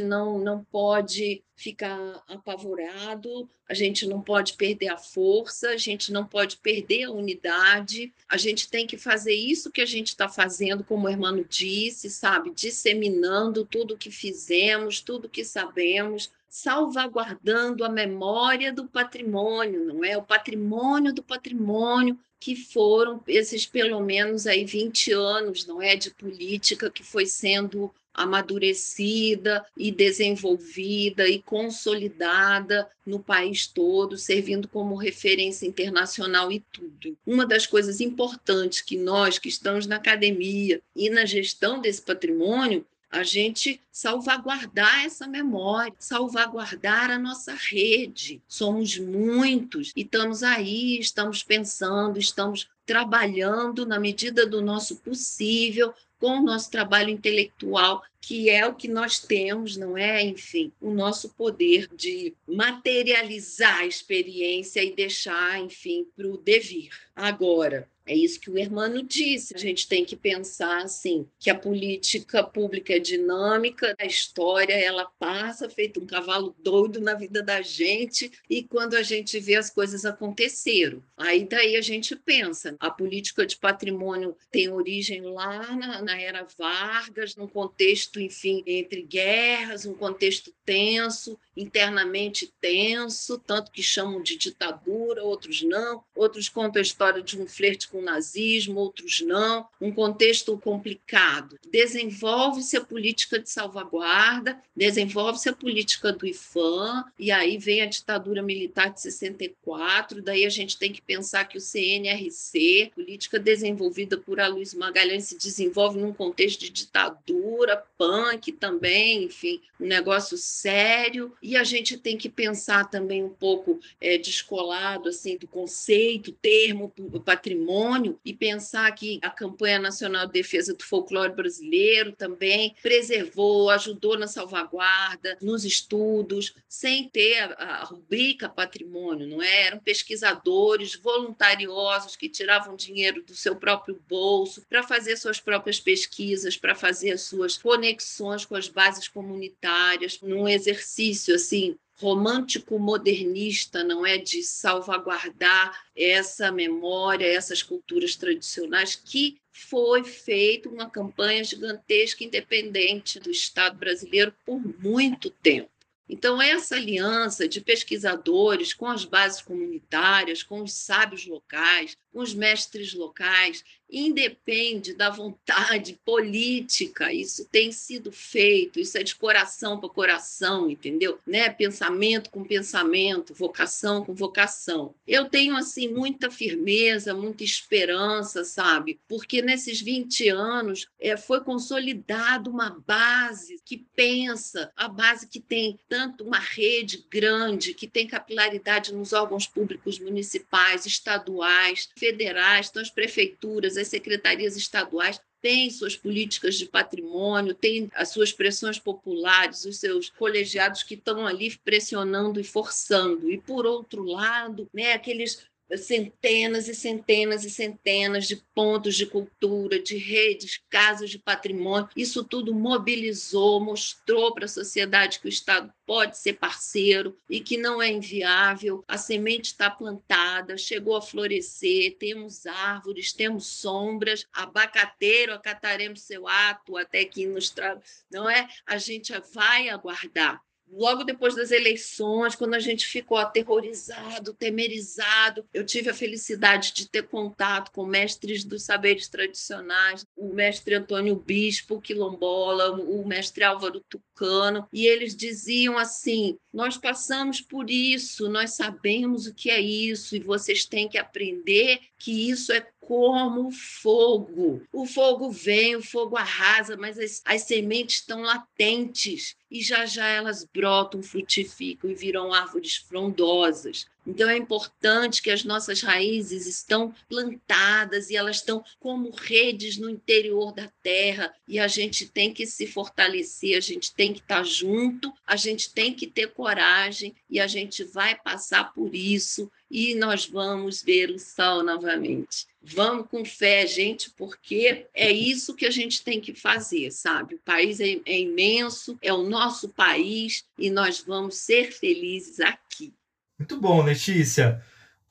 não, 0.00 0.38
não 0.38 0.62
pode 0.62 1.42
ficar 1.56 2.22
apavorado, 2.28 3.48
a 3.68 3.74
gente 3.74 4.06
não 4.06 4.20
pode 4.20 4.52
perder 4.52 4.88
a 4.88 4.96
força, 4.96 5.70
a 5.70 5.76
gente 5.76 6.12
não 6.12 6.24
pode 6.24 6.58
perder 6.58 7.04
a 7.04 7.10
unidade, 7.10 8.12
a 8.28 8.36
gente 8.36 8.68
tem 8.70 8.86
que 8.86 8.96
fazer 8.96 9.34
isso 9.34 9.72
que 9.72 9.80
a 9.80 9.86
gente 9.86 10.08
está 10.08 10.28
fazendo, 10.28 10.84
como 10.84 11.06
o 11.06 11.08
Hermano 11.08 11.44
disse, 11.44 12.08
sabe? 12.08 12.52
Disseminando 12.54 13.64
tudo 13.64 13.96
que 13.96 14.10
fizemos, 14.10 15.00
tudo 15.00 15.28
que 15.28 15.44
sabemos, 15.44 16.30
salvaguardando 16.48 17.84
a 17.84 17.88
memória 17.88 18.72
do 18.72 18.86
patrimônio, 18.86 19.84
não 19.84 20.04
é? 20.04 20.16
O 20.16 20.22
patrimônio 20.22 21.12
do 21.12 21.22
patrimônio 21.22 22.18
que 22.40 22.54
foram 22.54 23.22
esses 23.26 23.66
pelo 23.66 24.00
menos 24.00 24.46
aí 24.46 24.64
20 24.64 25.12
anos, 25.12 25.66
não 25.66 25.80
é, 25.80 25.96
de 25.96 26.10
política 26.10 26.90
que 26.90 27.02
foi 27.02 27.26
sendo 27.26 27.92
amadurecida 28.16 29.64
e 29.76 29.92
desenvolvida 29.92 31.28
e 31.28 31.42
consolidada 31.42 32.88
no 33.04 33.20
país 33.20 33.66
todo, 33.66 34.16
servindo 34.16 34.66
como 34.66 34.94
referência 34.94 35.66
internacional 35.66 36.50
e 36.50 36.60
tudo. 36.72 37.16
Uma 37.26 37.44
das 37.44 37.66
coisas 37.66 38.00
importantes 38.00 38.80
que 38.80 38.96
nós 38.96 39.38
que 39.38 39.50
estamos 39.50 39.86
na 39.86 39.96
academia 39.96 40.80
e 40.94 41.10
na 41.10 41.26
gestão 41.26 41.78
desse 41.78 42.00
patrimônio 42.00 42.86
a 43.16 43.24
gente 43.24 43.80
salvaguardar 43.90 45.04
essa 45.04 45.26
memória, 45.26 45.94
salvaguardar 45.98 47.10
a 47.10 47.18
nossa 47.18 47.54
rede. 47.54 48.42
Somos 48.46 48.98
muitos 48.98 49.92
e 49.96 50.02
estamos 50.02 50.42
aí, 50.42 50.98
estamos 50.98 51.42
pensando, 51.42 52.18
estamos 52.18 52.68
trabalhando 52.84 53.86
na 53.86 53.98
medida 53.98 54.46
do 54.46 54.60
nosso 54.62 54.96
possível 54.96 55.92
com 56.18 56.38
o 56.38 56.42
nosso 56.42 56.70
trabalho 56.70 57.10
intelectual, 57.10 58.02
que 58.20 58.48
é 58.48 58.66
o 58.66 58.74
que 58.74 58.88
nós 58.88 59.18
temos, 59.18 59.76
não 59.76 59.96
é? 59.96 60.22
Enfim, 60.22 60.72
o 60.80 60.90
nosso 60.90 61.28
poder 61.30 61.88
de 61.94 62.34
materializar 62.46 63.80
a 63.80 63.86
experiência 63.86 64.82
e 64.82 64.94
deixar, 64.94 65.60
enfim, 65.60 66.06
para 66.16 66.26
o 66.26 66.38
devir. 66.38 66.90
Agora, 67.14 67.88
é 68.06 68.14
isso 68.14 68.40
que 68.40 68.50
o 68.50 68.56
Hermano 68.56 69.02
disse. 69.02 69.54
A 69.54 69.58
gente 69.58 69.88
tem 69.88 70.04
que 70.04 70.14
pensar 70.14 70.82
assim, 70.82 71.26
que 71.38 71.50
a 71.50 71.54
política 71.58 72.42
pública 72.42 72.94
é 72.94 72.98
dinâmica, 72.98 73.94
a 73.98 74.06
história 74.06 74.72
ela 74.74 75.06
passa 75.18 75.68
feito 75.68 76.00
um 76.00 76.06
cavalo 76.06 76.54
doido 76.58 77.00
na 77.00 77.14
vida 77.14 77.42
da 77.42 77.60
gente 77.60 78.30
e 78.48 78.62
quando 78.62 78.94
a 78.94 79.02
gente 79.02 79.38
vê 79.40 79.56
as 79.56 79.70
coisas 79.70 80.04
aconteceram, 80.04 81.02
aí 81.16 81.44
daí 81.44 81.76
a 81.76 81.80
gente 81.80 82.14
pensa, 82.14 82.76
a 82.78 82.90
política 82.90 83.44
de 83.44 83.56
patrimônio 83.56 84.36
tem 84.50 84.68
origem 84.68 85.22
lá 85.22 85.74
na, 85.74 86.02
na 86.02 86.20
era 86.20 86.46
Vargas, 86.56 87.34
num 87.34 87.48
contexto, 87.48 88.20
enfim, 88.20 88.62
entre 88.66 89.02
guerras, 89.02 89.84
um 89.84 89.94
contexto 89.94 90.52
tenso, 90.64 91.38
internamente 91.56 92.52
tenso, 92.60 93.38
tanto 93.38 93.70
que 93.70 93.82
chamam 93.82 94.22
de 94.22 94.36
ditadura, 94.36 95.24
outros 95.24 95.62
não, 95.62 96.02
outros 96.14 96.48
contam 96.48 96.80
a 96.80 96.82
história 96.82 97.22
de 97.22 97.40
um 97.40 97.46
flerte 97.46 97.88
com 97.88 97.98
o 97.98 98.02
nazismo, 98.02 98.78
outros 98.78 99.20
não, 99.22 99.66
um 99.80 99.92
contexto 99.92 100.56
complicado. 100.58 101.58
Desenvolve-se 101.70 102.76
a 102.76 102.84
política 102.84 103.38
de 103.38 103.48
salvaguarda, 103.48 104.60
desenvolve-se 104.74 105.48
a 105.48 105.52
política 105.52 106.12
do 106.12 106.26
IFAM, 106.26 107.04
e 107.18 107.30
aí 107.30 107.56
vem 107.56 107.80
a 107.82 107.86
ditadura 107.86 108.42
militar 108.42 108.92
de 108.92 109.00
64, 109.00 110.20
daí 110.22 110.44
a 110.44 110.50
gente 110.50 110.78
tem 110.78 110.92
que 110.92 111.00
pensar 111.00 111.46
que 111.46 111.56
o 111.56 111.60
CNRC, 111.60 112.92
política 112.94 113.38
desenvolvida 113.38 114.18
por 114.18 114.40
Aloysio 114.40 114.78
Magalhães, 114.78 115.24
se 115.24 115.38
desenvolve 115.38 115.98
num 115.98 116.12
contexto 116.12 116.60
de 116.60 116.70
ditadura, 116.70 117.82
punk 117.96 118.52
também, 118.52 119.24
enfim, 119.24 119.60
um 119.80 119.86
negócio 119.86 120.36
sério, 120.36 121.32
e 121.46 121.56
a 121.56 121.62
gente 121.62 121.96
tem 121.96 122.18
que 122.18 122.28
pensar 122.28 122.90
também 122.90 123.22
um 123.22 123.28
pouco 123.28 123.78
é, 124.00 124.18
descolado 124.18 125.08
assim 125.08 125.38
do 125.38 125.46
conceito, 125.46 126.32
termo, 126.32 126.92
patrimônio 127.24 128.18
e 128.24 128.34
pensar 128.34 128.90
que 128.90 129.20
a 129.22 129.30
campanha 129.30 129.78
nacional 129.78 130.26
de 130.26 130.32
defesa 130.32 130.74
do 130.74 130.82
folclore 130.82 131.36
brasileiro 131.36 132.10
também 132.10 132.74
preservou, 132.82 133.70
ajudou 133.70 134.18
na 134.18 134.26
salvaguarda, 134.26 135.38
nos 135.40 135.64
estudos, 135.64 136.52
sem 136.68 137.08
ter 137.08 137.38
a, 137.58 137.82
a 137.82 137.84
rubrica 137.84 138.48
patrimônio, 138.48 139.28
não 139.28 139.40
é? 139.40 139.66
Eram 139.68 139.78
pesquisadores 139.78 140.96
voluntariosos 140.96 142.16
que 142.16 142.28
tiravam 142.28 142.74
dinheiro 142.74 143.22
do 143.22 143.36
seu 143.36 143.54
próprio 143.54 144.02
bolso 144.08 144.66
para 144.68 144.82
fazer 144.82 145.16
suas 145.16 145.38
próprias 145.38 145.78
pesquisas, 145.78 146.56
para 146.56 146.74
fazer 146.74 147.12
as 147.12 147.20
suas 147.20 147.56
conexões 147.56 148.44
com 148.44 148.56
as 148.56 148.68
bases 148.68 149.06
comunitárias, 149.06 150.20
num 150.20 150.48
exercício 150.48 151.35
assim 151.36 151.76
romântico 151.98 152.78
modernista, 152.78 153.82
não 153.82 154.04
é 154.04 154.18
de 154.18 154.42
salvaguardar 154.42 155.84
essa 155.96 156.52
memória, 156.52 157.24
essas 157.24 157.62
culturas 157.62 158.16
tradicionais 158.16 158.94
que 158.94 159.38
foi 159.50 160.04
feita 160.04 160.68
uma 160.68 160.90
campanha 160.90 161.42
gigantesca 161.42 162.22
independente 162.22 163.18
do 163.18 163.30
Estado 163.30 163.78
brasileiro 163.78 164.34
por 164.44 164.60
muito 164.78 165.30
tempo. 165.30 165.70
Então, 166.08 166.40
essa 166.40 166.76
aliança 166.76 167.48
de 167.48 167.60
pesquisadores 167.60 168.72
com 168.72 168.86
as 168.86 169.04
bases 169.04 169.40
comunitárias, 169.40 170.42
com 170.42 170.62
os 170.62 170.72
sábios 170.72 171.26
locais, 171.26 171.96
com 172.16 172.22
os 172.22 172.32
mestres 172.32 172.94
locais, 172.94 173.62
independe 173.90 174.94
da 174.94 175.10
vontade 175.10 175.98
política. 176.04 177.12
Isso 177.12 177.44
tem 177.44 177.70
sido 177.70 178.10
feito, 178.10 178.80
isso 178.80 178.98
é 178.98 179.02
de 179.02 179.14
coração 179.14 179.78
para 179.78 179.88
coração, 179.88 180.70
entendeu? 180.70 181.18
Né? 181.26 181.48
Pensamento 181.50 182.30
com 182.30 182.42
pensamento, 182.42 183.34
vocação 183.34 184.04
com 184.04 184.14
vocação. 184.14 184.94
Eu 185.06 185.26
tenho 185.26 185.56
assim 185.56 185.88
muita 185.88 186.30
firmeza, 186.30 187.14
muita 187.14 187.44
esperança, 187.44 188.44
sabe? 188.44 188.98
Porque 189.08 189.42
nesses 189.42 189.80
20 189.80 190.28
anos 190.30 190.88
é, 190.98 191.16
foi 191.16 191.40
consolidado 191.40 192.50
uma 192.50 192.82
base 192.86 193.60
que 193.64 193.84
pensa, 193.94 194.72
a 194.76 194.88
base 194.88 195.28
que 195.28 195.40
tem 195.40 195.78
tanto 195.88 196.24
uma 196.24 196.38
rede 196.38 197.04
grande, 197.10 197.74
que 197.74 197.86
tem 197.86 198.06
capilaridade 198.06 198.94
nos 198.94 199.12
órgãos 199.12 199.46
públicos 199.46 199.98
municipais, 199.98 200.86
estaduais, 200.86 201.88
federais, 202.06 202.68
então 202.68 202.80
as 202.80 202.90
prefeituras, 202.90 203.76
as 203.76 203.88
secretarias 203.88 204.56
estaduais 204.56 205.20
têm 205.42 205.70
suas 205.70 205.96
políticas 205.96 206.56
de 206.56 206.66
patrimônio, 206.66 207.54
têm 207.54 207.90
as 207.94 208.10
suas 208.10 208.32
pressões 208.32 208.78
populares, 208.78 209.64
os 209.64 209.78
seus 209.78 210.10
colegiados 210.10 210.82
que 210.82 210.94
estão 210.94 211.26
ali 211.26 211.56
pressionando 211.64 212.40
e 212.40 212.44
forçando. 212.44 213.30
E, 213.30 213.38
por 213.38 213.66
outro 213.66 214.04
lado, 214.04 214.68
né, 214.72 214.92
aqueles 214.92 215.44
centenas 215.76 216.68
e 216.68 216.74
centenas 216.74 217.44
e 217.44 217.50
centenas 217.50 218.26
de 218.26 218.36
pontos 218.54 218.94
de 218.94 219.06
cultura, 219.06 219.80
de 219.80 219.96
redes, 219.96 220.60
casas 220.70 221.10
de 221.10 221.18
patrimônio. 221.18 221.88
Isso 221.96 222.22
tudo 222.22 222.54
mobilizou, 222.54 223.60
mostrou 223.60 224.32
para 224.34 224.44
a 224.44 224.48
sociedade 224.48 225.18
que 225.18 225.26
o 225.26 225.28
Estado 225.28 225.72
pode 225.84 226.18
ser 226.18 226.34
parceiro 226.34 227.16
e 227.28 227.40
que 227.40 227.56
não 227.56 227.80
é 227.80 227.90
inviável. 227.90 228.84
A 228.86 228.98
semente 228.98 229.52
está 229.52 229.70
plantada, 229.70 230.56
chegou 230.56 230.96
a 230.96 231.02
florescer, 231.02 231.96
temos 231.98 232.46
árvores, 232.46 233.12
temos 233.12 233.46
sombras. 233.46 234.26
Abacateiro, 234.32 235.32
acataremos 235.32 236.02
seu 236.02 236.28
ato 236.28 236.76
até 236.76 237.04
que 237.04 237.26
nos 237.26 237.50
traga. 237.50 237.80
Não 238.10 238.28
é? 238.28 238.48
A 238.66 238.78
gente 238.78 239.12
vai 239.32 239.68
aguardar 239.68 240.40
logo 240.70 241.04
depois 241.04 241.34
das 241.34 241.50
eleições, 241.50 242.34
quando 242.34 242.54
a 242.54 242.58
gente 242.58 242.86
ficou 242.86 243.16
aterrorizado, 243.16 244.34
temerizado, 244.34 245.44
eu 245.52 245.64
tive 245.64 245.90
a 245.90 245.94
felicidade 245.94 246.72
de 246.72 246.88
ter 246.88 247.04
contato 247.04 247.70
com 247.72 247.86
mestres 247.86 248.44
dos 248.44 248.62
saberes 248.64 249.08
tradicionais, 249.08 250.04
o 250.16 250.32
mestre 250.32 250.74
Antônio 250.74 251.16
Bispo 251.16 251.80
Quilombola, 251.80 252.72
o 252.72 253.06
mestre 253.06 253.44
Álvaro 253.44 253.82
Tucano, 253.88 254.66
e 254.72 254.86
eles 254.86 255.16
diziam 255.16 255.78
assim: 255.78 256.36
nós 256.52 256.76
passamos 256.76 257.40
por 257.40 257.70
isso, 257.70 258.28
nós 258.28 258.54
sabemos 258.54 259.26
o 259.26 259.34
que 259.34 259.50
é 259.50 259.60
isso, 259.60 260.16
e 260.16 260.20
vocês 260.20 260.64
têm 260.64 260.88
que 260.88 260.98
aprender 260.98 261.80
que 261.98 262.30
isso 262.30 262.52
é 262.52 262.66
como 262.86 263.50
fogo. 263.50 264.62
O 264.72 264.86
fogo 264.86 265.30
vem, 265.30 265.74
o 265.74 265.82
fogo 265.82 266.16
arrasa, 266.16 266.76
mas 266.76 266.98
as, 266.98 267.20
as 267.24 267.42
sementes 267.42 267.96
estão 267.96 268.22
latentes 268.22 269.36
e 269.50 269.60
já 269.60 269.84
já 269.84 270.06
elas 270.06 270.44
brotam, 270.44 271.02
frutificam 271.02 271.90
e 271.90 271.94
viram 271.94 272.32
árvores 272.32 272.76
frondosas. 272.76 273.86
Então 274.06 274.28
é 274.30 274.36
importante 274.36 275.20
que 275.20 275.30
as 275.30 275.42
nossas 275.42 275.82
raízes 275.82 276.46
estão 276.46 276.94
plantadas 277.08 278.08
e 278.08 278.16
elas 278.16 278.36
estão 278.36 278.64
como 278.78 279.10
redes 279.10 279.76
no 279.76 279.90
interior 279.90 280.52
da 280.52 280.70
terra 280.82 281.34
e 281.48 281.58
a 281.58 281.66
gente 281.66 282.06
tem 282.06 282.32
que 282.32 282.46
se 282.46 282.66
fortalecer, 282.66 283.56
a 283.56 283.60
gente 283.60 283.92
tem 283.92 284.12
que 284.12 284.20
estar 284.20 284.44
junto, 284.44 285.12
a 285.26 285.34
gente 285.34 285.72
tem 285.72 285.92
que 285.92 286.06
ter 286.06 286.32
coragem 286.32 287.16
e 287.28 287.40
a 287.40 287.46
gente 287.48 287.82
vai 287.82 288.14
passar 288.14 288.72
por 288.72 288.94
isso 288.94 289.50
e 289.70 289.94
nós 289.96 290.26
vamos 290.26 290.82
ver 290.82 291.10
o 291.10 291.18
sol 291.18 291.62
novamente. 291.62 292.46
Vamos 292.62 293.08
com 293.08 293.24
fé, 293.24 293.66
gente, 293.66 294.10
porque 294.10 294.86
é 294.94 295.10
isso 295.10 295.54
que 295.54 295.66
a 295.66 295.70
gente 295.70 296.02
tem 296.02 296.20
que 296.20 296.34
fazer, 296.34 296.90
sabe? 296.90 297.36
O 297.36 297.40
país 297.40 297.80
é, 297.80 298.00
é 298.04 298.18
imenso, 298.18 298.98
é 299.02 299.12
o 299.12 299.22
nosso 299.22 299.68
país 299.68 300.44
e 300.58 300.70
nós 300.70 301.00
vamos 301.00 301.36
ser 301.36 301.72
felizes 301.72 302.40
aqui. 302.40 302.92
Muito 303.38 303.60
bom, 303.60 303.82
Letícia. 303.82 304.62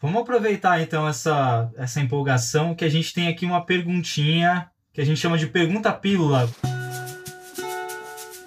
Vamos 0.02 0.22
aproveitar 0.22 0.82
então 0.82 1.08
essa, 1.08 1.72
essa 1.78 2.02
empolgação 2.02 2.74
que 2.74 2.84
a 2.84 2.90
gente 2.90 3.14
tem 3.14 3.28
aqui 3.28 3.46
uma 3.46 3.64
perguntinha 3.64 4.68
que 4.92 5.00
a 5.00 5.06
gente 5.06 5.20
chama 5.20 5.38
de 5.38 5.46
pergunta 5.46 5.94
pílula. 5.94 6.50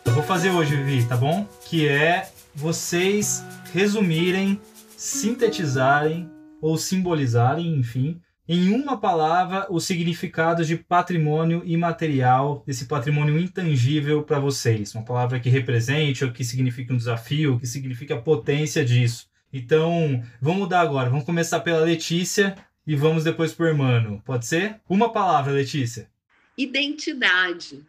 Eu 0.04 0.12
vou 0.12 0.22
fazer 0.24 0.50
hoje, 0.50 0.74
Vivi, 0.74 1.06
tá 1.06 1.16
bom? 1.16 1.46
Que 1.68 1.86
é 1.86 2.28
vocês 2.54 3.44
resumirem, 3.72 4.60
sintetizarem 4.96 6.28
ou 6.60 6.76
simbolizarem, 6.76 7.76
enfim, 7.76 8.20
em 8.48 8.72
uma 8.72 8.98
palavra 8.98 9.66
os 9.70 9.84
significados 9.84 10.66
de 10.66 10.74
patrimônio 10.74 11.62
imaterial, 11.64 12.64
desse 12.66 12.86
patrimônio 12.86 13.38
intangível 13.38 14.24
para 14.24 14.40
vocês. 14.40 14.92
Uma 14.92 15.04
palavra 15.04 15.38
que 15.38 15.48
represente, 15.48 16.24
ou 16.24 16.32
que 16.32 16.42
signifique 16.42 16.92
um 16.92 16.96
desafio, 16.96 17.60
que 17.60 17.66
signifique 17.66 18.12
a 18.12 18.20
potência 18.20 18.84
disso. 18.84 19.28
Então, 19.52 20.22
vamos 20.40 20.60
mudar 20.60 20.80
agora. 20.80 21.10
Vamos 21.10 21.24
começar 21.24 21.60
pela 21.60 21.80
Letícia 21.80 22.54
e 22.86 22.94
vamos 22.94 23.24
depois 23.24 23.52
por 23.52 23.66
Hermano. 23.66 24.22
Pode 24.24 24.46
ser? 24.46 24.80
Uma 24.88 25.12
palavra, 25.12 25.52
Letícia. 25.52 26.08
Identidade. 26.56 27.82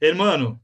Hermano. 0.00 0.60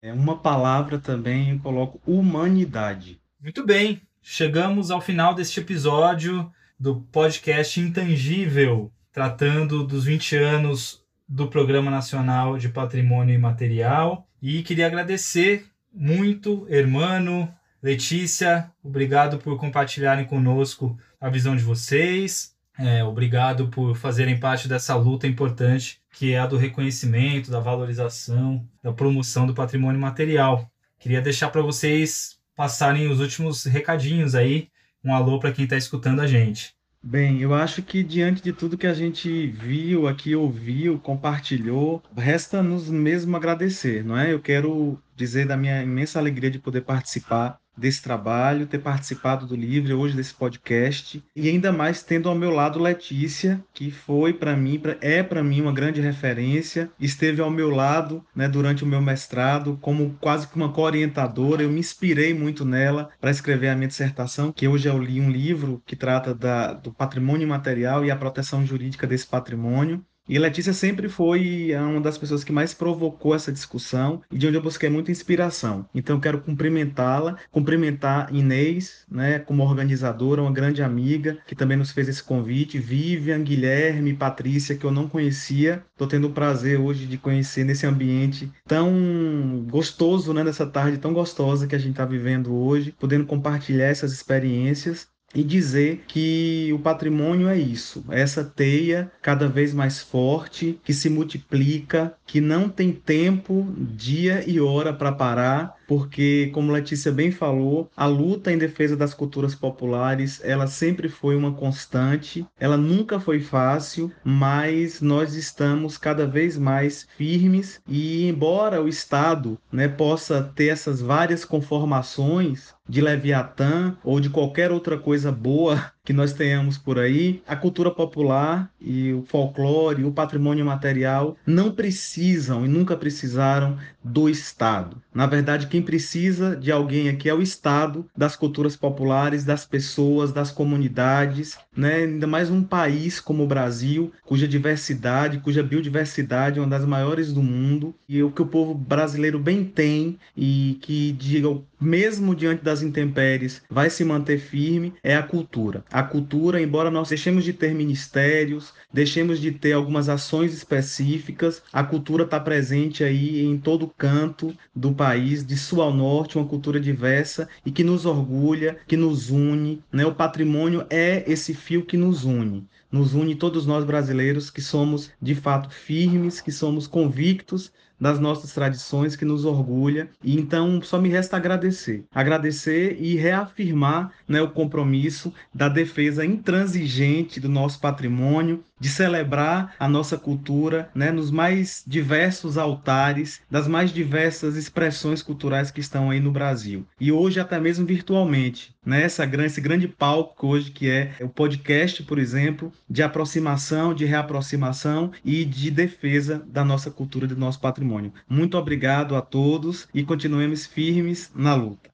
É 0.00 0.12
uma 0.12 0.36
palavra 0.36 0.98
também, 0.98 1.50
eu 1.50 1.58
coloco 1.60 2.00
humanidade. 2.04 3.20
Muito 3.40 3.64
bem. 3.64 4.02
Chegamos 4.20 4.90
ao 4.90 5.00
final 5.00 5.34
deste 5.34 5.60
episódio 5.60 6.52
do 6.78 7.00
podcast 7.12 7.80
Intangível, 7.80 8.90
tratando 9.12 9.86
dos 9.86 10.04
20 10.04 10.36
anos 10.36 11.02
do 11.28 11.46
Programa 11.46 11.90
Nacional 11.90 12.58
de 12.58 12.68
Patrimônio 12.68 13.34
Imaterial. 13.34 14.26
E 14.40 14.62
queria 14.62 14.86
agradecer 14.86 15.66
muito, 15.92 16.66
Hermano, 16.68 17.52
Letícia, 17.82 18.70
obrigado 18.80 19.38
por 19.38 19.58
compartilharem 19.58 20.24
conosco 20.24 20.96
a 21.20 21.28
visão 21.28 21.56
de 21.56 21.64
vocês. 21.64 22.54
É, 22.78 23.02
obrigado 23.02 23.68
por 23.68 23.96
fazerem 23.96 24.38
parte 24.38 24.68
dessa 24.68 24.94
luta 24.94 25.26
importante 25.26 26.00
que 26.12 26.32
é 26.32 26.38
a 26.38 26.46
do 26.46 26.56
reconhecimento, 26.56 27.50
da 27.50 27.58
valorização, 27.58 28.64
da 28.82 28.92
promoção 28.92 29.46
do 29.46 29.54
patrimônio 29.54 30.00
material. 30.00 30.70
Queria 30.98 31.20
deixar 31.20 31.50
para 31.50 31.62
vocês 31.62 32.38
passarem 32.54 33.10
os 33.10 33.18
últimos 33.18 33.64
recadinhos 33.64 34.36
aí. 34.36 34.68
Um 35.02 35.12
alô 35.12 35.40
para 35.40 35.50
quem 35.50 35.64
está 35.64 35.76
escutando 35.76 36.20
a 36.20 36.26
gente. 36.26 36.76
Bem, 37.02 37.40
eu 37.40 37.52
acho 37.52 37.82
que 37.82 38.04
diante 38.04 38.40
de 38.40 38.52
tudo 38.52 38.78
que 38.78 38.86
a 38.86 38.94
gente 38.94 39.48
viu 39.48 40.06
aqui, 40.06 40.36
ouviu, 40.36 41.00
compartilhou, 41.00 42.00
resta-nos 42.16 42.88
mesmo 42.88 43.36
agradecer, 43.36 44.04
não 44.04 44.16
é? 44.16 44.32
Eu 44.32 44.38
quero 44.38 45.02
dizer 45.16 45.48
da 45.48 45.56
minha 45.56 45.82
imensa 45.82 46.20
alegria 46.20 46.48
de 46.48 46.60
poder 46.60 46.82
participar 46.82 47.58
desse 47.76 48.02
trabalho, 48.02 48.66
ter 48.66 48.78
participado 48.78 49.46
do 49.46 49.56
livro, 49.56 49.98
hoje 49.98 50.16
desse 50.16 50.34
podcast, 50.34 51.22
e 51.34 51.48
ainda 51.48 51.72
mais 51.72 52.02
tendo 52.02 52.28
ao 52.28 52.34
meu 52.34 52.50
lado 52.50 52.78
Letícia, 52.78 53.62
que 53.72 53.90
foi 53.90 54.32
para 54.32 54.56
mim, 54.56 54.80
é 55.00 55.22
para 55.22 55.42
mim 55.42 55.60
uma 55.60 55.72
grande 55.72 56.00
referência, 56.00 56.90
esteve 56.98 57.40
ao 57.40 57.50
meu 57.50 57.70
lado 57.70 58.24
né, 58.34 58.48
durante 58.48 58.84
o 58.84 58.86
meu 58.86 59.00
mestrado 59.00 59.78
como 59.80 60.16
quase 60.20 60.46
que 60.46 60.56
uma 60.56 60.72
co-orientadora, 60.72 61.62
eu 61.62 61.70
me 61.70 61.80
inspirei 61.80 62.34
muito 62.34 62.64
nela 62.64 63.10
para 63.20 63.30
escrever 63.30 63.68
a 63.68 63.76
minha 63.76 63.88
dissertação, 63.88 64.52
que 64.52 64.68
hoje 64.68 64.88
eu 64.88 64.98
li 64.98 65.20
um 65.20 65.30
livro 65.30 65.82
que 65.86 65.96
trata 65.96 66.34
da, 66.34 66.72
do 66.72 66.92
patrimônio 66.92 67.48
material 67.48 68.04
e 68.04 68.10
a 68.10 68.16
proteção 68.16 68.64
jurídica 68.64 69.06
desse 69.06 69.26
patrimônio, 69.26 70.04
e 70.28 70.38
Letícia 70.38 70.72
sempre 70.72 71.08
foi 71.08 71.70
uma 71.74 72.00
das 72.00 72.16
pessoas 72.16 72.44
que 72.44 72.52
mais 72.52 72.72
provocou 72.72 73.34
essa 73.34 73.52
discussão 73.52 74.22
e 74.30 74.38
de 74.38 74.46
onde 74.46 74.56
eu 74.56 74.62
busquei 74.62 74.88
muita 74.88 75.10
inspiração. 75.10 75.84
Então, 75.94 76.20
quero 76.20 76.40
cumprimentá-la, 76.40 77.36
cumprimentar 77.50 78.32
Inês, 78.34 79.04
né, 79.10 79.40
como 79.40 79.64
organizadora, 79.64 80.42
uma 80.42 80.52
grande 80.52 80.82
amiga 80.82 81.38
que 81.46 81.56
também 81.56 81.76
nos 81.76 81.90
fez 81.90 82.08
esse 82.08 82.22
convite, 82.22 82.78
Vivian, 82.78 83.42
Guilherme, 83.42 84.14
Patrícia, 84.14 84.76
que 84.76 84.84
eu 84.84 84.92
não 84.92 85.08
conhecia. 85.08 85.84
Estou 85.92 86.06
tendo 86.06 86.28
o 86.28 86.32
prazer 86.32 86.78
hoje 86.78 87.06
de 87.06 87.18
conhecer 87.18 87.64
nesse 87.64 87.86
ambiente 87.86 88.50
tão 88.66 89.66
gostoso, 89.70 90.32
né, 90.32 90.44
nessa 90.44 90.66
tarde 90.66 90.98
tão 90.98 91.12
gostosa 91.12 91.66
que 91.66 91.74
a 91.74 91.78
gente 91.78 91.92
está 91.92 92.04
vivendo 92.04 92.54
hoje, 92.54 92.94
podendo 92.98 93.26
compartilhar 93.26 93.86
essas 93.86 94.12
experiências 94.12 95.08
e 95.34 95.42
dizer 95.42 96.04
que 96.06 96.70
o 96.72 96.78
patrimônio 96.78 97.48
é 97.48 97.58
isso, 97.58 98.04
essa 98.10 98.44
teia 98.44 99.10
cada 99.20 99.48
vez 99.48 99.72
mais 99.72 100.00
forte, 100.00 100.78
que 100.84 100.92
se 100.92 101.08
multiplica, 101.08 102.14
que 102.26 102.40
não 102.40 102.68
tem 102.68 102.92
tempo, 102.92 103.72
dia 103.76 104.44
e 104.48 104.60
hora 104.60 104.92
para 104.92 105.12
parar, 105.12 105.74
porque, 105.86 106.50
como 106.52 106.72
Letícia 106.72 107.12
bem 107.12 107.30
falou, 107.30 107.90
a 107.96 108.06
luta 108.06 108.52
em 108.52 108.58
defesa 108.58 108.96
das 108.96 109.14
culturas 109.14 109.54
populares, 109.54 110.40
ela 110.44 110.66
sempre 110.66 111.08
foi 111.08 111.36
uma 111.36 111.52
constante, 111.52 112.46
ela 112.58 112.76
nunca 112.76 113.20
foi 113.20 113.40
fácil, 113.40 114.10
mas 114.24 115.00
nós 115.00 115.34
estamos 115.34 115.98
cada 115.98 116.26
vez 116.26 116.56
mais 116.56 117.06
firmes 117.16 117.80
e 117.86 118.28
embora 118.28 118.82
o 118.82 118.88
Estado 118.88 119.58
né, 119.70 119.88
possa 119.88 120.42
ter 120.42 120.68
essas 120.68 121.00
várias 121.00 121.44
conformações 121.44 122.74
de 122.88 123.00
Leviatã 123.00 123.96
ou 124.02 124.20
de 124.20 124.28
qualquer 124.28 124.70
outra 124.70 124.98
coisa 124.98 125.30
boa 125.30 125.92
que 126.04 126.12
nós 126.12 126.32
tenhamos 126.32 126.76
por 126.76 126.98
aí, 126.98 127.40
a 127.46 127.54
cultura 127.54 127.88
popular 127.88 128.68
e 128.80 129.12
o 129.12 129.22
folclore, 129.22 130.04
o 130.04 130.10
patrimônio 130.10 130.64
material 130.64 131.36
não 131.46 131.70
precisam 131.70 132.66
e 132.66 132.68
nunca 132.68 132.96
precisaram 132.96 133.78
do 134.02 134.28
Estado. 134.28 135.00
Na 135.14 135.26
verdade, 135.26 135.68
quem 135.68 135.80
precisa 135.80 136.56
de 136.56 136.72
alguém 136.72 137.08
aqui 137.08 137.28
é 137.28 137.34
o 137.34 137.40
Estado, 137.40 138.04
das 138.16 138.34
culturas 138.34 138.74
populares, 138.74 139.44
das 139.44 139.64
pessoas, 139.64 140.32
das 140.32 140.50
comunidades, 140.50 141.56
né? 141.76 141.98
ainda 141.98 142.26
mais 142.26 142.50
um 142.50 142.64
país 142.64 143.20
como 143.20 143.44
o 143.44 143.46
Brasil, 143.46 144.12
cuja 144.24 144.48
diversidade, 144.48 145.38
cuja 145.38 145.62
biodiversidade 145.62 146.58
é 146.58 146.62
uma 146.62 146.68
das 146.68 146.84
maiores 146.84 147.32
do 147.32 147.42
mundo, 147.42 147.94
e 148.08 148.20
o 148.24 148.32
que 148.32 148.42
o 148.42 148.46
povo 148.46 148.74
brasileiro 148.74 149.38
bem 149.38 149.64
tem 149.64 150.18
e 150.36 150.78
que, 150.82 151.12
diga, 151.12 151.56
mesmo 151.80 152.34
diante 152.34 152.64
das 152.64 152.82
intempéries, 152.82 153.62
vai 153.70 153.88
se 153.88 154.04
manter 154.04 154.38
firme, 154.38 154.94
é 155.02 155.14
a 155.14 155.22
cultura 155.22 155.84
a 155.92 156.02
cultura, 156.02 156.60
embora 156.60 156.90
nós 156.90 157.10
deixemos 157.10 157.44
de 157.44 157.52
ter 157.52 157.74
ministérios, 157.74 158.72
deixemos 158.92 159.38
de 159.38 159.52
ter 159.52 159.72
algumas 159.72 160.08
ações 160.08 160.54
específicas, 160.54 161.62
a 161.72 161.84
cultura 161.84 162.24
está 162.24 162.40
presente 162.40 163.04
aí 163.04 163.44
em 163.44 163.58
todo 163.58 163.92
canto 163.96 164.56
do 164.74 164.92
país, 164.92 165.44
de 165.44 165.56
sul 165.56 165.82
ao 165.82 165.92
norte, 165.92 166.38
uma 166.38 166.48
cultura 166.48 166.80
diversa 166.80 167.48
e 167.64 167.70
que 167.70 167.84
nos 167.84 168.06
orgulha, 168.06 168.78
que 168.86 168.96
nos 168.96 169.28
une. 169.30 169.82
Né? 169.92 170.06
O 170.06 170.14
patrimônio 170.14 170.86
é 170.88 171.30
esse 171.30 171.52
fio 171.52 171.84
que 171.84 171.96
nos 171.96 172.24
une 172.24 172.66
nos 172.90 173.14
une 173.14 173.34
todos 173.34 173.64
nós 173.64 173.86
brasileiros 173.86 174.50
que 174.50 174.60
somos 174.60 175.10
de 175.20 175.34
fato 175.34 175.70
firmes, 175.70 176.42
que 176.42 176.52
somos 176.52 176.86
convictos 176.86 177.72
das 178.02 178.18
nossas 178.18 178.52
tradições 178.52 179.14
que 179.14 179.24
nos 179.24 179.44
orgulha. 179.44 180.10
E 180.24 180.36
então 180.36 180.82
só 180.82 181.00
me 181.00 181.08
resta 181.08 181.36
agradecer. 181.36 182.04
Agradecer 182.12 182.96
e 183.00 183.14
reafirmar 183.14 184.10
né, 184.26 184.42
o 184.42 184.50
compromisso 184.50 185.32
da 185.54 185.68
defesa 185.68 186.26
intransigente 186.26 187.38
do 187.38 187.48
nosso 187.48 187.78
patrimônio, 187.80 188.64
de 188.80 188.88
celebrar 188.88 189.76
a 189.78 189.88
nossa 189.88 190.18
cultura 190.18 190.90
né, 190.92 191.12
nos 191.12 191.30
mais 191.30 191.84
diversos 191.86 192.58
altares, 192.58 193.40
das 193.48 193.68
mais 193.68 193.92
diversas 193.92 194.56
expressões 194.56 195.22
culturais 195.22 195.70
que 195.70 195.78
estão 195.78 196.10
aí 196.10 196.18
no 196.18 196.32
Brasil. 196.32 196.84
E 197.00 197.12
hoje 197.12 197.38
até 197.38 197.60
mesmo 197.60 197.86
virtualmente, 197.86 198.74
né, 198.84 199.02
essa 199.02 199.22
esse 199.44 199.60
grande 199.60 199.86
palco 199.86 200.48
hoje 200.48 200.72
que 200.72 200.90
é 200.90 201.12
o 201.20 201.28
podcast, 201.28 202.02
por 202.02 202.18
exemplo, 202.18 202.72
de 202.90 203.04
aproximação, 203.04 203.94
de 203.94 204.04
reaproximação 204.04 205.12
e 205.24 205.44
de 205.44 205.70
defesa 205.70 206.44
da 206.48 206.64
nossa 206.64 206.90
cultura, 206.90 207.28
do 207.28 207.36
nosso 207.36 207.60
patrimônio. 207.60 207.91
Muito 208.28 208.56
obrigado 208.56 209.14
a 209.16 209.20
todos 209.20 209.88
e 209.92 210.04
continuemos 210.04 210.66
firmes 210.66 211.30
na 211.34 211.54
luta. 211.54 211.92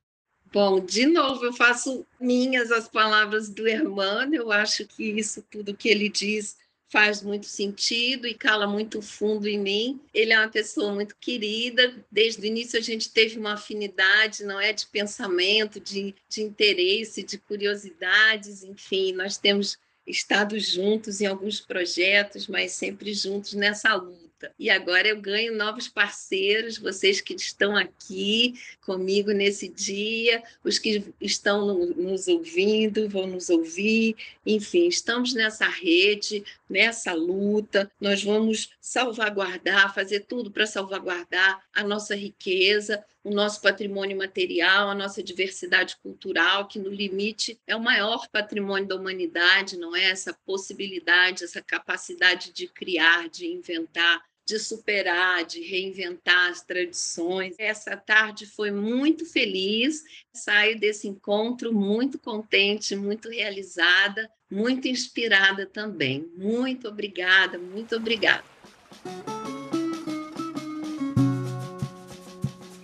Bom, 0.53 0.81
de 0.81 1.05
novo, 1.07 1.45
eu 1.45 1.53
faço 1.53 2.07
minhas 2.19 2.73
as 2.73 2.89
palavras 2.89 3.51
do 3.51 3.69
Hermano, 3.69 4.35
eu 4.35 4.51
acho 4.51 4.87
que 4.87 5.05
isso 5.05 5.45
tudo 5.51 5.77
que 5.77 5.89
ele 5.89 6.09
diz 6.09 6.57
faz 6.91 7.23
muito 7.23 7.45
sentido 7.45 8.27
e 8.27 8.33
cala 8.33 8.67
muito 8.67 9.03
fundo 9.03 9.47
em 9.47 9.59
mim. 9.59 10.01
Ele 10.13 10.33
é 10.33 10.39
uma 10.39 10.49
pessoa 10.49 10.93
muito 10.95 11.15
querida, 11.21 11.95
desde 12.11 12.41
o 12.41 12.47
início 12.47 12.79
a 12.79 12.83
gente 12.83 13.13
teve 13.13 13.39
uma 13.39 13.55
afinidade, 13.55 14.43
não 14.45 14.59
é, 14.59 14.73
de 14.73 14.87
pensamento, 14.87 15.79
de, 15.79 16.15
de 16.29 16.43
interesse, 16.43 17.23
de 17.23 17.37
curiosidades, 17.37 18.63
enfim, 18.63 19.13
nós 19.13 19.37
temos 19.37 19.77
estado 20.07 20.59
juntos 20.59 21.21
em 21.21 21.27
alguns 21.27 21.61
projetos, 21.61 22.47
mas 22.47 22.73
sempre 22.73 23.13
juntos 23.13 23.53
nessa 23.53 23.95
luta 23.95 24.28
E 24.59 24.71
agora 24.71 25.09
eu 25.09 25.21
ganho 25.21 25.57
novos 25.57 25.89
parceiros, 25.89 26.79
vocês 26.79 27.21
que 27.21 27.35
estão 27.35 27.77
aqui 27.77 28.55
comigo 28.81 29.33
nesse 29.33 29.69
dia, 29.69 30.43
os 30.65 30.79
que 30.79 31.05
estão 31.21 31.75
nos 31.77 32.29
ouvindo, 32.29 33.09
vão 33.09 33.27
nos 33.27 33.51
ouvir, 33.51 34.17
enfim, 34.47 34.87
estamos 34.87 35.35
nessa 35.35 35.67
rede, 35.67 36.45
nessa 36.69 37.13
luta, 37.13 37.91
nós 38.01 38.23
vamos 38.23 38.71
salvaguardar, 38.81 39.95
fazer 39.95 40.21
tudo 40.21 40.51
para 40.51 40.67
salvaguardar 40.67 41.63
a 41.75 41.83
nossa 41.83 42.15
riqueza, 42.15 43.05
o 43.29 43.35
nosso 43.35 43.61
patrimônio 43.61 44.17
material, 44.17 44.89
a 44.89 44.95
nossa 44.95 45.23
diversidade 45.23 45.97
cultural, 46.03 46.67
que 46.67 46.79
no 46.79 46.89
limite 46.89 47.61
é 47.67 47.77
o 47.77 47.81
maior 47.81 48.27
patrimônio 48.29 48.89
da 48.89 48.97
humanidade, 48.97 49.77
não 49.77 49.95
é? 49.95 50.05
Essa 50.05 50.33
possibilidade, 50.47 51.45
essa 51.45 51.61
capacidade 51.61 52.53
de 52.53 52.67
criar, 52.67 53.29
de 53.29 53.47
inventar, 53.47 54.23
de 54.47 54.59
superar, 54.59 55.45
de 55.45 55.61
reinventar 55.61 56.51
as 56.51 56.63
tradições. 56.63 57.55
Essa 57.59 57.97
tarde 57.99 58.47
foi 58.47 58.71
muito 58.71 59.27
feliz, 59.27 60.03
saio 60.33 60.81
desse 60.81 61.07
encontro 61.07 61.71
muito 61.71 62.19
contente, 62.19 62.97
muito 62.97 63.29
realizada, 63.29 64.31
muito 64.51 64.89
inspirada 64.89 65.67
também. 65.67 66.27
Muito 66.35 66.89
obrigada, 66.89 67.59
muito 67.59 67.95
obrigada. 67.95 68.45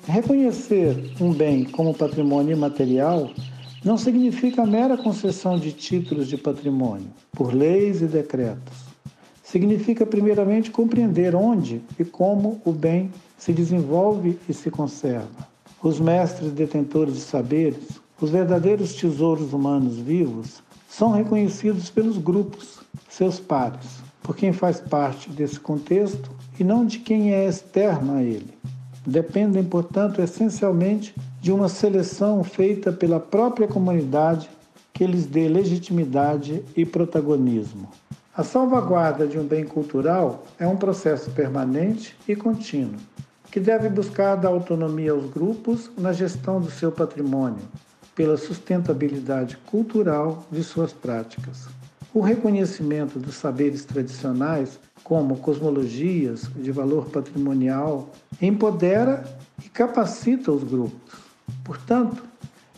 Reconhecer 0.07 1.13
um 1.21 1.33
bem 1.33 1.65
como 1.65 1.95
patrimônio 1.95 2.57
imaterial 2.57 3.31
não 3.85 3.97
significa 3.97 4.67
mera 4.67 4.97
concessão 4.97 5.59
de 5.59 5.73
títulos 5.73 6.29
de 6.29 6.37
patrimônio 6.37 7.09
por 7.33 7.55
leis 7.55 8.03
e 8.03 8.07
decretos 8.07 8.95
significa, 9.55 10.05
primeiramente, 10.05 10.69
compreender 10.69 11.37
onde 11.37 11.81
e 11.97 12.05
como 12.05 12.61
o 12.65 12.73
bem 12.73 13.09
se 13.39 13.53
desenvolve 13.53 14.37
e 14.49 14.53
se 14.53 14.69
conserva. 14.69 15.47
Os 15.81 16.01
mestres 16.01 16.51
detentores 16.51 17.15
de 17.15 17.21
saberes, 17.21 18.01
os 18.21 18.31
verdadeiros 18.31 18.95
tesouros 18.95 19.53
humanos 19.53 19.97
vivos, 19.99 20.61
são 20.89 21.13
reconhecidos 21.13 21.89
pelos 21.89 22.19
grupos, 22.19 22.81
seus 23.09 23.39
pares, 23.39 24.03
por 24.21 24.35
quem 24.35 24.53
faz 24.53 24.81
parte 24.81 25.31
desse 25.31 25.61
contexto 25.61 26.33
e 26.59 26.65
não 26.65 26.85
de 26.85 26.99
quem 26.99 27.33
é 27.33 27.47
externo 27.47 28.17
a 28.17 28.23
ele. 28.25 28.55
Dependem, 29.07 29.63
portanto, 29.63 30.23
essencialmente 30.23 31.15
de 31.41 31.53
uma 31.53 31.69
seleção 31.69 32.43
feita 32.43 32.91
pela 32.91 33.21
própria 33.21 33.69
comunidade 33.69 34.49
que 34.93 35.07
lhes 35.07 35.27
dê 35.27 35.49
legitimidade 35.49 36.65
e 36.77 36.87
protagonismo. 36.87 37.89
A 38.35 38.43
salvaguarda 38.43 39.27
de 39.27 39.39
um 39.39 39.45
bem 39.45 39.65
cultural 39.65 40.45
é 40.59 40.67
um 40.67 40.77
processo 40.77 41.31
permanente 41.33 42.17
e 42.27 42.35
contínuo, 42.35 42.99
que 43.51 43.61
deve 43.61 43.89
buscar 43.89 44.37
dar 44.37 44.49
autonomia 44.49 45.13
aos 45.13 45.31
grupos 45.31 45.91
na 45.99 46.13
gestão 46.13 46.61
do 46.61 46.71
seu 46.71 46.91
patrimônio, 46.91 47.63
pela 48.15 48.37
sustentabilidade 48.37 49.57
cultural 49.67 50.47
de 50.51 50.65
suas 50.65 50.93
práticas. 50.93 51.69
O 52.13 52.21
reconhecimento 52.21 53.19
dos 53.19 53.35
saberes 53.35 53.85
tradicionais, 53.85 54.79
como 55.05 55.37
cosmologias 55.37 56.51
de 56.57 56.73
valor 56.73 57.11
patrimonial, 57.11 58.11
empodera 58.41 59.23
e 59.63 59.69
capacita 59.69 60.51
os 60.51 60.65
grupos. 60.65 61.13
Portanto, 61.63 62.25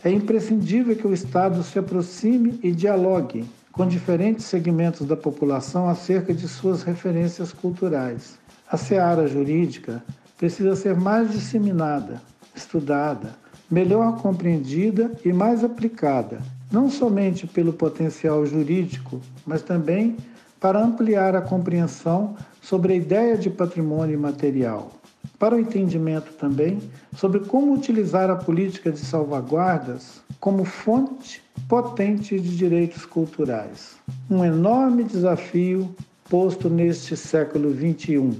é 0.03 0.11
imprescindível 0.11 0.95
que 0.95 1.07
o 1.07 1.13
Estado 1.13 1.63
se 1.63 1.79
aproxime 1.79 2.59
e 2.61 2.71
dialogue 2.71 3.45
com 3.71 3.87
diferentes 3.87 4.45
segmentos 4.45 5.07
da 5.07 5.15
população 5.15 5.87
acerca 5.87 6.33
de 6.33 6.47
suas 6.47 6.83
referências 6.83 7.53
culturais. 7.53 8.37
A 8.69 8.75
seara 8.75 9.27
jurídica 9.27 10.03
precisa 10.37 10.75
ser 10.75 10.95
mais 10.95 11.31
disseminada, 11.31 12.21
estudada, 12.55 13.35
melhor 13.69 14.17
compreendida 14.17 15.11
e 15.23 15.31
mais 15.31 15.63
aplicada, 15.63 16.39
não 16.71 16.89
somente 16.89 17.47
pelo 17.47 17.71
potencial 17.71 18.45
jurídico, 18.45 19.21
mas 19.45 19.61
também 19.61 20.17
para 20.59 20.83
ampliar 20.83 21.35
a 21.35 21.41
compreensão 21.41 22.35
sobre 22.61 22.93
a 22.93 22.95
ideia 22.95 23.37
de 23.37 23.49
patrimônio 23.49 24.13
imaterial, 24.13 24.91
para 25.37 25.55
o 25.55 25.59
entendimento 25.59 26.33
também 26.33 26.79
sobre 27.15 27.41
como 27.41 27.73
utilizar 27.73 28.29
a 28.29 28.35
política 28.35 28.91
de 28.91 28.99
salvaguardas 28.99 30.21
como 30.39 30.65
fonte 30.65 31.41
potente 31.67 32.39
de 32.39 32.55
direitos 32.55 33.05
culturais. 33.05 33.95
Um 34.29 34.43
enorme 34.43 35.03
desafio 35.03 35.95
posto 36.29 36.69
neste 36.69 37.15
século 37.15 37.73
XXI 37.73 38.39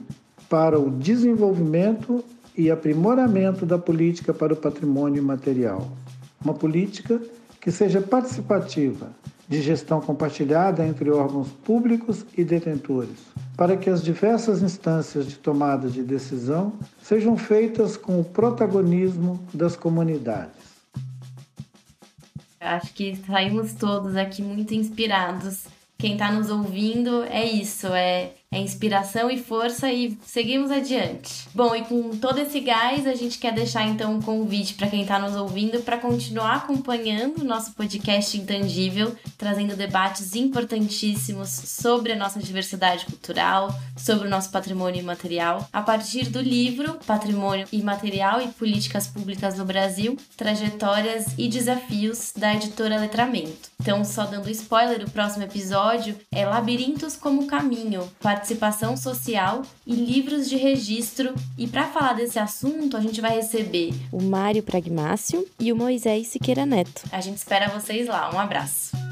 para 0.49 0.80
o 0.80 0.89
desenvolvimento 0.89 2.24
e 2.55 2.72
aprimoramento 2.72 3.65
da 3.65 3.78
política 3.78 4.34
para 4.34 4.53
o 4.53 4.57
patrimônio 4.57 5.22
material. 5.22 5.89
Uma 6.43 6.53
política 6.53 7.22
que 7.61 7.72
seja 7.72 8.01
participativa, 8.01 9.09
de 9.48 9.62
gestão 9.62 10.02
compartilhada 10.02 10.86
entre 10.86 11.10
órgãos 11.10 11.50
públicos 11.64 12.26
e 12.38 12.43
detentores, 12.43 13.18
para 13.56 13.78
que 13.78 13.89
as 13.89 14.04
diversas 14.04 14.62
instâncias 14.62 15.28
de 15.28 15.38
tomada 15.38 15.89
de 15.89 16.04
decisão 16.04 16.74
sejam 17.02 17.38
feitas 17.38 17.95
com 17.95 18.20
o 18.20 18.24
protagonismo 18.24 19.39
das 19.54 19.76
comunidades. 19.76 20.68
Acho 22.60 22.93
que 22.93 23.16
saímos 23.16 23.74
todos 23.74 24.16
aqui 24.16 24.41
muito 24.41 24.74
inspirados. 24.74 25.66
Quem 25.98 26.14
está 26.14 26.32
nos 26.32 26.50
ouvindo 26.50 27.24
é 27.24 27.45
isso, 27.45 27.88
é 27.88 28.34
é 28.52 28.60
inspiração 28.60 29.30
e 29.30 29.38
força 29.38 29.91
e 29.91 30.18
seguimos 30.26 30.72
adiante. 30.72 31.48
Bom, 31.54 31.76
e 31.76 31.84
com 31.84 32.12
todo 32.18 32.39
esse 32.39 32.60
gás, 32.62 33.06
a 33.06 33.14
gente 33.14 33.38
quer 33.38 33.54
deixar 33.54 33.86
então 33.86 34.16
um 34.16 34.22
convite 34.22 34.76
para 34.76 34.88
quem 34.88 35.02
está 35.02 35.20
nos 35.20 35.36
ouvindo 35.36 35.82
para 35.82 35.98
continuar 35.98 36.56
acompanhando 36.56 37.41
o 37.41 37.43
nosso 37.43 37.74
podcast 37.74 38.38
Intangível, 38.38 39.14
trazendo 39.38 39.76
debates 39.76 40.34
importantíssimos 40.34 41.50
sobre 41.50 42.14
a 42.14 42.16
nossa 42.16 42.39
diversidade 42.39 43.06
cultural, 43.06 43.74
sobre 43.98 44.28
o 44.28 44.30
nosso 44.30 44.50
patrimônio 44.50 45.02
imaterial, 45.02 45.68
a 45.74 45.82
partir 45.82 46.30
do 46.30 46.39
livro 46.39 46.98
Patrimônio 47.06 47.68
Imaterial 47.72 48.41
e 48.41 48.48
Políticas 48.48 49.08
Públicas 49.08 49.58
no 49.58 49.66
Brasil: 49.66 50.18
Trajetórias 50.38 51.34
e 51.38 51.50
Desafios 51.50 52.32
da 52.36 52.54
editora 52.56 52.98
Letramento. 52.98 53.70
Então, 53.82 54.04
só 54.04 54.26
dando 54.26 54.50
spoiler, 54.50 55.04
o 55.04 55.10
próximo 55.10 55.43
episódio 55.43 56.18
é 56.32 56.45
Labirintos 56.45 57.16
como 57.16 57.48
Caminho, 57.48 58.10
participação 58.56 58.95
social 58.95 59.62
e 59.86 59.93
livros 59.93 60.50
de 60.50 60.56
registro. 60.56 61.34
E 61.58 61.68
para 61.68 61.88
falar 61.88 62.14
desse 62.14 62.39
assunto, 62.39 62.95
a 62.95 63.02
gente 63.02 63.20
vai 63.20 63.36
receber 63.36 63.93
o 64.12 64.22
Mário 64.22 64.64
Pragmácio 64.64 65.45
e 65.60 65.72
o 65.72 65.76
Moisés 65.76 66.28
Siqueira 66.28 66.66
Neto. 66.66 67.04
A 67.12 67.20
gente 67.20 67.38
espera 67.38 67.70
vocês 67.70 68.08
lá. 68.08 68.34
Um 68.34 68.39
abraço. 68.39 69.07